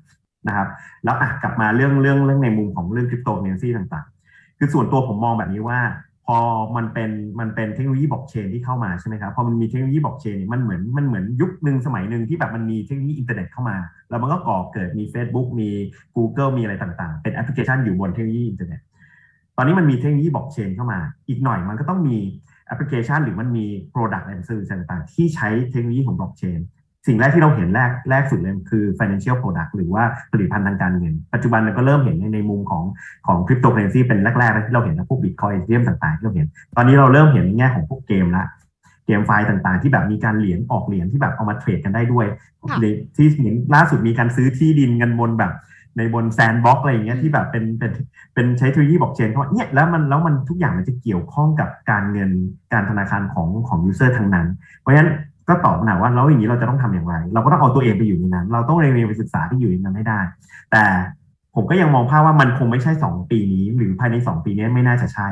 [0.47, 0.67] นะครับ
[1.03, 5.79] แล้วอะกลับมาเรื่องเรื่องเรื่องในมุมของเรื่องคริปโตเคอเรนซีต่างๆ คือส่วนตัวผมมองแบบนี้ว่า
[6.29, 6.39] พอ
[6.75, 13.77] มันเป็นมันเป็นเทคโนโลยีบล็อกเชนที่เข้ามาใช่ไหมครับพอมันมีเทคโนโลยีบล็อกเชนมันเหมือนมันเหมือนยุคหนึ่งสมัยหนึ่งที่แบบมันมีเทคโนโลยีอินเทอร์เน็ตเข้ามา
[14.09, 15.69] แล้วมันก็ก่อเกิดมี Facebook มี
[16.15, 18.81] Google มีอะไรต่างๆ เป็นแอปพลิเคชันอยู่บนเทคโนโลยีอินเทอร์เน็ต
[19.57, 22.17] ตอนนี้มันมีเทคโนโลยีบล็อกเชนเข้ามา อีกหน่อยมันก็ต้องมี
[22.67, 26.59] แอปพลิเคชันหรือมันมี Product and Service ต่างๆ ที่ใช้เทคโนโลยีของบล็อกเชน
[27.08, 32.84] สิ่งแรกที่เราเห็นแรกแรกสุดเลยคือ financial product หรือว่าผลิตภัณฑ์ทางการเงิน ปัจจุบันเราก็เริ่มเห็นในในมุมของ
[33.28, 38.45] ของคริปโตเคอเรนซีเป็นแรกๆที่เราเห็นนะพวกบิตคอยน์ Ethereum ต่างๆที่เราเห็น ตอนนี้เราเริ่มเห็นในแง่ของพวกเกมละ
[39.05, 42.26] GameFi ต่างๆ ที่แบบมีการเหรียญออกเหรียญที่แบบเอามา trade กันได้ด้วย
[43.16, 45.53] ที่เหมือนล่าสุดมีการซื้อที่ดินกันบนแบบ
[45.97, 47.91] ในบน Sandbox อะไรอย่างเงี้ยที่แบบเป็นเป็น
[48.34, 52.32] เป็นใช้เทคโนโลยีบล็อกเชนเพราะเนี่ยแล้วมันแล้วมันทุกอย่างมันจะเกี่ยวข้องกับการเงิน
[52.74, 54.47] การธนาคารของของยูเซอร์ทั้งนั้น
[54.80, 55.12] เพราะฉะนั้น
[55.49, 60.19] ก็ตอบปัญหาว่าแล้วอย่างนี้เราจะต้องทำอย่างไร เราก็ต้องเอาตัวเองไปอยู่ในนั้น เราต้องเรียนไปศึกษาที่อยู่ในนั้นให้ได้
[60.71, 60.83] แต่
[61.55, 65.27] ผมก็ยังมองภาพว่ามันคงไม่ใช่สองปีนี้ หรือภายในสองปีนี้ไม่น่าจะใช่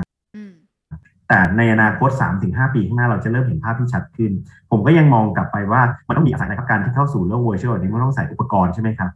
[1.29, 2.09] แต่ในอนาคต
[2.41, 4.31] 3-5ปีข้างหน้าเราจะเริ่มเห็นภาพที่ชัดขึ้น
[4.71, 9.11] ผมก็ยังมองกลับไปว่ามันต้องมีอาศัยในการที่เข้าสู่โลก virtual นี้มันต้องใส่อุปกรณ์ใช่ไหมครับ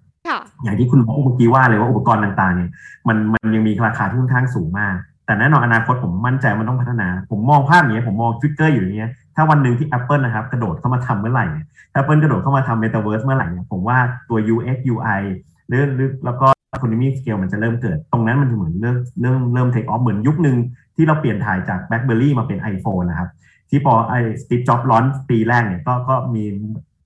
[0.64, 2.70] อย่างที่คุณบอกเมื่อกี้ว่าเลยว่าอุปกรณ์ต่างๆเนี่ย
[3.08, 4.96] มันมันยังมีราคาที่ค่อนข้างสูงมาก
[5.26, 11.66] แต่แน่นอนอนาคตผมมั่นใจมันต้องพัฒนา ผมมองภาพอย่างนี้ผมมองทวิตเกอร์อยู่อย่างนี้ ถ้าวันหนึ่งที่ Apple นะครับกระโดดเข้ามาทำเมื่อไหร่เนี่ย
[12.00, 13.98] Apple กระโดดเข้ามาทำ Metaverse เมื่อไหร่เนี่ยผมว่า
[14.30, 15.22] ตัว UX UI
[15.68, 15.82] หรือ
[16.26, 20.58] แล้วก็ economy scale มันจะเริ่มเกิด ตรงนั้นมันจะเหมือนเริ่มเริ่มเริ่ม take off เหมือนยุคหนึ่ง
[20.96, 23.30] ที่เราเปลี่ยนถ่ายจาก BlackBerry มาเป็น iPhone นะครับ
[23.70, 26.44] ที่พอไอ้สตีฟจ็อบล้อนปีแรกเนี่ยก็ก็มี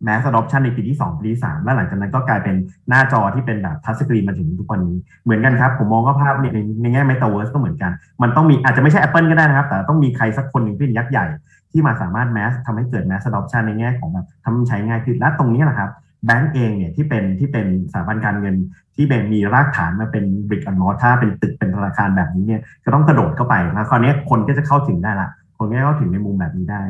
[0.04, 2.56] แมส adoption ในปีที่ 2 ปีที่ 3 แล้วหลังจากนั้นก็กลายเป็น
[2.90, 11.26] หน้าจอที่เป็นแบบทัชสกรีนมาถึงทุกวันนี้ เหมือนกันครับ ผมมองว่าภาพเนี่ยในแง่ Metaverse ก็เหมือนกัน มันต้องมีอาจจะไม่ใช่ Apple ก็ได้นะครับ แต่ต้องมีใครสักคนหนึ่งที่เป็นยักษ์ใหญ่
[11.74, 15.92] ที่มาสามารถแมสทำให้เกิดแมส adoption ในแง่ของแบบทำใช้ง่ายขึ้นและตรงนี้แหละครับ
[16.26, 18.56] แบงก์เองเนี่ยที่เป็นที่เป็นสถาบันการเงิน
[18.96, 26.82] ที่เป็นมีรากฐานมาเป็นบริกอันมอถ้าเป็นตึกเป็นธนาคารแบบนี้เนี่ยก็ต้องกระโดดเข้าไปแล้วคราวนี้คนก็จะเข้าถึงได้ละคนก็เข้าถึงในมุมแบบนี้ได้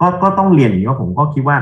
[0.00, 1.56] ก็ก็ต้องเรียนอย่างนี้ว่าผมก็คิดว่า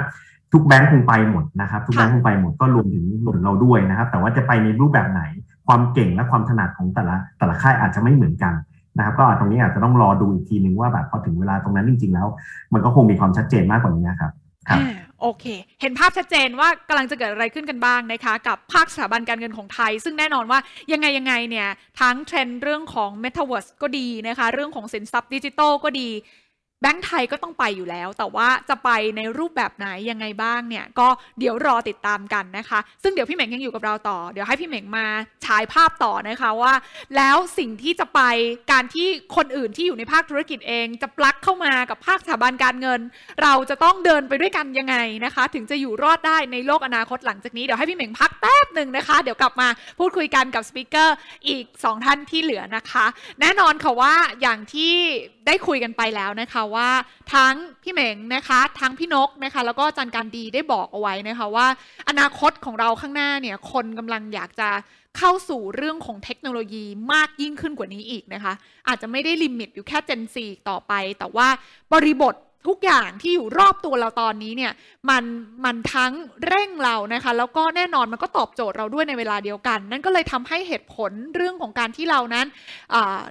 [0.52, 5.22] ทุกแบงค์คงไปหมดนะครับ ทุกแบงค์คงไปหมดก็รวมถึงรวมเราด้วยนะครับ แต่ว่าจะไปในรูปแบบไหน
[5.66, 8.54] ความเก่งและความถนัดของแต่ละแต่ละค่ายอาจจะไม่เหมือนกัน
[8.96, 12.28] นะครับก็ตรงนี้อาจจะต้องรอดูอีกทีนึงว่าแบบพอถึงเวลาตรงนั้นจริง ๆ แล้ว
[12.72, 14.32] มันก็คงมีความชัดเจนมากกว่านี้ครับ
[14.68, 14.80] ครับ
[15.20, 15.44] โอเค
[15.80, 20.58] เห็นภาพชัดเจนว่ากำลังจะเกิดอะไรขึ้นกันบ้างนะคะ กับภาคสถาบันการเงินของไทย ซึ่งแน่นอนว่า
[20.92, 21.68] ยังไงยังไงเนี่ย
[22.00, 26.08] ทั้งเทรนด์เรื่องของ Metaverse ก็ดีนะคะ เรื่องของสินทรัพย์ดิจิทัลก็ดี
[26.86, 31.08] บงก์ไทยก็ต้องไปอยู่แล้ว แต่ว่าจะไปในรูปแบบไหนยังไงบ้างเนี่ย ก็
[31.38, 35.06] เดี๋ยวรอติดตามกันนะคะ ซึ่งเดี๋ยวพี่เหม่งยังอยู่กับเราต่อ เดี๋ยวให้พี่เหม่งมา
[35.46, 36.74] ฉายภาพต่อนะคะว่า
[37.16, 38.20] แล้วสิ่งที่จะไป
[38.72, 39.06] การที่
[39.36, 43.00] คนอื่นที่อยู่ในภาคธุรกิจเอง จะปลักเข้ามากับภาคสถาบันการเงิน
[43.42, 49.68] เราจะต้องเดินไปด้วยกันยังไงนะคะ ถึงจะอยู่รอดได้ในโลกอนาคตหลังจากนี้เดี๋ยวให้พี่เหม่งพักแป๊บหนึ่งนะคะ เดี๋ยวกลับมา
[49.98, 51.16] พูดคุยกันกับ speaker
[51.48, 53.06] อีก 2 ท่านที่เหลือนะคะ
[53.40, 54.94] แน่นอนค่ะว่าอย่างที่
[55.46, 56.88] ได้คุยกันไปแล้วนะคะว่า
[57.34, 61.66] ทั้งพี่เหม่งนะคะทั้งพี่นกนะคะแล้วก็อาจารย์การดีได้บอกเอาไว้นะคะว่า
[62.08, 64.70] อนาคตของเราข้างหน้าเนี่ยคนกำลังอยากจะ
[65.18, 68.52] เข้าสู่เรื่องของเทคโนโลยีมากยิ่งขึ้นกว่านี้อีกนะคะ
[68.88, 71.48] อาจจะไม่ได้ limit อยู่แค่ Gen 4 ต่อไป แต่ว่า
[71.92, 72.34] บริบท
[72.66, 74.72] ทุกอย่างที่อยู่รอบตัวเราตอนนี้เนี่ย
[75.10, 75.24] มัน
[75.64, 76.12] มันทั้ง
[76.46, 82.46] เร่งเรานะคะ แล้วก็แน่นอนมันก็ตอบโจทย์เราด้วยในเวลาเดียวกัน นั่นก็เลยทำให้เหตุผลเรื่องของการที่เรานั้น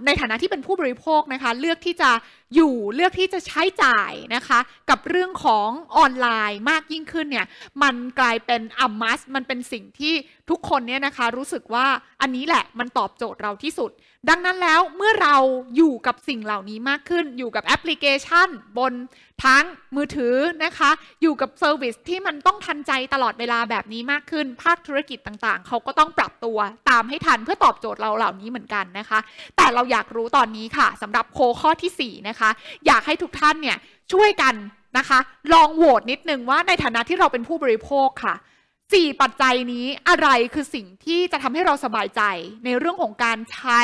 [0.05, 2.11] ในฐานะที่เป็นผู้บริโภคนะคะ เลือกที่จะ
[2.55, 4.59] อยู่เลือกที่จะใช้จ่ายนะคะ
[4.89, 7.45] กับเรื่องของออนไลน์มากยิ่งขึ้นเนี่ย
[7.83, 10.13] มันกลายเป็นอัมมัสมันเป็นสิ่งที่
[10.49, 11.85] ทุกคนเนี่ยนะคะรู้สึกว่า
[12.21, 13.91] อันนี้แหละมันตอบโจทย์เราที่สุด
[14.29, 15.35] ดังนั้นแล้วเมื่อเรา
[15.75, 18.93] อยู่กับสิ่งเหล่านี้มากขึ้น อยู่กับแอปพลิเคชัน บน
[19.45, 19.63] ทั้ง
[19.95, 20.91] มือถือนะคะ
[21.21, 26.57] อยู่กับ service ที่มันต้องทันใจตลอดเวลาแบบนี้มากขึ้น ภาคธุรกิจต่างๆ เขาก็ต้องปรับตัว
[26.89, 29.19] ตามให้ทันเพื่อตอบโจทย์เราเหล่านี้เหมือนกันนะคะ
[29.57, 32.49] แต่เราอยากรู้ตอนนี้ค่ะสำหรับโคข้อที่4นะคะ
[32.87, 33.77] อยากให้ทุกท่านเนี่ย
[34.13, 34.55] ช่วยกัน
[34.97, 35.19] นะคะ
[35.53, 38.35] ลองโหวตนิดนึงว่าในฐานะที่เราเป็นผู้บริโภคค่ะ
[38.93, 42.21] สี่ปัจจัยนี้อะไรคือสิ่งที่จะทำให้เราสบายใจ
[42.65, 43.81] ในเรื่องของการใช้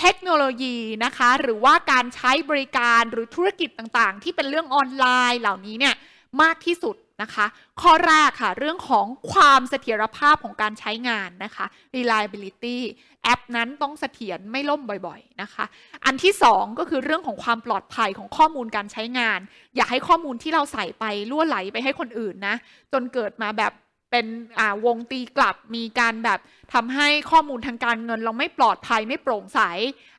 [0.00, 5.94] เทคโนโลยีนะคะ หรือว่าการใช้บริการหรือธุรกิจต่างๆ ที่เป็นเรื่องออนไลน์เหล่านี้เนี่ย
[6.42, 7.46] มากที่สุดนะคะ
[7.82, 11.66] ข้อแรกค่ะ เรื่องของความเสถียรภาพของการใช้งานนะคะ
[11.96, 12.78] reliability
[13.22, 15.64] แอปนั้นต้องเสถียรไม่ล่มบ่อยๆนะคะ
[16.04, 19.38] อันที่ 2 ก็คือเรื่องของความปลอดภัยของข้อมูลการใช้งาน
[19.76, 22.56] อย่าให้ข้อมูลที่เราใส่ไปล่วไหลไปให้คนอื่นนะ
[22.92, 23.72] จนเกิดมาแบบ
[24.14, 24.32] เป็น
[24.86, 26.38] วงตีกลับมีการแบบ
[26.74, 29.60] ทำให้ข้อมูลทางการเงิน เราไม่ปลอดภัยไม่โปร่งใส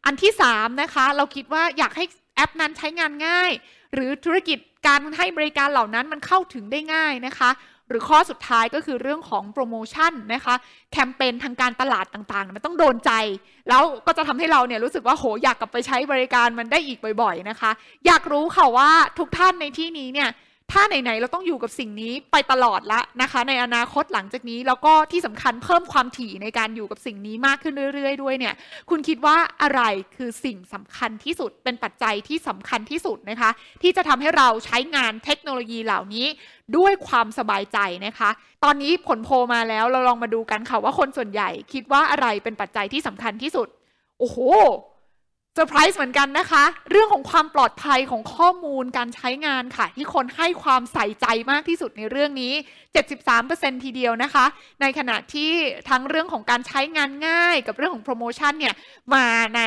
[0.05, 3.51] อันที่3นะคะเราคิดว่าอยากให้แอปนั้นใช้งานง่าย
[3.93, 7.49] หรือธุรกิจการให้บริการเหล่านั้นมันเข้าถึงได้ง่ายนะคะ
[7.89, 10.55] หรือข้อสุดท้ายก็คือเรื่องของโปรโมชั่นนะคะ
[10.91, 13.11] แคมเปญทางการตลาดต่างๆ มันต้องโดนใจ
[13.69, 17.71] แล้วก็จะทำให้เราเนี่ยรู้สึกว่าโหอยากกลับไปใช้บริการมันได้อีกบ่อย ๆนะคะ
[18.05, 18.89] อยากรู้ค่ะว่า
[19.19, 20.29] ทุกท่านในที่นี้เนี่ย
[20.71, 28.55] ถ้าไหนๆเราต้องอยู่กับสิ่งนี้ไปตลอดละนะคะ ในอนาคตหลังจากนี้แล้วก็ที่สำคัญเพิ่มความถี่ในการอยู่กับสิ่งนี้มากขึ้นเรื่อย ๆ ด้วยเนี่ย
[28.89, 29.81] คุณคิดว่าอะไร
[30.15, 33.49] คือสิ่งสำคัญที่สุดเป็นปัจจัยที่สำคัญที่สุดนะคะ
[33.81, 36.27] ที่จะทำให้เราใช้งานเทคโนโลยีเหล่านี้
[36.77, 38.29] ด้วยความสบายใจนะคะ
[38.63, 43.67] ตอนนี้ผลโพลมาแล้วเราลองมาดูกันค่ะว่าคนส่วนใหญ่คิดว่าอะไรเป็นปัจจัยที่สำคัญที่สุด
[44.19, 44.37] โอ้โห
[45.57, 52.53] เซอร์ไพรส์เหมือนกันนะคะ เรื่องของความปลอดภัยของข้อมูลการใช้งานค่ะ ที่คนให้ความใส่ใจมากที่สุดในเรื่องนี้
[53.19, 54.45] 73%ทีเดียวนะคะ
[54.81, 55.51] ในขณะที่
[55.89, 58.75] ทั้งเรื่องของการใช้งานง่ายกับเรื่องของโปรโมชั่นเนี่ย
[59.13, 59.25] มา
[59.55, 59.61] ใน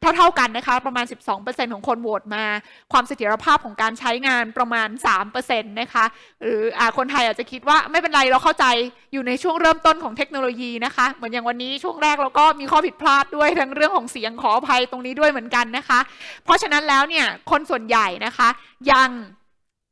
[0.00, 1.06] เท่า ๆกันนะคะ ประมาณ
[1.38, 2.44] 12%ของคนโหวตมา
[2.92, 4.88] ความเสถียรภาพของการใช้งานประมาณ
[5.28, 6.04] 3%นะคะ
[6.42, 8.66] หรืออคนไทยอาจจะคิดว่าไม่เป็นไรเราเข้าใจ
[9.12, 15.98] อยู่ในช่วงเริ่มต้นของเทคโนโลยีนะคะ เหมือนอย่างวันนี้ช่วงแรกเราก็มีข้อผิดพลาดด้วยทั้งเรื่องของเสียงขออภัยตรงนี้ด้วยเหมือนกันนะคะ
[16.44, 18.48] เพราะฉะนั้นแล้วเนี่ยคนส่วนใหญ่นะคะ
[18.92, 19.10] ยัง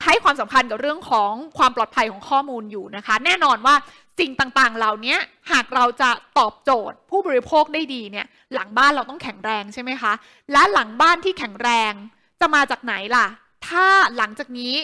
[0.04, 3.74] ให้ความสำคัญกับเรื่องของความปลอดภัยของข้อมูลอยู่นะคะ แน่นอนว่า
[4.20, 5.16] สิ่งต่างๆ เหล่านี้
[5.52, 10.12] หากเราจะตอบโจทย์ผู้บริโภคได้ดีเนี่ยหลังบ้านเราต้องแข็งแรงใช่ไหมคะ
[10.52, 11.92] และหลังบ้านที่แข็งแรง
[12.40, 13.26] จะมาจากไหนล่ะ
[13.68, 14.74] ถ้าหลังจากนี้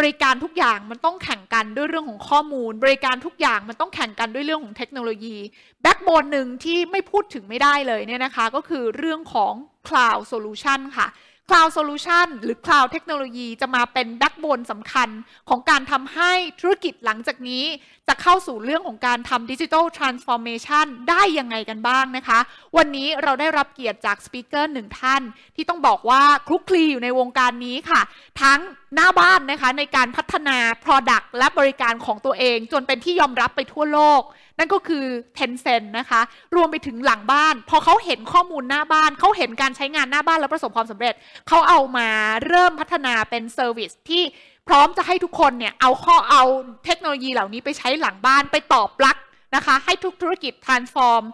[0.00, 5.36] บริการทุกอย่างมันต้องแข่งกันด้วยเรื่องของข้อมูล บริการทุกอย่างมันต้องแข่งกันด้วยเรื่องของเทคโนโลยี
[5.82, 9.52] แบ็กโบนหนึ่งที่ไม่พูดถึงไม่ได้เลยเนี่ยนะคะ ก็คือเรื่องของ
[9.88, 11.08] Cloud Solution ค่ะ
[11.50, 15.08] Cloud Solution หรือ Cloud เทคโนโลยีจะมาเป็น backbone สำคัญ
[15.48, 17.64] ของการทำให้ธุรกิจหลังจากนี้
[18.08, 22.38] จะเข้าสู่เรื่องของการทำ digital transformation ได้ยังไงกันบ้างนะคะ
[22.76, 25.22] วันนี้เราได้รับเกียรติจาก speaker หนึ่งท่าน
[25.56, 28.00] ที่ต้องบอกว่าคลุกคลีอยู่ในวงการนี้ค่ะ
[28.42, 28.60] ทั้ง
[28.94, 34.22] หน้าบ้านนะคะในการพัฒนา Product และบริการของตัวเอง จนเป็นที่ยอมรับไปทั่วโลก
[34.60, 35.04] นั่นก็คือ
[35.38, 36.20] Tencent นะคะ
[36.56, 41.14] รวมไปถึงหลังบ้าน พอเขาเห็นข้อมูลหน้าบ้าน เขาเห็นการใช้งานหน้าบ้านแล้วประสบความสำเร็จ
[41.48, 42.08] เขาเอามา
[42.48, 44.22] เริ่มพัฒนาเป็นเซอร์วิสที่
[44.68, 46.42] พร้อมจะให้ทุกคนเนี่ย เอาข้อเอา
[46.84, 49.18] เทคโนโลยีเหล่านี้ไปใช้หลังบ้านไปต่อปลั๊ก
[49.56, 51.24] นะคะให้ทุกธุรกิจ transform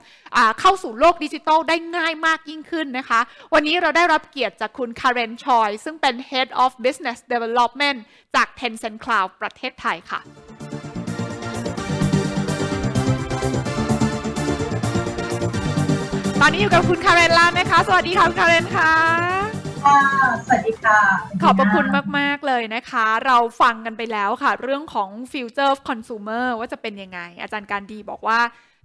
[0.61, 3.21] เข้าสู่โลกดิจิทัลได้ง่ายมากยิ่งขึ้นนะคะ
[3.55, 7.99] วันนี้เราได้รับเกียรติจากคุณคาร์เรนชอยซึ่งเป็น Head of Business Development
[8.35, 10.21] จาก Tencent Cloud ประเทศไทยค่ะ
[16.49, 18.93] ตอนนี้อยู่กับคุณคาร์เรนแล้วนะคะ สวัสดีค่ะคุณคาร์เรนค่ะ
[20.47, 20.99] สวัสดีค่ะ
[21.43, 21.87] ขอบพระคุณ
[22.19, 28.39] มาก ๆ เลยนะคะ เราฟังกันไปแล้วค่ะ เรื่องของ Future of Consumer ว่าจะเป็นยังไง อาจารย์การดีบอกว่า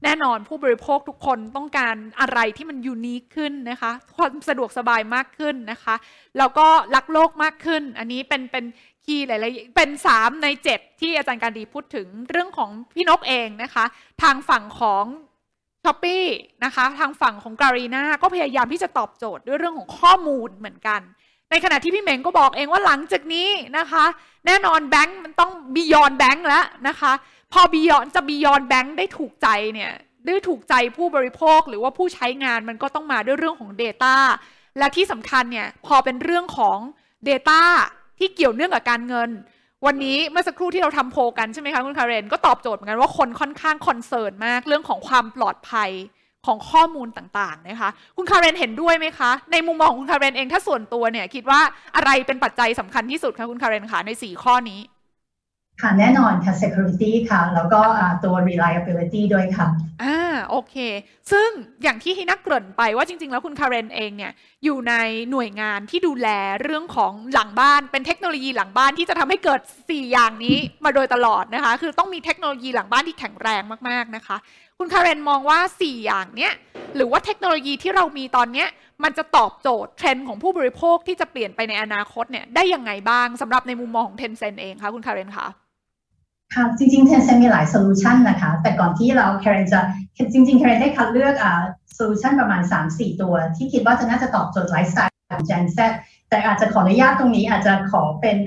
[0.04, 5.96] แน่นอนผู้บริโภคทุกคนต้องการอะไรที่มัน unique ขึ้นนะคะ ความสะดวกสบายมากขึ้นนะคะ
[6.38, 8.66] แล้วก็รักโลกมากขึ้น อันนี้เป็นเป็น
[9.06, 13.86] key หลายๆเป็น 3 ใน 7 ที่อาจารย์การดีพูดถึงเรื่องของพี่นกเองนะคะ
[14.22, 15.06] ทางฝั่งของ
[15.84, 16.24] Shopee
[16.64, 21.02] นะคะทางฝั่งของ Garena ก็พยายามที่จะตอบโจทย์ด้วยเรื่องของข้อมูลเหมือนกัน
[21.50, 24.06] ในขณะที่พี่เหมงก็บอกเองว่าหลังจากนี้นะคะ
[24.46, 27.14] แน่นอนแบงก์มันต้อง beyond แบงก์แล้วนะคะ
[27.54, 29.92] พอ beyond จะ beyond แบงก์ได้ถูกใจเนี่ย
[30.28, 34.16] ได้ถูกใจผู้บริโภคหรือว่าผู้ใช้งานมันก็ต้องมาด้วยเรื่องของ Data
[34.78, 36.78] และที่สำคัญเนี่ยพอเป็นเรื่องของ
[37.30, 37.62] Data
[38.20, 39.30] ที่เกี่ยวเนื่องกับการเงิน
[39.86, 45.90] วันนี้เมื่อสักครู่ที่เราทำโพลกันใช่ไหมคะคุณคาเรนก็ตอบโจทย์เหมือนกันว่าคนค่อนข้าง concern มากเรื่องของความปลอดภัย
[46.46, 51.60] ของข้อมูลต่างๆนะคะ คุณคาเรนเห็นด้วยไหมคะ ในมุมมองของคุณคาเรนเองถ้าส่วนตัวเนี่ยคิดว่า
[51.96, 54.80] อะไรเป็นปัจจัยสำคัญที่สุดคะคุณคาเรนคะใน 4 ข้อนี้
[55.82, 57.82] ค่ะแน่นอนค่ะ security ค่ะ แล้วก็
[58.24, 59.68] ตัว reliability ด้วยค่ะ
[60.04, 60.18] อ่า
[60.50, 60.76] โอเค
[61.32, 61.50] ซึ่ง
[61.84, 64.32] อย่างที่พี่นกเกริ่นไปว่าจริง ๆ แล้วคุณคาเรนเองเนี่ย
[64.64, 64.94] อยู่ใน
[65.32, 66.28] หน่วยงานที่ดูแล
[66.62, 74.38] เรื่องของหลังบ้านเป็นเทคโนโลยีหลังบ้านที่จะทำให้เกิด 4 อย่างนี้มาโดยตลอดนะคะ คือต้องมีเทคโนโลยีหลังบ้านที่แข็งแรงมากๆนะคะ
[74.80, 76.54] คุณคาเรนมองว่า 4 อย่างเนี้ย
[76.96, 78.68] หรือว่าเทคโนโลยีที่เรามีตอนเนี้ย
[79.04, 85.48] มันจะตอบโจทย์เทรนด์ของผู้บริโภคที่จะเปลี่ยนไปในอนาคตเนี่ยได้ยังไงบ้างสำหรับในมุมมองของ Tencent เองคะคุณคาเรนคะ
[86.56, 89.80] ค่ะจริงๆ Tencent มีหลายโซลูชันนะคะ แต่ก่อนที่เราแคเรนจะ
[90.34, 91.62] จริงๆแคเรนได้คัดเลือกอ่า
[91.96, 92.62] โซลูชันประมาณ
[92.92, 95.80] 3-4 ตัว ที่คิดว่าจะน่าจะตอบโจทย์ไลฟ์สไตล์ของ Gen Z
[96.30, 98.38] แต่อาจจะขออนุญาตตรงนี้อาจจะขอเป็น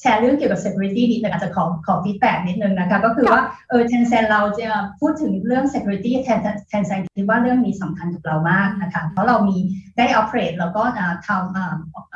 [0.00, 4.68] แชร์เรื่องเกี่ยวกับ security นิดนึงอาจจะขอขอ feedback นิดนึงนะคะ ก็คือว่าเออ Tencent เราจะ
[5.00, 6.12] พูดถึงเรื่อง security
[6.72, 9.58] Tencent คิดว่าเรื่องนี้สำคัญกับเรามากนะคะ เพราะเรามี
[9.96, 10.82] ได้ operate แล้วก็
[11.28, 11.30] ท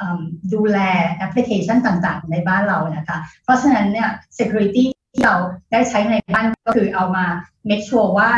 [0.02, 0.78] ำดูแล
[1.14, 4.08] แอปพลิเคชันต่างๆ ในบ้านเรานะคะ เพราะฉะนั้นเนี่ย
[4.38, 4.84] security
[5.16, 5.36] ที่เรา
[5.72, 7.26] ได้ใช้ในบ้านก็คือเอามา
[7.68, 8.30] make sure ว่า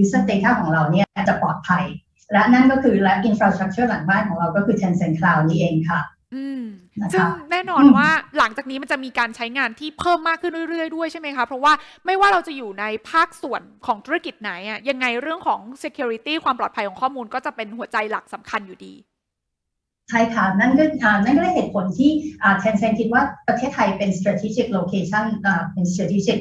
[0.00, 1.84] user data ของเราเนี่ยจะปลอดภัย
[2.32, 6.00] และนั่นก็คือและ infrastructure หลังบ้านของเราก็คือ Tencent Cloud นี่เองค่ะ
[7.12, 11.72] ซึ่งแน่นอนว่าหลังจากนี้มันจะมีการใช้งานที่เพิ่มมากขึ้นเรื่อยๆด้วยใช่ไหมคะ เพราะว่า
[12.06, 18.94] ไม่ว่าเราจะอยู่ในภาคส่วนของธุรกิจไหนอะยังไงเรื่องของ security ความปลอดภัยของข้อมูลก็จะเป็นหัวใจหลักสำคัญอยู่ดี
[20.10, 20.84] ใช่ค่ะนั่นก็
[21.24, 22.10] นั่นก็ได้เหตุผลที่
[22.60, 25.24] เทนเซนคิดว่าประเทศไทยเป็น strategic location
[25.72, 26.38] เป็น strategic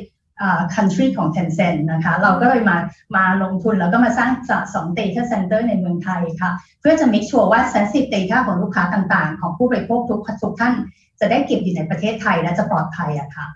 [0.76, 2.78] country ของ Tencent นะคะเราก็เลยมา
[3.16, 4.32] มาลงทุนแล้วก็มาสร้าง
[4.74, 10.74] สอง data center ในเมืองไทยค่ะ เพื่อจะ make sure ว่า sensitive data ของลูกค้าต่างๆ ของผู้บริโภคทุกทุกท่าน
[11.20, 13.48] จะได้เก็บอยู่ในประเทศไทยและจะปลอดภัยอะค่ะ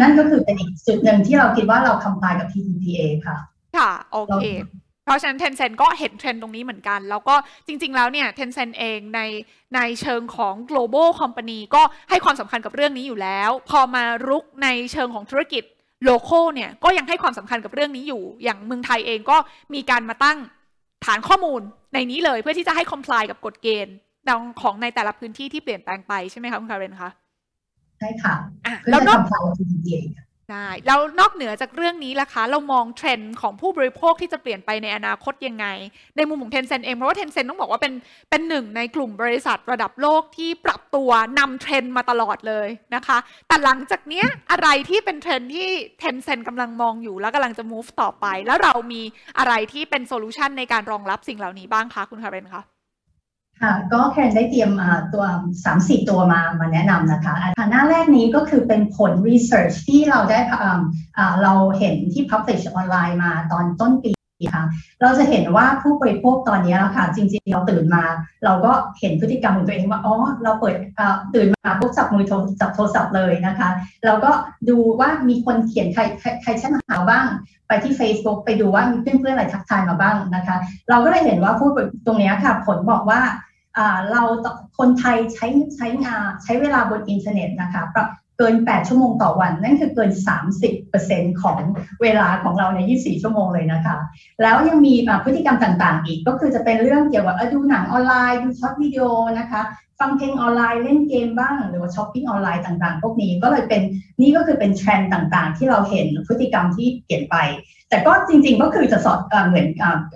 [0.00, 3.36] นั่นก็คือเป็นอีกจุดหนึ่งที่เราคิดว่าเรา comply กับ PDPA ค่ะ
[3.76, 4.46] ค่ะ โอเค
[5.08, 7.34] เพราะฉะนั้น Tencent ก็เห็นเทรนด์ตรงนี้เหมือนกัน แล้วก็
[7.66, 9.20] จริง ๆ แล้วเนี่ย Tencent เองใน
[9.74, 15.64] ในเชิงของ global company ก็ให้ความสำคัญกับเรื่องนี้อยู่แล้ว พอมารุกในเชิงของธุรกิจ
[16.04, 19.36] โลโก้เนี่ยก็ยังให้ความสำคัญกับเรื่องนี้อยู่ อย่างเมืองไทยเองก็
[19.74, 20.38] มีการมาตั้ง
[21.04, 21.60] ฐานข้อมูล
[21.94, 23.96] ในนี้เลยเพื่อที่จะให้ comply กับกฎเกณฑ์
[24.60, 27.10] ของในแต่ละพื้นที่ที่เปลี่ยนแปลงไปใช่ไหมคะคุณคาเรนคะ
[27.98, 28.34] ใช่ค่ะ
[28.90, 29.20] แล้วนอก
[30.52, 35.66] ได้แล้วนอกเหนือจากเรื่องนี้ล่ะคะ เรามองเทรนด์ของผู้บริโภคที่จะเปลี่ยนไปในอนาคตยังไง
[36.16, 37.92] ในมุมของ Tencent เอง เพราะว่า Tencent ต้องบอกว่าเป็น
[38.30, 43.18] เป็นหนึ่งในกลุ่มบริษัทระดับโลกที่ปรับตัวนำเทรนด์มาตลอดเลยนะคะ
[43.48, 45.68] แต่หลังจากนี้อะไรที่เป็นเทรนด์ที่
[45.98, 49.02] Tencent กำลังมองอยู่แล้วกำลังจะ move ต่อไป แล้วเรามี
[49.38, 52.62] อะไรที่เป็นโซลูชันในการรองรับสิ่งเหล่านี้บ้างคะคุณคาเรนคะ
[53.62, 54.70] ค่ะก็แคเรนได้เตรียม
[55.14, 55.24] ตัว
[55.66, 57.34] 3-4 ตัวมามาแนะนำนะคะ
[57.70, 60.38] หน้าแรกนี้ก็คือเป็นผล research ที่เราได้
[61.42, 64.12] เราเห็นที่ publish ออนไลน์มาตอนต้นปี
[64.54, 64.64] ค่ะ
[65.02, 68.04] เราจะเห็นว่าผู้บริโภคตอนนี้แล้วค่ะ จริงๆ เราตื่นมา
[68.44, 70.14] เราก็เห็นพฤติกรรมของตัวเองว่าอ๋อ
[70.44, 70.74] เราเปิด
[71.34, 73.68] ตื่นมาปุ๊บจับมือโทรจับโทรศัพท์เลยนะคะ
[74.04, 74.30] เราก็
[74.68, 76.02] ดูว่ามีคนเขียนใคร
[76.42, 77.26] ใครแชทมาหาบ้าง
[77.68, 80.56] ไปที่ Facebook ไปดูว่ามีเพื่อนๆอะไรทักทายมาบ้างนะคะ
[80.90, 81.68] เราก็เลยเห็นว่าผู้
[82.06, 83.20] ตรงนี้ค่ะ ผลบอกว่า
[84.10, 84.22] เรา
[84.78, 85.46] คนไทยใช้
[85.76, 87.82] ใช้งานใช้เวลาบนอินเทอร์เน็ตนะคะ
[88.38, 90.10] เกิน 8 ชั่วโมงต่อวัน นั่นคือเกิน
[90.76, 91.58] 30%ของ
[92.02, 93.96] เวลาของเราใน 24 ชั่วโมงเลยนะคะ
[94.42, 94.94] แล้วยังมี
[95.24, 99.04] พฤติกรรมต่างๆ อีกก็คือจะเป็นเรื่องเกี่ยวกับดูหนังออนไลน์ ดู short video
[99.38, 99.62] นะคะ
[100.00, 103.82] ฟังเพลงออนไลน์เล่นเกมบ้าง หรือว่าช้อปปิ้งออนไลน์ต่างๆ พวกนี้ก็เลยเป็น
[104.20, 107.36] นี่ก็คือเป็นเทรนด์ต่างๆ ที่เราเห็นพฤติกรรมที่เปลี่ยนไป
[107.90, 109.66] แต่ก็จริง ๆ ก็คือจะสอดเหมือน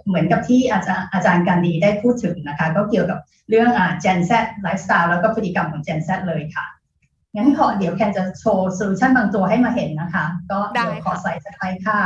[0.09, 3.19] เหมือนกับที่อาจารย์อาจารย์การดีได้พูดถึงนะคะ ก็เกี่ยวกับ
[3.49, 3.71] เรื่อง
[4.05, 4.31] Gen Z
[4.63, 6.67] ไลฟ์สไตล์แล้วก็พฤติกรรมของ Gen Z เลยค่ะ
[7.35, 12.01] งั้นขอเดี๋ยวแคเรนจะโชว์โซลูชันบางตัวให้มาเห็นนะคะ ก็เดี๋ยวขอใส่สไลด์ค่ะ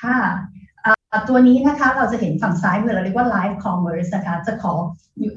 [0.00, 0.18] ค่ะ
[1.28, 4.72] ตัวนี้นะคะเราจะเห็นฝั่งซ้ายมือเราเรียกว่า Live Commerce นะคะจะขอ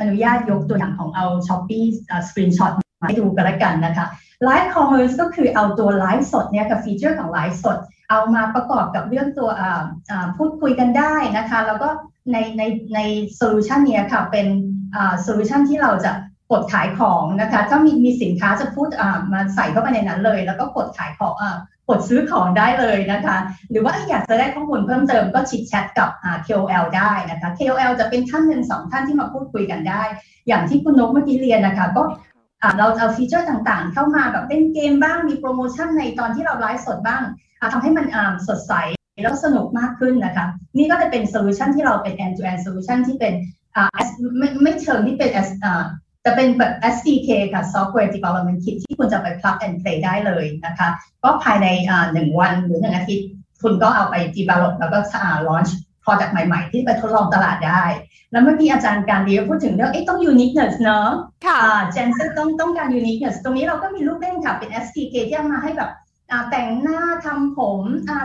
[0.02, 1.88] อนุญาตยกตัวอย่างของเอา Shopee
[2.28, 4.06] Screenshot มาให้ดูกันละกันนะคะ
[4.48, 7.78] Live Commerce ก็คือเอาตัวไลฟ์สดเนี่ยกับฟีเจอร์ของไลฟ์สด
[8.10, 9.50] เอามาประกอบกับเรื่องตัว
[10.38, 11.90] พูดคุยกันได้นะคะ แล้วก็
[12.32, 12.64] ในใน
[12.96, 13.00] ใน
[13.36, 14.48] โซลูชันนี้ค่ะเป็น
[15.24, 16.12] โซลูชันที่เราจะ
[16.52, 18.90] กดขายของนะคะถ้ามีมีสินค้าจะพูด
[19.34, 21.34] มาใส่เข้าไปในนั้นเลย แล้วก็กดขายของ
[21.90, 23.38] กดซื้อของได้เลยนะคะ
[23.72, 26.10] หรือว่าอยากจะได้ข้อมูลเพิ่มเติมก็ chit chat กับ
[26.48, 30.04] KOL ได้นะคะ KOL จะเป็นท่านหนึ่งสองท่านที่มาพูดคุยกันได้
[30.48, 32.04] อย่างที่คุณนกเมื่อกี้เรียนนะคะก็
[32.78, 37.24] เราเอาฟีเจอร์ต่างๆ เข้ามาแบบเล่นเกมบ้างมีโปรโมชั่นในตอนที่เราไลฟ์สดบ้าง
[37.74, 38.06] ทำให้มัน
[38.48, 38.74] สดใส
[39.24, 40.46] แล้วสนุกมากขึ้นนะคะ
[40.78, 43.34] นี่ก็จะเป็นโซลูชันที่เราเป็น end to end solution ที่เป็น
[44.38, 45.32] ไม่ไม่เชิงที่เป็น
[46.26, 50.88] จะเป็นแบบ SDK ค่ะ Software Development Kit ที่คุณจะไป plug and play ได้เลยนะคะ
[51.24, 51.68] ก็ภายใน
[52.14, 53.28] หนึ่งวันหรือหนึ่งอาทิตย์
[53.64, 54.98] คุณก็เอาไป develop แล้วก็
[55.48, 55.72] launch
[56.04, 57.84] product ใหม่ ๆ ที่ไปทดลองตลาดได้
[58.32, 61.10] แล้วเมื่อกี้อาจารย์การดีพูดถึงเรื่องเอ๊ะต้อง uniqueness เนอะ
[61.46, 66.04] ค่ะอ่า Gen Z ต้องต้องการ uniqueness ตรงนี้เราก็มีลูกเล่นค่ะ เป็น SDK ที่เอามาให้แบบอ่า
[66.50, 67.82] แต่งหน้าทำผม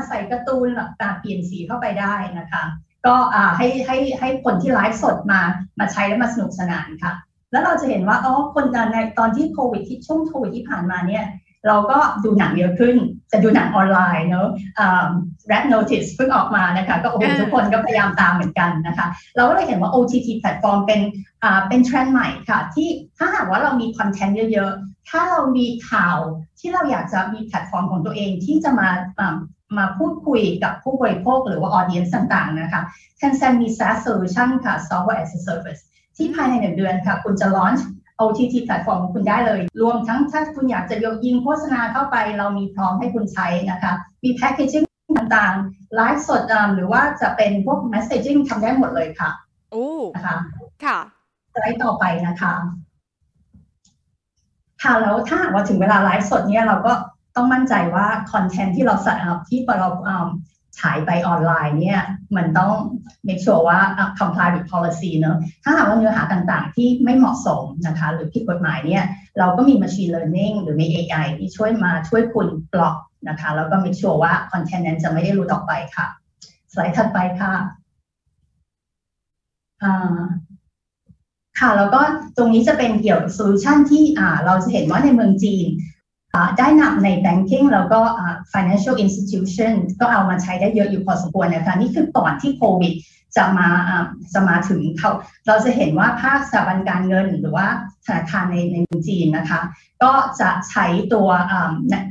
[0.08, 0.90] ใส่การ์ตูนแบบ
[1.20, 2.62] เปลี่ยนสีเข้าไปได้นะคะ
[3.06, 3.14] ก็
[3.56, 5.40] ให้ให้ให้คนที่ไลฟ์สดมา
[5.78, 7.12] มาใช้และมาสนุกสนานค่ะ
[7.52, 11.24] แล้วเราจะเห็นว่าอ๋อคนในตอนที่โควิดที่ช่วงโควิดที่ผ่านมาเนี่ย
[11.66, 12.96] เราก็ดูหนังเยอะขึ้น
[13.32, 14.48] จะดูหนังออนไลน์เนอะ
[14.78, 15.06] อ่า
[15.50, 21.00] Red Notice เพิ่งออกมานะคะ ก็โอ้โหอ่าทุกคนก็พยายามตามเหมือนกันนะคะ เราก็เลยเห็นว่า OTT แพลตฟอร์มเป็น
[21.42, 22.88] อ่าเป็นเทรนด์ใหม่ค่ะ ที่
[23.18, 26.18] ถ้าหากว่าเรามีคอนเทนต์เยอะๆ ถ้าเรามีข่าว
[26.60, 28.88] ที่เราอยากจะมีแพลตฟอร์มของตัวเองที่จะมา
[29.18, 29.36] อ่า
[29.78, 32.82] มาพูดคุยกับผู้บริโภคหรือว่า audience ต่างๆนะคะ
[33.20, 35.82] Tencent มี SaaS solution ค่ะ Software as a Service
[36.16, 37.82] ที่ภายในหนึ่งเดือนค่ะ คุณจะ launch
[38.20, 43.92] OTT แพลตฟอร์มของคุณได้เลย รวมทั้งถ้าคุณอยากจะยกยิงโฆษณาเข้าไป เรามีพร้อมให้คุณใช้นะคะ
[44.24, 44.86] มีแพ c เกจ i n g
[45.16, 49.30] ต่างๆไลฟ์สดอ่าหรือว่าจะเป็นพวก messaging ทำได้หมดเลยค่ะ
[49.72, 50.36] โอ้นะคะ
[50.84, 50.98] ค่ะ
[51.52, 52.52] สไลด์ต่อไปนะคะ
[54.82, 56.92] ค่ะแล้วถ้าหากว่าถึงเวลาไลฟ์สดเนี่ยเราก็
[57.36, 59.88] ต้องมั่นใจว่าคอนเทนต์ที่เราสัอัพที่เรา
[60.78, 62.00] อ่ายไปออนไลน์เนี่ย
[62.36, 62.74] มันต้อง
[63.26, 63.80] make sure ว่า
[64.18, 69.04] comply with policy เนอะถ้าหากว่าเนื้อหาต่างๆ ที่ไม่เหมาะสมนะคะ หรือผิดกฎหมายเนี่ย
[69.38, 72.96] เราก็มี machine learning หรือมี AI ที่ช่วยมาช่วยคุณบล็อก
[73.28, 76.06] นะคะ แล้วก็ make sure ว่าคอนเทนต์นั้นจะไม่ได้หลุดออกไปค่ะ
[76.72, 77.52] สไลด์ถัดไปค่ะ
[81.60, 82.00] ค่ะแล้วก็
[82.36, 84.04] ตรงนี้จะเป็นเกี่ยวกับโซลูชันที่
[84.44, 85.66] เราจะเห็นว่าในเมืองจีน
[86.58, 88.00] ได้นำใน banking แล้วก็
[88.52, 92.94] financial institution ก็เอามาใช้ได้เยอะอยู่พอสมควรนะคะนี่คือก่อนที่โควิด
[93.36, 93.68] จะมา
[94.32, 95.10] จะมาถึงเขา
[95.46, 97.66] เราจะเห็นว่าภาคสถาบันการเงินหรือว่า
[98.06, 98.76] ธนาคารในใน
[99.06, 99.60] จีนนะคะ
[100.02, 101.28] ก็จะใช้ตัว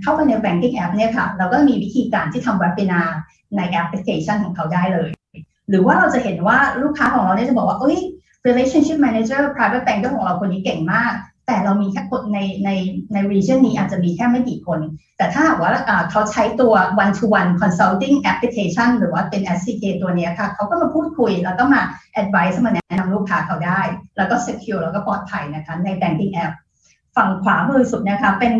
[0.01, 3.09] เข้าไปใน banking app เนี่ยค่ะเราก็มีวิธีการที่ทำ webinar
[3.57, 5.09] ในแอปพลิเคชันของเขาได้เลย
[5.69, 7.99] หรือว่าเราจะเห็นว่าลูกค้าของเราเนี่ยจะบอกว่าเอ้ย
[8.47, 11.13] relationship manager private banker ของเราคนนี้เก่งมาก
[11.49, 12.69] แต่เรามีแค่คนในใน
[13.13, 14.79] ใน region นี้อาจจะมีแค่ไม่กี่คน
[15.17, 16.73] แต่ถ้าหากว่าอ่าเขาใช้ตัว
[17.03, 21.81] one to one consulting application หรือว่าเป็น SCK ตัวเนี้ยค่ะ เขาก็มาพูดคุย แล้วก็มา
[22.21, 23.81] advice มาแนะนำลูกค้าเขาได้
[24.17, 26.53] แล้วก็ secure แล้วก็ปลอดภัยนะคะใน banking app
[27.15, 28.53] ฝั่งขวามือสุดนะคะเป็น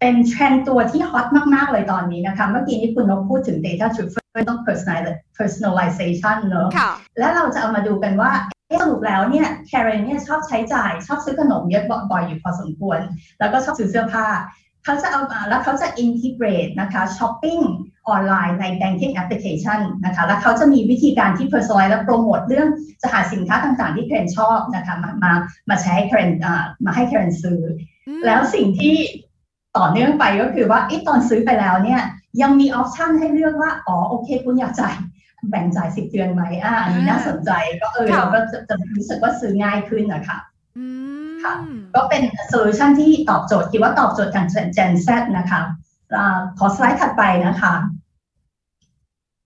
[0.00, 4.60] เป็นเทรนด์ตัวที่ฮอตมาก ๆ เลยตอนนี้นะคะ เมื่อกี้นี้คุณนกพูดถึง data driven ต้อง
[5.36, 13.00] personalization เนอะค่ะและเราจะเอามาดูกันว่าเอ๊ะ สรุปแล้วเนี่ยแคเรนเนี่ยชอบใช้จ่าย ชอบซื้อขนมเยอะบ่อยๆอยู่พอสมควร
[13.38, 14.26] แล้วก็ชอบซื้อเสื้อผ้า
[14.84, 17.58] เขาจะเอามาแล้วเขาจะ integrate นะคะช้อปปิ้ง
[18.08, 22.68] ออนไลน์ใน banking application นะคะ แล้วเขาจะมีวิธีการที่ personalize และโปรโมทเรื่อง
[23.02, 25.32] จะหาสินค้าต่างๆ ที่แคเรนชอบนะคะ มามา
[25.68, 27.60] มาใช้ให้แคเรนอ่ามาให้แคเรนซื้อ
[28.26, 28.96] แล้วสิ่งที่
[29.76, 32.02] ต่อเนื่องไปก็คือว่าไอ้ตอนซื้อไปแล้วเนี่ย
[32.42, 34.94] ยังมีออปชันให้เลือกว่า อ๋อ โอเค คุณอยากจ่าย
[35.50, 37.50] แบ่งจ่ายสิบเดือนไหมอ่าอันนี้น่าสนใจ
[37.80, 40.38] ก็เออค่ะเราก็จะจะรู้สึกว่าซื้อง่ายขึ้นนะคะ
[40.78, 40.86] อื
[41.26, 41.54] มค่ะ
[41.94, 44.46] ก็เป็นโซลูชันที่ตอบโจทย์คิดว่าตอบโจทย์ทาง
[44.76, 45.08] Gen Z
[45.38, 45.60] นะคะ
[46.14, 47.74] อาขอสไลด์ถัดไปนะคะ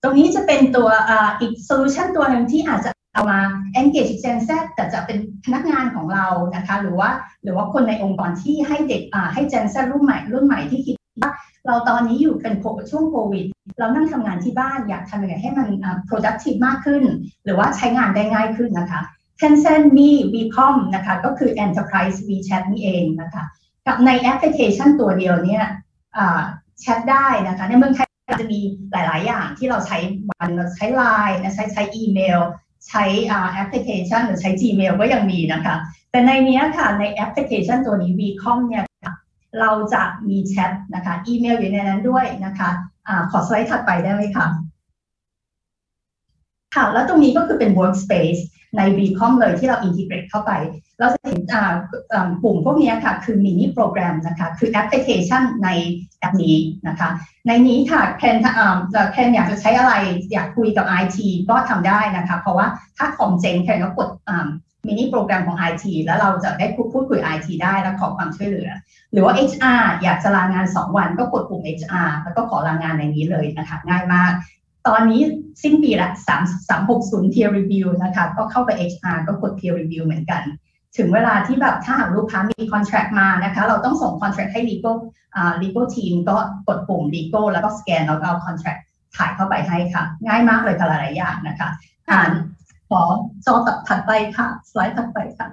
[0.02, 3.40] ตรงนี้จะเป็นตัวอ่าอีกโซลูชันตัวหนึ่งที่อาจจะเอามา
[3.80, 7.10] engage Gen Z แต่จะเป็นพนักงานของเรานะคะ หรือว่า
[7.42, 11.32] หรือว่าคนในองค์กรที่ให้เด็กอ่าให้ Gen Z รุ่นใหม่รุ่นใหม่ที่คิดว่า
[11.66, 13.44] เราตอนนี้อยู่เป็นโคช่วงโควิด
[13.78, 15.68] เรานั่งทำงานที่บ้านอยากทำยังไงให้มัน
[16.08, 17.02] productive มากขึ้น
[17.44, 19.02] หรือว่าใช้งานได้ง่ายขึ้นนะคะ
[19.40, 23.44] Tencent มี WeCom นะคะก็คือ Enterprise WeChat นี่เองนะคะ
[23.86, 25.64] กับในแอปพลิเคชันตัวเดียวเนี่ย
[26.80, 28.08] แชทได้นะคะในเมืองไทย
[28.40, 28.60] จะมี
[28.92, 29.98] หลาย ๆ อย่างที่เราใช้
[30.30, 32.40] วันเราใช้ Line นะใช้ใช้อีเมล
[32.88, 33.04] ใช้
[33.52, 35.74] แอปพลิเคชันหรือใช้ Gmail ก็ยังมีนะคะ
[36.10, 38.84] แต่ในนี้ค่ะในแอปพลิเคชันตัวนี้ WeCom เนี่ย
[39.60, 42.70] เราจะมีแชทนะคะอีเมลอยู่ในนั้นด้วยนะคะ
[43.08, 44.46] อาขอสไลด์ถัดไปได้ไหมคะ
[46.74, 48.40] ค่ะแล้วตรงนี้ก็คือเป็น workspace
[48.76, 50.52] ใน VCOM เลยที่เรา integrate เข้าไป
[50.98, 51.42] เราจะเห็น
[52.42, 55.68] ปุ่มพวกนี้ค่ะ คือมินิโปรแกรมนะคะ คือแอปพลิเคชันใน
[56.20, 56.56] แอปนี้
[56.88, 57.08] นะคะ
[57.46, 58.78] ในนี้ค่ะแคนอ่า
[59.12, 59.92] แคนอยากจะใช้อะไร
[60.32, 61.18] อยากคุยกับ IT
[61.50, 62.66] ก็ทำได้นะคะ เพราะว่า
[62.96, 64.48] ถ้าคอมเจนแคนก็กดอ่า
[64.86, 68.70] มินิโปรแกรมของ IT แล้วเราจะได้พูดคุย IT ได้และขอความช่วยเหลือ
[69.12, 74.32] หรือว่า HR อยากจะลางาน 2 วันก็กดปุ่ม HR แล้วก็ขอลางานในนี้เลยนะคะง่ายมาก
[74.88, 75.22] ตอนนี้
[75.62, 80.42] สิ้นปีละ3 360 peer review นะคะก็เข้าไป HR ก็กด peer review เหมือนกัน
[80.96, 84.96] ถึงเวลาที่แบบถ้าหากลูกค้ามี contract มานะคะเราต้องส่ง contract ให้ legal
[85.36, 86.36] อ่า legal team ก็
[86.68, 88.80] กดปุ่ม legal แล้วก็สแกนแล้วก็เอา contract
[89.16, 91.68] ถ่ายเข้าไปให้ค่ะ ง่ายมากเลยค่ะหลายๆอย่างนะคะ
[92.10, 92.30] อ่าน
[92.90, 93.02] ขอ
[93.46, 95.48] จอตัดถัดไปค่ะ สไลด์ถัดไปค่ะ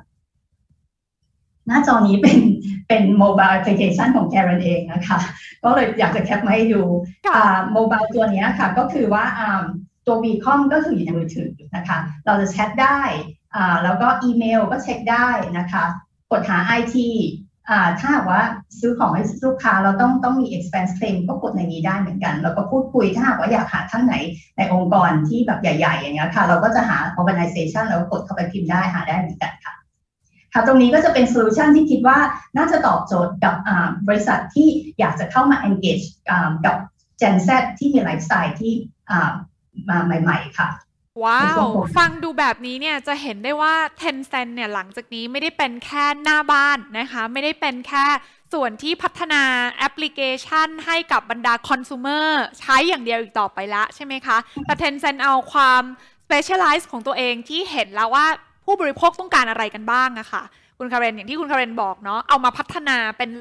[1.67, 2.39] หน้าจอนี้เป็น
[2.87, 5.19] เป็นโมบายแอปพลิเคชันของ Karen เองนะคะ
[5.63, 6.81] ก็เลยอยากจะแคปมาให้ดู
[7.27, 9.63] ค่ะอ่าโมบายตัวเนี้ยค่ะ ก็คือว่าอ่า
[10.05, 12.99] ตัว v c o m ก็คืออยู่ในมือถือนะคะ เราจะแชทได้
[13.55, 15.83] อ่าแล้วก็อีเมลก็เช็คได้นะคะ
[16.31, 17.46] กดหา IT อ่า
[17.99, 18.41] ถ้าว่า
[18.79, 24.15] ซื้อของให้ลูกค้าเราต้องต้องมี expense claim ก็กดในนี้ได้เหมือนกัน แล้วก็พูดคุยถ้าว่าอยากหาท่านไหน
[24.57, 29.73] ในองค์กรที่แบบใหญ่ ๆ อย่างเงี้ยค่ะ เราก็จะหา organization แล้วกดเข้าไปพิมพ์ได้หาได้เหมือนกันค่ะ
[30.53, 32.17] ค่ะตรงนี้ก็จะเป็นโซลูชันที่คิดว่า
[32.57, 33.55] น่าจะตอบโจทย์กับ
[34.07, 34.67] บริษัทที่
[34.99, 36.05] อยากจะเข้ามา engage
[36.65, 36.75] กับ
[37.21, 38.73] Gen Z ที่มีไลฟ์สไตล์ที่
[39.89, 40.67] มาใหม่ ๆ ค่ะ
[41.23, 41.63] ว้าว
[41.97, 48.05] ฟังดูแบบนี้เนี่ยจะเห็นได้ว่า Tencent เนี่ยหลังจากนี้ไม่ได้เป็นแค่หน้าบ้านนะคะ ไม่ได้เป็นแค่
[48.53, 49.43] ส่วนที่พัฒนา
[49.77, 52.27] แอปพลิเคชันให้กับบรรดาคอน sumer
[52.59, 55.83] ใช้อย่างเดียวอีกต่อไปละใช่ไหมคะ แต่ Tencent เอาความ
[56.25, 58.25] specialize ของตัวเองที่เห็นแล้วว่า
[58.65, 60.43] ผู้บริโภคต้องการอะไรกันบ้างอะค่ะ
[60.77, 63.31] คุณคาเรนอย่างที่คุณคาเรนบอกเนาะเอามาพัฒนาเป็น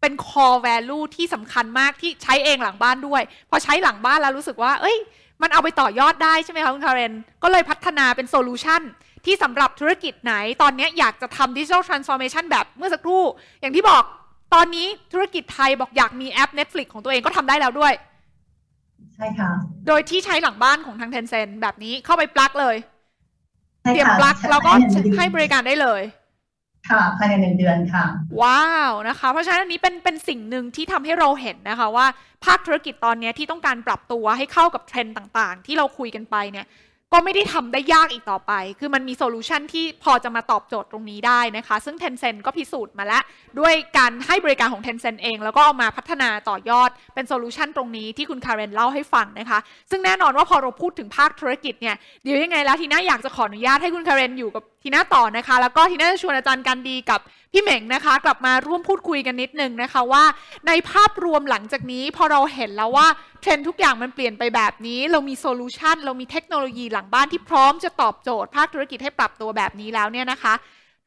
[0.00, 4.96] เป็น core value ที่สำคัญมากที่ใช้เองหลังบ้านด้วย พอใช้หลังบ้านแล้วรู้สึกว่า เอ้ย
[5.44, 7.12] มันเอาไปต่อยอดได้ใช่ไหมคะคุณคาเรน
[7.42, 8.82] ก็เลยพัฒนาเป็นโซลูชัน
[9.24, 13.22] ที่สำหรับธุรกิจไหน ตอนนี้อยากจะทำ digital transformation แบบเมื่อสักครู่
[13.60, 14.02] อย่างที่บอก
[14.54, 17.92] ตอนนี้ธุรกิจไทยบอกอยากมีแอป Netflix ของตัวเองก็ทำได้แล้วด้วย
[19.14, 19.50] ใช่ค่ะ
[19.86, 22.76] โดยที่ใช้หลังบ้านของทาง Tencent แบบนี้เข้าไปปลั๊กเลย
[23.82, 26.02] ใช่เสียบค่ะปลั๊กแล้วก็ใช้ในให้บริการได้เลย
[26.90, 28.04] ค่ะภายในหนึ่งเดือนค่ะ
[28.42, 32.06] ว้าวนะคะ เพราะฉะนั้นอันนี้เป็นเป็นสิ่งหนึ่งที่ทำให้เราเห็นนะคะว่า
[32.44, 36.66] ภาคธุรกิจตอนนี้ที่ต้องการปรับตัวให้เข้ากับเทรนด์ต่างๆ ที่เราคุยกันไปเนี่ย
[37.14, 43.22] ก็ไม่ได้ทำได้ยากอีกต่อไป คือมันมีโซลูชันที่พอจะมาตอบโจทย์ตรงนี้ได้นะคะ ซึ่ง Tencent ก็พิสูจน์มาแล้ว
[43.60, 49.58] ด้วยการให้บริการของ Tencent เอง แล้วก็เอามาพัฒนาต่อยอดเป็นโซลูชันตรงนี้ที่คุณคาร์เรนเล่าให้ฟังนะคะ
[49.90, 57.20] ซึ่งแน่นอนว่าพอเราพูดถึงภาคธุรกิจเนี่ย เดี๋ยวยังไงแล้วทีน่าอยากจะขออนุญาตให้คุณคาร์เรนอยู่กับทีน่าต่อนะคะ แล้วก็ทีน่าจะชวนอาจารย์การดีกับ
[57.56, 60.24] พี่เหม่งนะคะ กลับมาร่วมพูดคุยกันนิดนึงนะคะว่า
[60.66, 63.06] ในภาพรวมหลังจากนี้ พอเราเห็นแล้วว่า
[63.40, 70.54] เทรนด์ทุกอย่างมันเปลี่ยนไปแบบนี้ เรามีโซลูชันเรามีเทคโนโลยีหลังบ้านที่พร้อมจะตอบโจทย์ภาคธุรกิจให้ปรับตัวแบบนี้แล้วเนี่ยนะคะ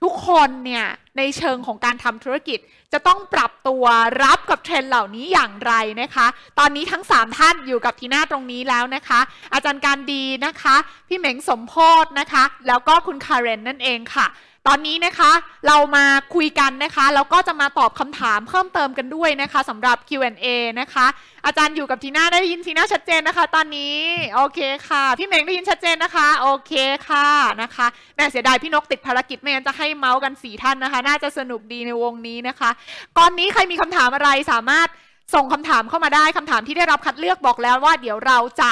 [0.04, 0.86] ทุกคนเนี่ย
[1.18, 2.60] ในเชิงของการทำธุรกิจ
[2.94, 3.84] จะต้องปรับตัว
[4.24, 6.28] รับกับเทรนด์เหล่านี้อย่างไรนะคะ
[6.60, 9.20] ตอนนี้ทั้ง 3 ท่านอยู่กับทีน่าตรงนี้แล้วนะคะ
[9.54, 10.76] อาจารย์การดีนะคะ
[11.08, 14.28] พี่เหม็งสมโพธนะคะ แล้วก็คุณคาเรนนั่นเองค่ะ
[14.68, 15.32] ตอนนี้นะคะ
[15.68, 20.46] เรามาคุยกันนะคะแล้วก็จะมาตอบคำถามเพิ่มเติมกันด้วยนะคะสำหรับ Q&A
[20.80, 21.06] นะคะ
[21.46, 23.96] อาจารย์อยู่กับทีน่าได้ยินทีน่าชัดเจนนะคะ ตอนนี้
[24.36, 26.74] โอเคค่ะ พี่เมงได้ยินชัดเจนนะคะโอเค
[27.08, 27.28] ค่ะ
[27.62, 32.70] นะคะแม่เสียดายพี่นกติดภารกิจไม่งั้นจะให้เมาส์กันสี่ท่านนะคะ น่าจะสนุกดีในวงนี้นะคะ
[33.18, 34.88] ก่อนนี้ใครมีคำถามอะไรสามารถ
[35.36, 38.72] ส่งคำถามเข้ามาได้คำถามที่ได้รับคัดเลือกบอกแล้วว่าเดี๋ยวเราจะ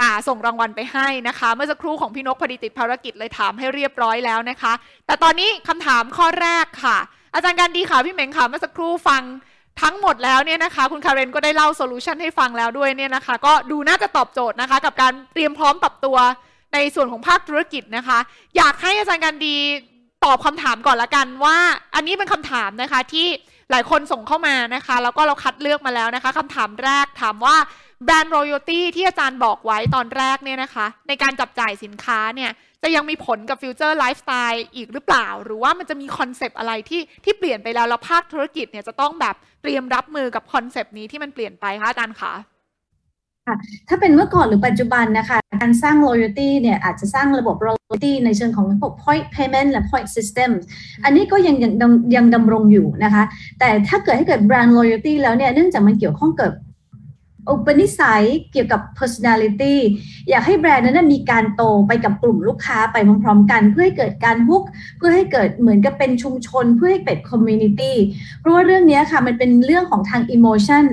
[0.00, 4.72] อ่าส่งรางวัลไปให้นะคะ เมื่อสักครู่ของพี่นกพอดีติดภารกิจเลยถามให้เรียบร้อยแล้วนะคะ
[5.06, 6.98] แต่ตอนนี้คำถามข้อแรกค่ะ
[7.34, 9.22] อาจารย์การดีค่ะพี่เหม่งค่ะเมื่อสักครู่ฟัง
[9.82, 16.16] ทั้งหมดแล้วเนี่ยนะคะ คุณคาเรนก็ได้เล่าโซลูชันให้ฟังแล้วด้วยเนี่ยนะคะ ก็ดูน่าจะตอบโจทย์นะคะ กับการเตรียมพร้อมปรับตัว
[16.74, 18.18] ในส่วนของภาคธุรกิจนะคะ
[18.56, 19.56] อยากให้อาจารย์การดี
[20.24, 21.56] ตอบคำถามก่อนละกันว่า
[21.94, 23.26] อันนี้เป็นคำถามนะคะที่
[23.70, 27.56] หลายคนส่งเข้ามานะคะ แล้วก็เราคัดเลือกมาแล้วนะคะคำถามแรกถามว่า
[28.04, 32.50] brand loyalty ที่อาจารย์บอกไว้ตอนแรกเนี่ยนะคะ ในการจับจ่ายสินค้าเนี่ย
[32.82, 42.34] จะยังมีผลกับ future lifestyle อีกหรือเปล่า หรือว่ามันจะมีคอนเซปต์อะไรที่ที่เปลี่ยนไปแล้ว แล้วภาคธุรกิจเนี่ยจะต้องแบบเตรียมรับมือกับคอนเซปต์นี้ที่มันเปลี่ยนไปคะอาจารย์คะ
[43.88, 50.50] ถ้าเป็นเมื่อก่อนหรือปัจจุบันนะคะ การสร้าง loyalty เนี่ยอาจจะสร้างระบบ loyalty ในเชิงของระบบ point payment และ point system
[51.04, 53.22] อันนี้ก็ยังยังยังดำรงอยู่นะคะ
[53.58, 56.50] แต่ถ้าเกิดให้เกิด brand loyalty แล้วเนี่ยเนื่องจากมันเกี่ยวข้องกับ
[57.50, 59.74] อุปนิสัยเกี่ยวกับ personality
[60.30, 64.62] อยากให้แบรนด์นั้นมีการโตไปกับกลุ่มลูกค้าไปพร้อมๆกัน เพื่อให้เกิดการฮุก
[64.98, 67.92] เพื่อให้เกิดเหมือนกับเป็นชุมชน เพื่อให้เป็น community
[68.40, 70.84] เพราะว่าเรื่องนี้ค่ะมันเป็นเรื่องของทาง emotion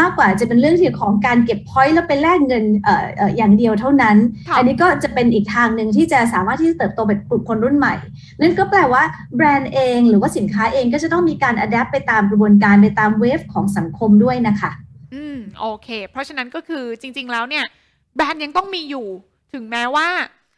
[0.00, 4.16] มากกว่าจะเป็นเรื่องที่ของการเก็บ point แล้วไปแลกเงินเอ่อเอ่ออย่างเดียวเท่านั้น
[4.56, 7.94] อันนี้ก็จะเป็นอีกทางหนึ่งที่จะสามารถที่จะเติบโตเป็นกลุ่มคนรุ่นใหม่
[8.40, 9.02] นั่นก็แปลว่า
[9.36, 14.72] แบรนด์เอง หรือว่าสินค้าเองก็จะต้องมีการ adapt ไปตามกระบวนการไปตาม wave ของสังคมด้วยนะคะ
[15.14, 17.64] อืมโอเค เพราะฉะนั้นก็คือจริง ๆ แล้วเนี่ย
[18.16, 19.06] แบรนด์ยังต้องมีอยู่
[19.54, 20.08] ถึงแม้ว่า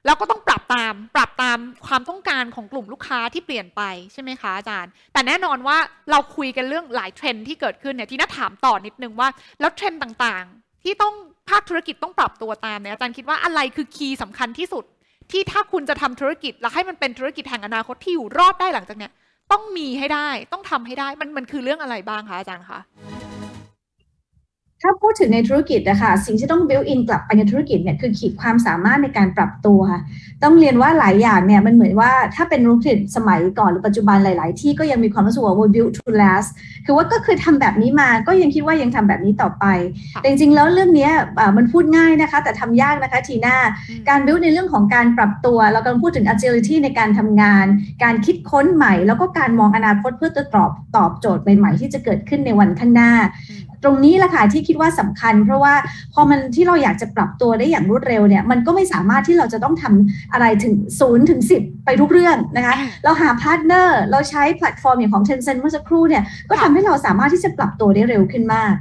[0.07, 3.83] เราก็ต้องปรับตามปรับตามความต้องการของกลุ่มลูกค้าที่เปลี่ยนไป
[4.13, 5.77] ใช่ไหมคะอาจารย์ แต่แน่นอนว่า
[6.11, 9.29] เราคุยกันเรื่องหลายเทรนด์ที่เกิดขึ้นเนี่ยทีน่าถามต่อนิดนึงว่า
[9.61, 11.15] แล้วเทรนด์ต่างๆ ที่ต้อง
[11.49, 14.85] ภาคธุรกิจต้องปรับตัวตามเนี่ยอาจารย์คิดว่าอะไรคือ key สำคัญที่สุด
[15.31, 19.13] ที่ถ้าคุณจะทำธุรกิจแล้วให้มันเป็นธุรกิจแห่งอนาคตที่อยู่รอดได้หลังจากเนี้ย
[19.53, 22.81] ต้องมีให้ได้ต้องทำให้ได้มันมันคือเรื่องอะไรบ้างคะอาจารย์คะ
[24.87, 30.01] ถ้ถ้าพูดถึงในธุรกิจนะคะสิ่งที่ต้อง build in กลับไปในธุรกิจเนี่ยคือขีดความสามารถในการปรับตัวค่ะ
[30.43, 36.49] ต้องเรียนว่าหลายอย่างเนี่ยมันเหมือนว่าถ้าเป็นธุรกิจสมัยก่อนหรือปัจจุบันหลาย ๆ ที่ก็ยังมีความรู้สึกว่า we build to last
[36.87, 39.65] คือว่าก็คือทำแบบนี้มาก็ยังคิดว่ายังทำแบบนี้ต่อไป
[40.21, 41.11] แต่จริง ๆ แล้วเรื่องนี้
[41.57, 43.57] มันพูดง่ายนะคะ แต่ทำยากนะคะทีน่า
[44.09, 47.67] การ build ในเรื่องของการปรับตัว เรากำลังพูดถึง agility ในการทำงาน
[48.05, 53.13] การคิดค้นใหม่ แล้วก็การมองอนาคตเพื่อจะตอบตอบโจทย์ใหม่ ๆ ที่จะเกิดขึ้นในวันข้างหน้า
[53.85, 55.75] ตรงนี้แหละค่ะที่คิดว่าสำคัญ เพราะว่า
[56.15, 62.75] พอมันที่เราอยากจะปรับตัวได้อย่างรวดเร็วเนี่ยมันก็ไม่สามารถที่เราจะต้องทำอะไรถึงศูนย์ถึงสิบไปทุกเรื่องนะคะ
[63.05, 68.75] เราหาพาร์ทเนอร์เราใช้แพลตฟอร์มอย่างของ Tencent เมื่อสักครู่เนี่ยก็ทำให้เราสามารถที่จะปรับตัวได้เร็วขึ้นมาก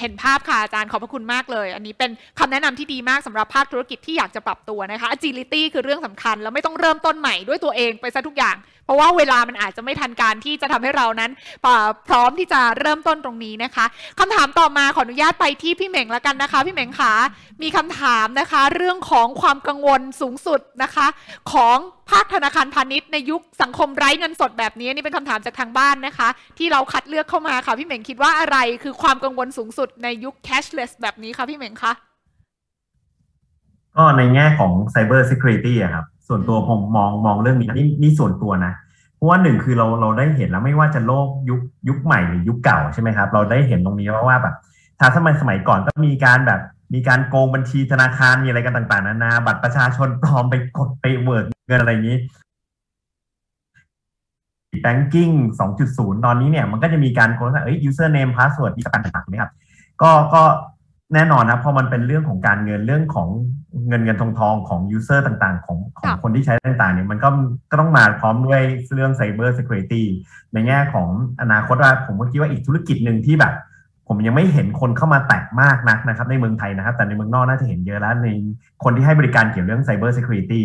[0.00, 11.30] เห็นภาพค่ะอาจารย์ขอบพระคุณมากเลย อันนี้เป็นคำแนะนำที่ดีมากสำหรับภาคธุรกิจที่อยากจะปรับตัวนะคะ agility คือเรื่องสำคัญ แล้วไม่ต้องเริ่มต้นใหม่ด้วยตัวเองไปซะทุกอย่าง เพราะว่าเวลามันอาจจะไม่ทันการที่จะทำให้เรานั้น
[12.08, 13.84] พร้อมที่จะเริ่มต้นตรงนี้นะคะ
[14.18, 17.14] คำถามต่อมาขออนุญาตไปที่พี่เหม่งแล้วกันนะคะ พี่เหม่งคะ
[17.62, 21.06] มีคำถามนะคะ เรื่องของความกังวลสูงสุดนะคะ
[21.52, 21.78] ของ
[22.10, 26.28] ภาคธนาคารพาณิชย์ในยุคสังคมไร้เงินสดแบบนี้นี่เป็นคำถามจากทางบ้านนะคะ
[26.58, 31.92] ที่เราคัดเลือกเข้ามาค่ะ พี่เหม่งคิดว่าอะไรคือความกังวลสูงสุดในยุค cashless แบบนี้คะพี่เหม่งคะ
[33.96, 38.72] ก็ในแง่ของ cyber security อะครับ ส่วนตัวผมมองมองเรื่องนี้นี่นี่ส่วนตัวนะ
[39.14, 44.54] เพราะว่าหนึ่งคือเราเราได้เห็นแล้วไม่ว่าจะโลกยุคยุคใหม่หรือยุคเก่าใช่ไหมครับ เราได้เห็นตรงนี้ว่าว่าแบบ
[45.00, 46.60] ถ้าสมัยสมัยก่อนก็มีการแบบ
[46.94, 52.18] มีการโกงบัญชีธนาคารมีอะไรกันต่าง ๆนานาบัตรประชาชนปลอมไปกดไปเวิร์ด เงินอะไรอย่างนี้
[54.84, 55.32] banking
[55.80, 59.52] 2.0 ตอนนี้เนี่ย มันก็จะมีการโค้ดเอ้ย username password ที่ต่างๆนะครับ
[60.02, 60.42] ก็ก็
[61.14, 63.28] แน่นอนนะพอมันเป็นเรื่องของการเงินเรื่องของ
[63.88, 67.28] เงินเงินทองทองของ user ต่างๆ ของของคนที่ใช้ต่างๆ เนี่ย มันก็
[67.70, 68.62] ก็ต้องมาพร้อมด้วย
[68.94, 70.02] เรื่อง cyber security
[70.52, 71.08] ในแง่ของ
[71.40, 73.54] อนาคตว่าผมก็คิดว่าอีกธุรกิจหนึ่งที่แบบ
[74.08, 78.28] ผมยังไม่เห็นคนเข้ามาแตะมากนักนะครับ ในเมืองไทยนะครับ แต่ในเมืองนอกน่าจะเห็นเยอะแล้วใน
[78.84, 80.62] คนที่ให้บริการเกี่ยวเรื่อง Cyber Security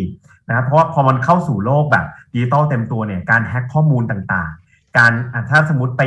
[0.48, 5.12] นะครับเพราะว่าพอมันเข้าสู่โลกแบบดิจิตอลเต็มตัวเนี่ยการแฮ็กข้อมูลต่างๆ การ
[5.50, 6.02] ถ้าสมมติไป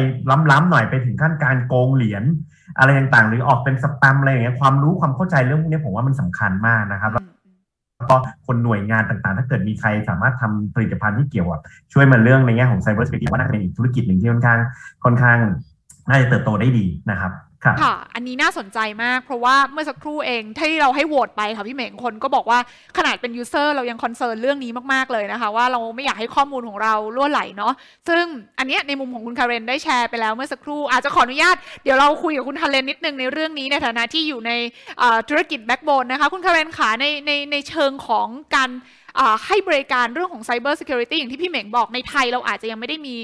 [0.51, 2.25] ล้ำๆหน่อยไปถึงขั้นการโกงเหรียญ
[2.79, 8.17] อะไรต่างๆ หรือออกเป็นสแปมอะไรอย่างเงี้ยความรู้ความเข้าใจเรื่องพวกนี้ผมว่ามันสำคัญมากนะครับแล้วก็
[8.47, 11.61] คนหน่วยงานต่างๆ ถ้าเกิดมีใครสามารถทำผลิตภัณฑ์ที่เกี่ยวกับ
[11.93, 14.59] ช่วยมาเรื่องในแง่ของ Cyber Security ว่าน่าจะเป็นอีกธุรกิจหนึ่งที่ค่อนข้าง
[15.05, 15.39] ค่อนข้าง
[16.09, 17.33] น่าจะเติบโตได้ดีนะครับ
[17.65, 22.59] ค่ะ อันนี้น่าสนใจมาก เพราะว่าเมื่อสักครู่เองที่เราให้โหวตไปค่ะพี่เหม่งคนก็บอกว่า
[22.99, 27.73] ขนาดเป็น user เรายัง concern เรื่องนี้มากๆเลยนะคะ ว่าเราไม่อยากให้ข้อมูลของเรารั่วไหลเนาะ
[28.09, 28.25] ซึ่ง
[28.59, 34.53] อันนี้ในมุมของคุณคาเรนได้แชร์ไปแล้วเมื่อสักครู่อาจจะขออนุญาตเดี๋ยวเราคุยกับคุณคาเรนนิดนึงในเรื่องนี้ในฐานะที่อยู่ใน
[35.29, 38.27] ธุรกิจ backbone นะคะคุณคาเรนขาในในในเชิงของ
[38.57, 38.71] การ
[39.47, 43.17] ให้บริการเรื่องของ cyber security อย่างที่พี่เหม่งบอกในไทยเราอาจจะยังไม่ได้มี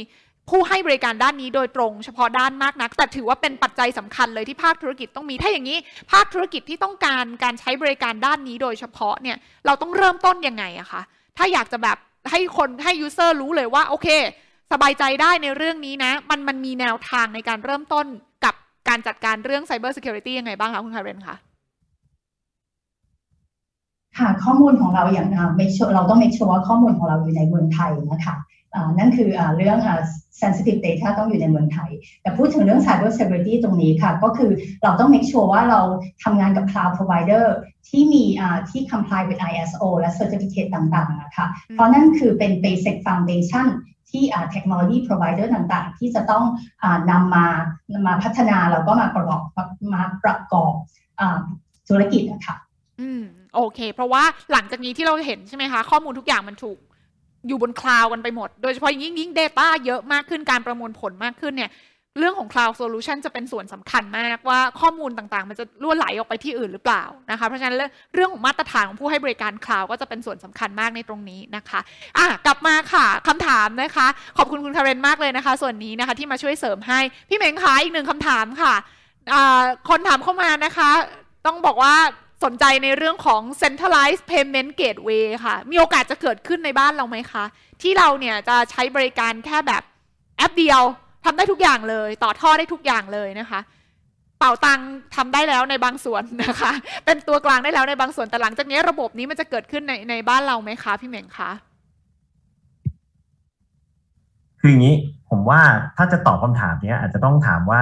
[0.51, 5.79] ผู้ให้บริการด้านนี้โดยตรงเฉพาะด้านมากนัก แต่ถือว่าเป็นปัจจัยสำคัญเลยที่ภาคธุรกิจต้องมี ถ้าอย่างนี้
[6.13, 11.03] ภาคธุรกิจที่ต้องการการใช้บริการด้านนี้โดยเฉพาะเนี่ยเราต้องเริ่มต้นยังไงอะคะ
[11.39, 11.99] ถ้าอยากจะแบบ
[12.31, 14.09] ให้คนให้ยูเซอร์รู้เลยว่าโอเค
[14.73, 18.07] สบายใจได้ในเรื่องนี้นะ มันมันมีแนวทางในการเริ่มต้น
[18.45, 18.55] กับ
[18.89, 21.37] การจัดการเรื่อง Cyber Security ยังไงบ้างคะคุณคาเรนคะ
[24.19, 25.27] ค่ะข้อมูลของเราอย่าง
[25.57, 28.37] ไม่เราต้อง make sure ว่าข้อมูลของเราอยู่ในเมืองไทยนะคะ
[28.99, 29.79] นั่นคืออเรื่อง
[30.41, 31.91] sensitive data ต้องอยู่ในเมืองไทย
[32.23, 34.51] แต่พูดถึงเรื่อง cyber security ตรงนี้ค่ะ ก็คือ
[34.83, 35.81] เราต้อง make sure ว่าเรา
[36.25, 37.45] ทำงานกับ cloud provider
[37.89, 38.25] ที่มี
[38.71, 43.67] ที่ comply with ISO และ certificate ต่างๆนะคะเพราะนั่นคือเป็น basic foundation
[44.11, 44.23] ที่
[44.55, 46.45] technology provider ต่างๆ ที่จะต้อง
[46.83, 47.47] อนำมา
[48.07, 49.43] มาพัฒนาแล้วก็มาประกอบ
[49.95, 50.73] มาประกอบ
[51.89, 52.57] ธุรกิจนะคะ
[53.01, 53.23] อืม
[53.55, 54.23] โอเค เพราะว่า
[54.53, 56.79] หลังจากนี้ที่เราเห็นใช่ไหมคะ ข้อมูลทุกอย่างมันถูก
[57.49, 61.73] อยู่บนคลาวด์กันไปหมด โดยเฉพาะยิ่งยิ่ง Data เยอะมากขึ้นการประมวลผลมากขึ้นเนี่ย
[62.19, 67.77] เรื่องของ Cloud Solution จะเป็นส่วนสำคัญมากว่าข้อมูลต่างๆ มันจะรั่วไหลออกไปที่อื่นหรือเปล่านะคะเพราะฉะนั้น
[68.15, 71.81] เรื่องของมาตรฐานของผู้ให้บริการคลาวด์ก็จะเป็นส่วนสำคัญมากในตรงนี้นะคะ
[72.19, 74.07] อะกลับมาค่ะคำถามนะคะ
[74.37, 78.75] ขอบคุณคุณคาเรนมากเลยนะคะ ส่วนนี้นะคะที่มาช่วยเสริมให้ พี่เหม่งคะอีกหนึ่งคำถามค่ะ
[79.89, 80.91] คนถามเข้ามานะคะ
[81.47, 81.95] ต้องบอกว่า
[82.45, 87.45] สนใจในเรื่องของ centralized payment gateway ค่ะ มีโอกาสจะเกิดขึ้นในบ้านเราไหมคะ
[87.83, 89.83] ที่เราเนี่ยจะใช้บริการแค่แบบ
[90.39, 90.83] แอปเดียว
[91.25, 93.61] ทำได้ทุกอย่างเลย ต่อท่อได้ทุกอย่างเลยนะคะ
[94.39, 94.81] เป๋าตัง
[95.17, 96.73] ทำได้แล้วในบางส่วนนะคะ
[97.05, 101.51] เป็นตัวกลางได้แล้วในบางส่วนแต่หลังจากนี้ระบบนี้มันจะเกิดขึ้นในในบ้านเราไหมคะ พี่เหม่งคะ
[104.61, 104.97] คืออย่างนี้
[105.31, 105.61] ผมว่า
[105.97, 107.81] ถ้าจะตอบคำถามนี้อาจจะต้องถามว่า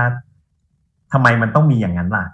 [1.12, 2.24] ทำไมมันต้องมีอย่างนั้นล่ะ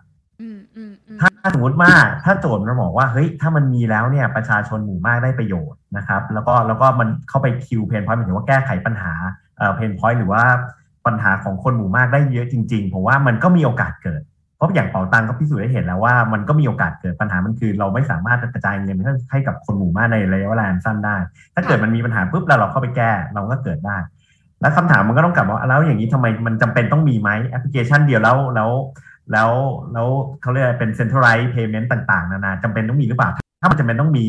[1.21, 1.93] ถ้าสมมติว่า
[2.25, 9.13] ถ้าโจทย์มันบอกว่าเฮ้ยถ้ามันมีแล้วเนี่ยประชาชนหมู่มากได้ประโยชน์นะครับ แล้วก็แล้วก็มันเข้าไป cure pain point หมายถึงว่าแก้ไขปัญหา
[9.59, 10.43] เอ่อ pain point หรือว่า
[11.07, 14.23] ปัญหาของคนหมู่มากได้เยอะจริงๆผมว่ามันก็มีโอกาสเกิด
[14.57, 18.99] เพราะอย่างเป๋าตังก็พิสูจน์ได้เห็นแล้วว่ามันก็มีโอกาสเกิดปัญหามันคือเราไม่สามารถกระจายเงิน
[19.31, 21.17] ให้กับคนหมู่มากในระยะเวลาสั้นได้
[21.55, 23.97] ถ้าเกิดมันมีปัญหาปุ๊บแล้วเราเข้าไปแก้เราก็เกิดได้
[24.61, 28.71] แล้วคำถามมันก็ต้องกลับว่าแล้วอย่างนี้ทำไมมันจำเป็นต้องมีไหมแอปพลิเคชันเดียวแล้วแล้ว
[29.33, 29.51] แล้ว
[29.93, 30.09] แล้ว
[30.43, 33.31] เขาเรียกเป็น centralized payment ต่าง ๆ นานาจำเป็นต้องมีหรือเปล่า
[33.61, 34.27] ถ้ามันจำเป็นต้องมี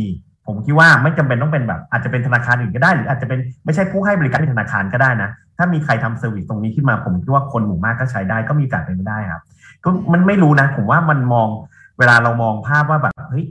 [0.48, 9.44] ผมคิดว่าไม่จำเป็นต้องเป็นแบบอาจจะเป็นธนาคารอื่นก็ได้ หรืออาจจะเป็นไม่ใช่ผู้ให้บริการเป็นธนาคารก็ได้นะ ถ้ามีใครทำ service ตรงนี้ขึ้นมา ผมคิดว่าคนหมู่มากก็ใช้ได้ก็มีโอกาสเป็นไปได้ครับ
[9.84, 11.48] ก็มันไม่รู้นะ ผมว่ามันมอง
[12.00, 13.46] เวลาเรามองภาพว่าแบบเฮ้ย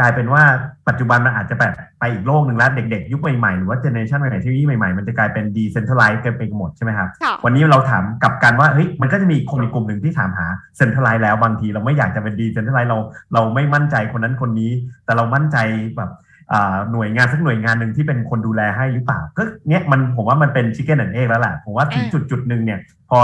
[0.00, 0.42] กลายเป็นว่า
[0.88, 7.08] ปัจจุบันมันอาจจะแบบไปอีกโลกหนึ่งแล้ว เด็กๆ ยุคใหม่ๆ หรือว่าเจเนอเรชันใหม่ๆที่ใหม่ๆ มันจะกลายเป็น decentralized กันไปหมดใช่ไหมครับ
[7.44, 10.46] วันนี้เราถามกับกันว่าเฮ้ยมันก็จะมีคนในกลุ่มหนึ่งที่ถามหา
[10.76, 12.98] centralized แล้วบางทีเราไม่อยากจะเป็น decentralized เรา
[13.34, 14.70] เราไม่มั่นใจคนนั้นคนนี้
[15.04, 15.56] แต่เรามั่นใจ
[15.96, 16.10] แบบ
[16.92, 22.78] หน่วยงานสักหน่วยงานหนึ่งที่เป็นคนดูแลให้หรือเปล่า ก็เนี้ยมันผมว่ามันเป็นชิคเก้นแอนเอกแล้วแหละผมว่าถึงจุดจุดหนึ่งเนี่ย
[23.10, 23.18] พอ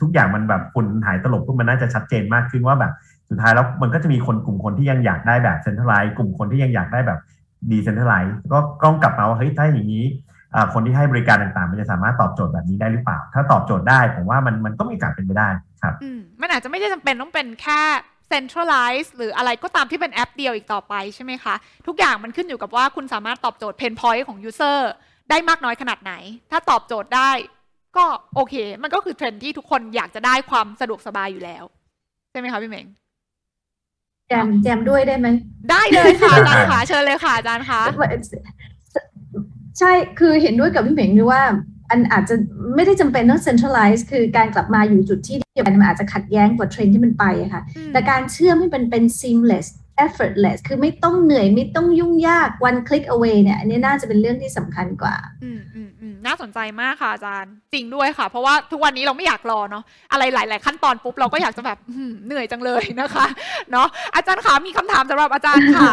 [0.00, 2.92] ทุกอย่างมันแบบฝุ่นหายตลบปุ๊บมันน่าจะชัดเจนมากขึ้นว่าแบบ
[3.30, 7.20] สุดท้ายแล้วมันก็จะมีคนกลุ่มคนที่ยังอยากได้แบบเซ็นทรัลไลซ์กลุ่มคนที่ยังอยากได้แบบ
[7.70, 10.06] ดีเซ็นทรัลไลซ์ก็ต้องกลับมาว่าเฮ้ยถ้าอย่างนี้
[10.74, 15.48] คนที่ให้บริการต่างๆ มันจะสามารถตอบโจทย์แบบนี้ได้หรือเปล่า ถ้าตอบโจทย์ได้ผมว่ามันมันก็มีโอกาสเป็นไปได้
[15.82, 15.94] ครับ
[16.40, 17.80] มันอาจจะไม่ได้จำเป็นต้องเป็นแค่
[18.30, 21.54] centralize หรืออะไรก็ตามที่เป็นแอปเดียวอีกต่อไปใช่ไหมคะ
[21.86, 24.78] ทุกอย่างมันขึ้นอยู่กับว่าคุณสามารถตอบโจทย์ pain point ของ user
[25.30, 26.12] ได้มากน้อยขนาดไหน
[26.50, 27.30] ถ้าตอบโจทย์ได้
[27.96, 28.04] ก็
[28.34, 31.64] โอเค มันก็คือเทรนด์ที่ทุกคนอยากจะได้ความสะดวกสบายอยู่แล้ว
[32.30, 32.86] ใช่ไหมคะพี่เมง
[34.28, 35.28] แจมแจมด้วยได้ไหม
[35.70, 37.80] ได้เลยค่ะอาจารย์ค่ะเชิญเลยค่ะอาจารย์คะ
[39.78, 41.42] ใช่คือเห็นด้วยกับพี่เหม่งด้วยว่า
[41.90, 42.34] อันอาจจะ
[42.74, 47.24] ไม่ได้จำเป็นต้อง centralize คือการกลับมาอยู่จุดที่เดียวกันมันอาจจะขัดแย้งกับเทรนที่มันไป
[47.54, 47.62] ค่ะ
[47.92, 49.66] แต่การเชื่อมให้มันเป็น seamless
[50.04, 61.78] effortless คือไม่ต้องเหนื่อยไม่ต้องยุ่งยาก one click away เนี่ย อันนี้น่าจะเป็นเรื่องที่สำคัญกว่า อืมอืมอืมน่าสนใจมากค่ะอาจารย์ จริงด้วยค่ะ เพราะว่าทุกวันนี้เราไม่อยากรอเนาะ อะไรหลาย ๆ ขั้นตอนปุ๊บ เราก็อยากจะแบบ
[62.26, 63.26] เหนื่อยจังเลยนะคะ
[63.72, 65.90] เนาะอาจารย์คะมีคำถามสำหรับอาจารย์ค่ะ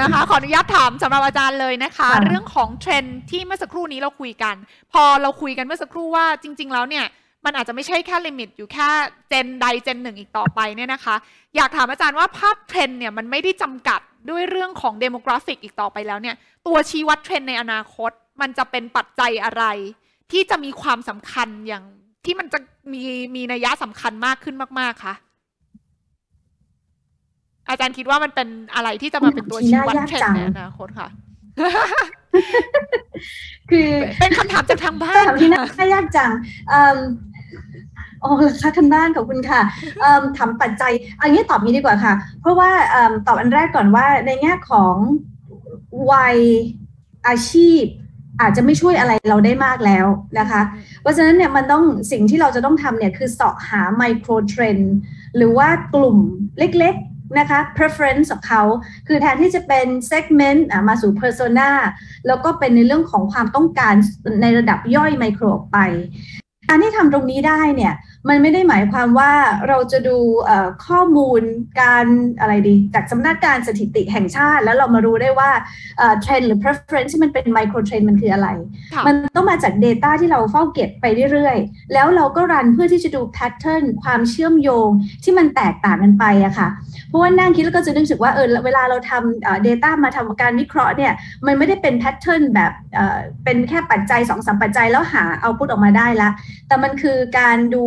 [0.00, 4.54] นะคะ ขออนุญาตถามสำหรับอาจารย์เลยนะคะ เรื่องของเทรนที่เมื่อสักครู่นี้เราคุยกัน
[4.92, 7.06] พอเราคุยกันเมื่อสักครู่ว่าจริง ๆ แล้วเนี่ย
[7.44, 8.88] มันอาจจะไม่ใช่แค่ limit อยู่แค่
[9.28, 11.16] เจนใดเจนหนึ่งอีกต่อไปเนี่ยนะคะ
[11.56, 14.00] อยากถามอาจารย์ว่าภาพเทรนด์เนี่ยมันไม่ได้จำกัด
[14.30, 16.36] ด้วยเรื่องของ demographic อีกต่อไปแล้วเนี่ย
[16.66, 18.10] ตัวชี้วัดเทรนด์ในอนาคต
[18.40, 19.64] มันจะเป็นปัจจัยอะไร
[20.32, 21.84] ที่จะมีความสำคัญอย่าง
[22.24, 22.58] ที่มันจะ
[22.92, 23.02] มี
[23.36, 25.14] มีนัยยะสำคัญมากขึ้นมาก ๆคะ
[27.68, 31.08] อาจารย์คิดว่ามันเป็นอะไรที่จะมาเป็นตัวชี้วัดเทรนในอนาคตค่ะ
[33.70, 33.88] คือ
[34.20, 36.30] เป็นคำถามจากทางบ้านถามที่น่ายากจัง
[38.22, 39.60] อ๋อราคาคันบ้านขอบคุณค่ะ
[40.36, 40.92] ถามปัจจัย
[41.22, 42.70] อันนี้ตอบนี้ดีกว่าค่ะ เพราะว่า
[43.26, 44.94] ตอบอันแรกก่อนว่าในแง่ของ
[46.12, 46.36] วัย
[47.28, 47.82] อาชีพ
[48.40, 50.06] อาจจะไม่ช่วยอะไรเราได้มากแล้ว
[50.38, 50.60] นะคะ
[51.02, 54.78] เพราะฉะนั้นเนี่ยมันต้องสิ่งที่เราจะต้องทำเนี่ยคือเสาะหาไมโครเทรน
[55.36, 56.16] หรือว่ากลุ่ม
[56.58, 56.96] เล็ก
[57.38, 58.62] นะคะ preference ของเขา
[59.08, 61.70] คือแทนที่จะเป็น segment มาสู่ persona
[62.26, 63.94] แล้วก็เป็นในเรื่องของความต้องการ
[64.42, 65.78] ในระดับย่อยไมโครออกไป
[66.68, 67.94] การที่ทำตรงนี้ได้เนี่ย
[68.28, 69.32] มันไม่ได้หมายความว่า
[69.68, 70.16] เราจะดู
[70.86, 71.42] ข้อมูล
[71.80, 72.06] การ
[72.40, 75.50] อะไรดี จากสำนักการสถิติแห่งชาติ แล้วเรามารู้ได้ว่า
[76.20, 78.48] เทรนหรือ preference ที่มันเป็นไมโครเทรนมันคืออะไร
[79.06, 84.88] มันต้องมาจาก Data ที่เราเฝ้าเก็บไปเรื่อยๆ แล้วเราก็ run เพื่อที่จะดู pattern ความเชื่อมโยง
[85.24, 86.68] ที่มันแตกต่างกันไปอะค่ะ
[87.08, 91.12] เพราะว่านั่งคิดแล้วก็จะนึกถึงว่าเออเวลาเราทำ Data มาทำการวิเคราะห์เนี่ย
[91.46, 92.72] มันไม่ได้เป็น pattern แบบ
[93.44, 96.30] เป็นแค่ปัจจัย2อสปัจจัยแล้วหา output ออกมาได้ละ
[96.68, 97.84] แต่มันคือการดู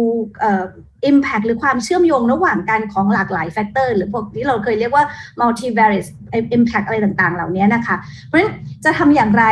[1.06, 5.06] impact หรือความเชื่อมโยงระหว่างกันของหลากหลาย factor หรือพวกที่เราเคยเรียกว่า
[5.40, 6.10] multivariate
[6.58, 7.96] impact อะไรต่างๆ เหล่านี้นะคะ
[8.28, 8.52] เพราะฉะนั้น
[8.86, 9.46] จะทำอย่างไร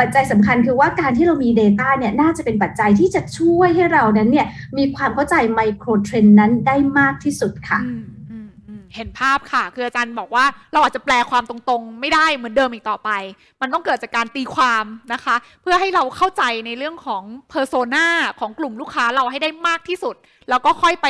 [0.00, 4.46] ปัจจัยสำคัญคือว่าการที่เรามี Data เนี่ยน่าจะเป็นปัจจัยที่จะช่วยให้เรานั้นเนี่ย
[4.78, 7.80] มีความเข้าใจไมโครเทรนนั้นได้มากที่สุดค่ะ
[8.96, 13.10] เห็นภาพค่ะ คืออาจารย์บอกว่าเราอาจจะแปลความตรงๆ ไม่ได้เหมือนเดิมอีกต่อไป
[13.60, 18.06] มันต้องเกิดจากการตีความนะคะ เพื่อให้เราเข้าใจในเรื่องของเพอร์โซนา
[18.40, 20.16] ของกลุ่มลูกค้าเราให้ได้มากที่สุด
[20.50, 21.06] แล้วก็ค่อยไป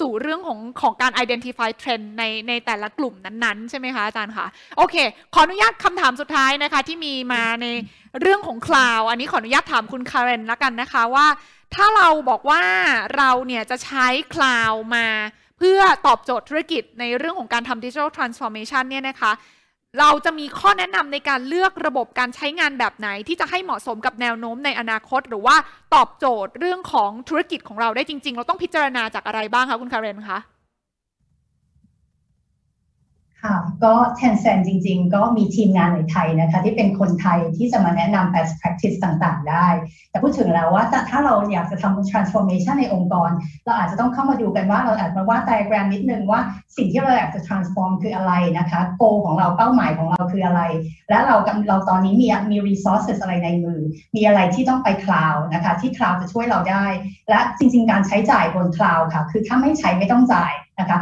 [0.00, 4.46] สู่เรื่องของของการ identify trend ในในแต่ละกลุ่มนั้นๆ ใช่ไหมคะอาจารย์คะ
[4.76, 4.96] โอเค
[5.34, 7.66] ขออนุญาตคำถามสุดท้ายนะคะ ที่มีมาใน
[8.20, 11.26] เรื่องของ cloud อันนี้ขออนุญาตถามคุณคาร์เรนแล้วกันนะคะว่า
[11.74, 12.62] ถ้าเราบอกว่า
[13.16, 15.06] เราเนี่ยจะใช้ cloud มา
[15.58, 19.32] เพื่อตอบโจทย์ธุรกิจในเรื่องของการทำ digital transformation เนี่ยนะคะ
[19.98, 25.56] เราจะมีข้อแนะนำในการเลือกระบบการใช้งานแบบไหน ที่จะให้เหมาะสมกับแนวโน้มในอนาคต หรือว่า
[25.94, 30.38] ตอบโจทย์เรื่องของธุรกิจของเราได้จริง ๆ เราต้องพิจารณาจากอะไรบ้างคะคุณคาเรนคะ
[33.44, 39.66] ค่ะก็ Tencent จริง ๆ ก็มีทีมงานในไทยนะคะที่เป็นคนไทยที่จะมาแนะนำ best practice ต่างๆ ได้
[40.10, 43.30] แต่พูดถึงแล้วว่าถ้าเราอยากจะทำ transformation ในองค์กร
[43.64, 46.40] เราอาจจะต้องเข้ามาดูกันว่าเราอาจจะวาด diagram นิดนึงว่า
[46.76, 50.62] สิ่งที่เราอยากจะ transform คืออะไรนะคะ goal ของเราเป้าหมายของเราคืออะไร
[51.10, 51.36] และเรา
[51.68, 53.80] เราตอนนี้มีมี resources อะไรในมือ
[54.16, 56.86] มีอะไรที่ต้องไป cloud นะคะที่ cloud จะช่วยเราได้
[57.30, 60.98] และจริง ๆ การใช้จ่ายบน cloud ค่ะ คือถ้าไม่ใช้ไม่ต้องจ่าย นะคะ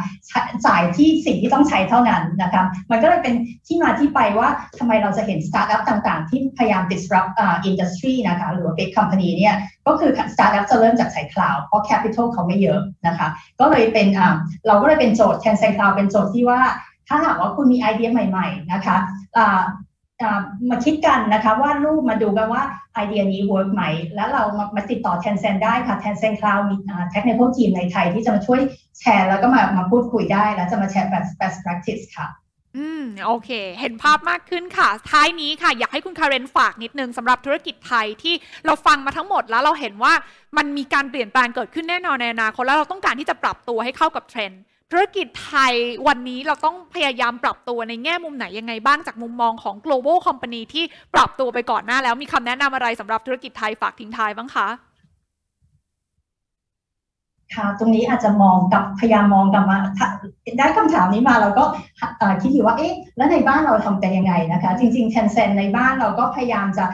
[0.66, 3.34] จ่ายที่สิ่งที่ต้องใช้เท่านั้นนะคะมันก็เลยเป็น
[3.66, 9.54] ที่มาที่ไปว่าทำไมเราจะเห็นสตาร์ทอัพต่างๆ ที่พยายาม disrupt อ่า industry นะคะหรือว่า big company เนี่ย
[9.86, 13.28] ก็คือสตาร์ทอัพจะเริ่มจากใช้ cloud เพราะ capital เขาไม่เยอะนะคะ
[13.60, 14.34] ก็เลยเป็นอ่า
[14.66, 16.60] เราก็เลยเป็นโจทย์ Tencent Cloud เป็นโจทย์ที่ว่า
[17.08, 18.96] ถ้าหากว่าคุณมีไอเดียใหม่ ๆ นะคะ
[19.36, 19.62] อ่า
[20.70, 22.62] มาคิดกันนะคะว่าลองมาดูกันว่า
[22.94, 23.82] ไอเดียนี้ work ไหม
[24.14, 26.76] แล้วเรามามาติดต่อ Tencent ได้ค่ะ Tencent Cloud มี
[27.10, 28.60] เทคนิคทีมในไทยที่จะมาช่วย
[29.00, 32.28] แชร์ แล้วก็มามาพูดคุยได้ แล้วจะมาแชร์ best best practice ค่ะ
[32.76, 33.50] อืมโอเค
[33.80, 38.34] เห็นภาพมากขึ้นค่ะ ท้ายนี้ค่ะ อยากให้คุณคาเรนฝากนิดนึงสำหรับธุรกิจไทยที่
[38.66, 40.12] เราฟังมาทั้งหมดแล้วเราเห็นว่า
[40.56, 44.62] มันมีการเปลี่ยนแปลงเกิดขึ้นแน่นอนในอนาคตแล้วเราต้องการที่จะปรับตัวให้เข้ากับเทรนด์
[44.92, 45.74] ธุรกิจไทย
[46.08, 54.68] วันนี้เราต้องพยายามปรับตัวในแง่มุมไหนยังไงบ้างจากมุมมองของ global company ที่ปรับตัวไปก่อนหน้าแล้วมีคำแนะนำอะไรสำหรับธุรกิจไทยฝากทิ้งท้ายบ้างคะ
[57.54, 59.78] ค่ะ ตรงนี้อาจจะมองกับพยายามมองกลับมา
[60.58, 61.64] ได้คำถามนี้มาเราก็
[62.42, 66.86] คิดอยู่ว่าเอ๊ะแล้วในบ้านเราทำกันยังไงนะคะ จริงๆแทนเซนในบ้านเราก็พยายามจะ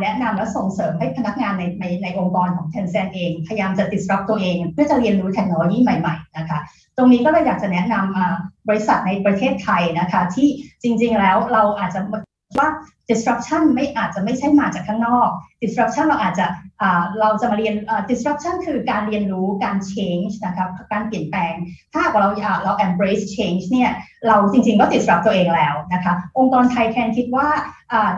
[0.00, 6.58] แนะนำและส่งเสริมให้พนักงานในในในองค์กรของ Tencent เอง พยายามจะ disrupt ตัวเอง เพื่อจะเรียนรู้เทคโนโลยีใหม่ๆนะคะ
[6.96, 10.48] ตรงนี้ก็เลยอยากจะแนะนำบริษัทในประเทศไทยนะคะที่
[10.82, 12.00] จริงๆแล้วเราอาจจะ
[12.58, 12.68] ว่า
[13.10, 15.28] disruption ไม่อาจจะไม่ใช่มาจากข้างนอก
[15.62, 16.46] disruption เราอาจจะ
[17.20, 17.74] เราจะมาเรียน
[18.10, 21.54] disruption คือการเรียนรู้การ change นะครับการเปลี่ยนแปลง
[21.92, 22.28] ถ้าเรา
[22.64, 23.90] เรา embrace change เนี่ย
[24.28, 27.48] เราจริงๆก็ disrupt ตัวเองแล้วนะคะองค์กรไทยแคนคิดว่า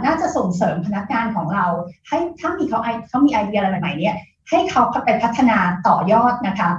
[0.04, 1.66] น่าจะส่งเสริมพนักงานของเรา
[2.08, 4.16] ให้ถ้ามีเขาเขามีไอเดียอะไรใหม่ๆเนี่ย
[4.50, 6.70] ให้เขาไปพัฒนาต่อยอดนะคะ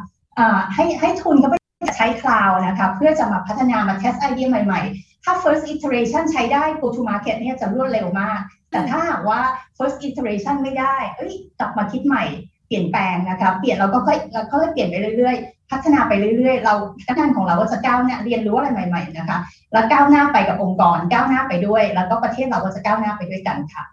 [0.73, 1.55] ให้ให้ทุนเขาไป
[1.97, 8.39] ใช้คลาวนะคะเพื่อจะมาพัฒนามาเทสไอเดียใหม่ ๆ ถ้า first iteration ใช้ได้ go to market เนี่ยจะรวดเร็วมาก
[8.71, 9.39] แต่ถ้าหากว่า
[9.77, 12.23] first iteration ไม่ได้ เอ้ย กลับมาคิดใหม่
[12.67, 19.37] เปลี่ยนแปลงนะคะ เปลี่ยนเราก็ค่อยเราก็ค่อยเปลี่ยนไปเรื่อยๆ พัฒนาไปเรื่อยๆ เราพนักงานของเราก็จะก้าวหน้าเรียนรู้อะไรใหม่ ๆ นะคะ
[19.73, 23.83] แล้วก้าวหน้าไปกับองค์กร ก้าวหน้าไปด้วย แล้วก็ประเทศเราก็จะก้าวหน้าไปด้วยกันค่ะ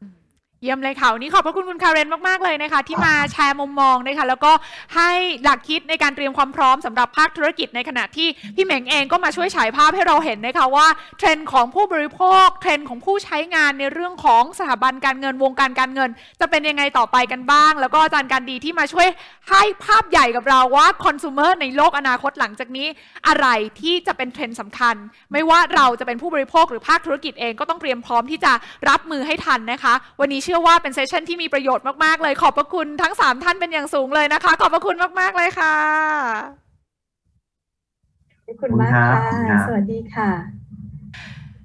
[0.63, 4.53] เยี่ยมเลยค่ะวันนี้ขอบพระคุณคุณคาเรนมาก ๆ เลยนะคะ ที่มาแชร์มุมมองนะคะแล้วก็
[4.97, 5.11] ให้
[5.43, 10.87] หลักคิดในการเตรียมความพร้อมสำหรับภาคธุรกิจในขณะที่พี่เหม่งเองก็มาช่วยฉายภาพให้เราเห็นนะคะว่า
[11.19, 16.11] เทรนด์ของผู้บริโภคเทรนด์ของผู้ใช้งานในเรื่องของสถาบันการเงินวงการการเงิน
[16.41, 19.09] จะเป็นยังไงต่อไปกันบ้าง แล้วก็อาจารย์การดีที่มาช่วย
[19.51, 22.87] ให้ภาพใหญ่กับเราว่าคอน sumer ในโลกอนาคตหลังจากนี้
[23.29, 23.47] อะไร
[23.81, 24.95] ที่จะเป็นเทรนด์สำคัญ
[25.33, 28.53] ไม่ว่าเราจะเป็นผู้บริโภคหรือภาคธุรกิจเองก็ต้องเตรียมพร้อมที่จะ
[28.89, 35.75] รับมือให้ทันนะคะ วันนี้เชื่อว่าเป็น session ที่มีประโยชน์มากๆเลย ขอบพระคุณทั้ง 3 ท่านเป็นอย่างสูงเลยนะคะ ขอบพระคุณมากๆเลยค่ะ
[38.47, 40.31] ขอบคุณมากค่ะ สวัสดีค่ะ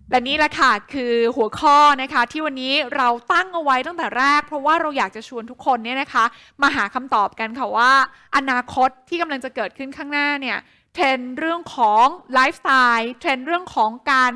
[0.09, 6.25] และนี่แหละค่ะคือหัวข้อนะคะที่วันนี้เราตั้งเอาไว้ตั้งแต่แรก เพราะว่าเราอยากจะชวนทุกคนเนี่ยนะคะ
[6.61, 7.91] มาหาคำตอบกันค่ะว่า
[8.35, 10.57] อนาคตที่กำลังจะเกิดขึ้นข้างหน้าเนี่ย
[10.93, 14.31] เทรนด์เรื่องของไลฟ์สไตล์เทรนด์เรื่องของการ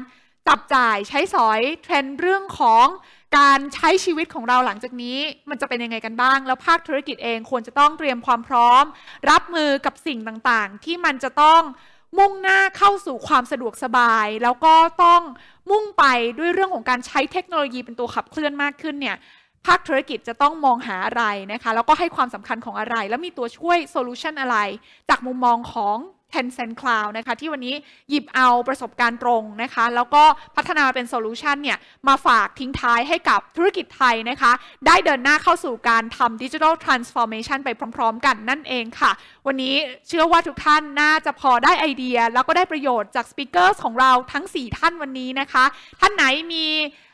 [0.48, 2.86] จับจ่ายใช้สอยเทรนด์เรื่องของ
[3.38, 5.18] การใช้ชีวิตของเราหลังจากนี้
[5.50, 8.84] มันจะเป็นยังไงกันบ้าง แล้วภาคธุรกิจเองควรจะต้องเตรียมความพร้อม
[9.30, 11.62] รับมือกับสิ่งต่างๆ ที่มันจะต้อง
[12.18, 15.22] มุ่งหน้าเข้าสู่ความสะดวกสบาย แล้วก็ต้อง
[15.72, 16.04] มุ่งไป
[16.40, 19.18] ด้วยเรื่องของการใช้เทคโนโลยีเป็นตัวขับเคลื่อนมากขึ้นเนี่ย
[19.66, 24.58] ภาคธุรกิจจะต้องมองหาอะไรนะคะ แล้วก็ให้ความสำคัญของอะไร แล้วมีตัวช่วยโซลูชันอะไร
[25.10, 25.98] จากมุมมองของ
[26.34, 27.76] Tencent Cloud นะคะที่วันนี้
[28.10, 30.24] หยิบเอาประสบการณ์ตรงนะคะ แล้วก็
[30.56, 31.78] พัฒนาเป็นโซลูชันเนี่ย
[32.08, 34.52] มาฝากทิ้งท้ายให้กับธุรกิจไทยนะคะ
[34.88, 39.12] ได้เดินหน้าเข้าสู่การทำ digital transformation ไปพร้อม ๆ กันนั่นเองค่ะ
[39.48, 39.76] วันนี้
[40.08, 45.66] เชื่อว่าทุกท่านน่าจะพอได้ไอเดีย แล้วก็ได้ประโยชน์จาก speaker ของเราทั้ง 4 ท่านวันนี้นะคะ
[46.02, 46.24] ท่านไหน
[46.54, 46.66] มี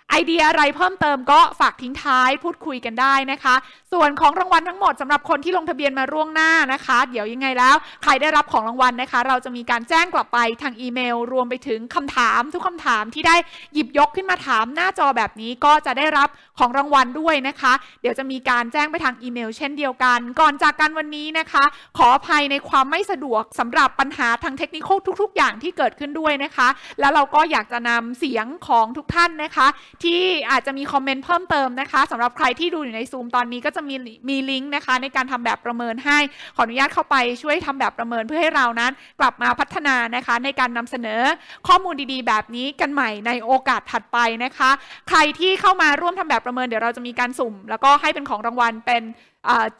[0.09, 3.55] ไอเดียอะไรเพิ่มเติมก็ฝากทิ้งท้ายพูดคุยกันได้นะคะ
[3.93, 13.35] ส่วนของรางวัลทั้งหมดสำหรับคนที่ลงทะเบียนมาล่วงหน้านะคะ เดี๋ยวยังไงแล้ว ใครได้รับของรางวัลนะคะ เราจะมีการแจ้งกลับไปทางอีเมล รวมไปถึงคำถามทุกคำถามที่ได้
[13.73, 16.29] หยิบยกขึ้นมาถามหน้าจอแบบนี้ก็จะได้รับ
[16.59, 21.63] ของรางวัลด้วยนะคะ เดี๋ยวจะมีการแจ้งไปทางอีเมล เช่นเดียวกัน ก่อนจากกันวันนี้นะคะ
[21.97, 24.89] ขออภัยในความไม่สะดวกสำหรับปัญหาทางเทคนิค
[25.21, 26.67] ทุก ๆ อย่างที่เกิดขึ้นด้วยนะคะ
[26.99, 29.67] แล้วเราก็อยากจะนำเสียงของทุกท่านนะคะ
[30.03, 33.95] ที่อาจจะมีคอมเมนต์เพิ่มเติมนะคะสำหรับใครที่ดูอยู่ในซูมตอนนี้ก็จะมี
[34.29, 36.19] มีลิงก์นะคะ ในการทำแบบประเมินให้
[36.55, 41.21] ขออนุญาตเข้าไปช่วยทำแบบประเมินเพื่อให้เรานั้น กลับมาพัฒนานะคะ ในการนำเสนอ
[41.67, 44.71] ข้อมูลดีๆ แบบนี้กันใหม่ในโอกาสถัดไปนะคะ
[45.09, 49.03] ใครที่เข้ามาร่วมทำแบบประเมินเดี๋ยวเราจะมีการสุ่ม แล้วก็ให้เป็นของรางวัลเป็น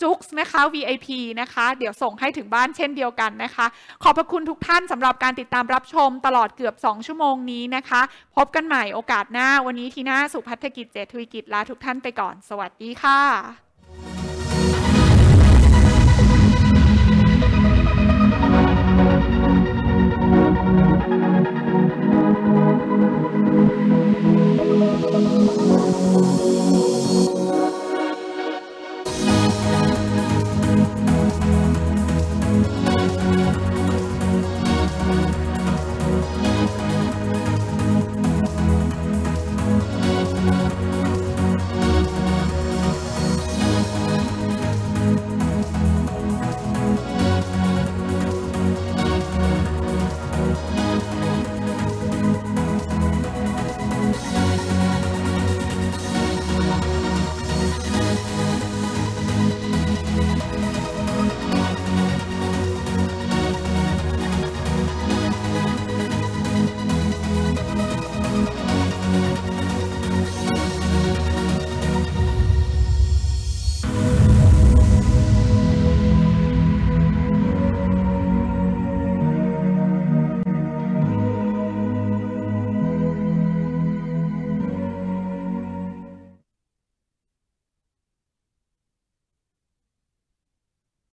[0.02, 1.08] จุกส์นะคะ VIP
[1.42, 3.66] นะคะ เดี๋ยวส่งให้ถึงบ้านเช่นเดียวกันนะคะ
[4.04, 8.02] ขอบพระคุณทุกท่านสำหรับการติดตามรับชมตลอดเกือบ 2 ชั่วโมงนี้นะคะ
[8.36, 13.65] พบกันใหม่โอกาสหน้าวันนี้ทีน่าสุพัฒกิจเจตทวิกิจลาทุกท่านไปก่อน สวัสดีค่ะ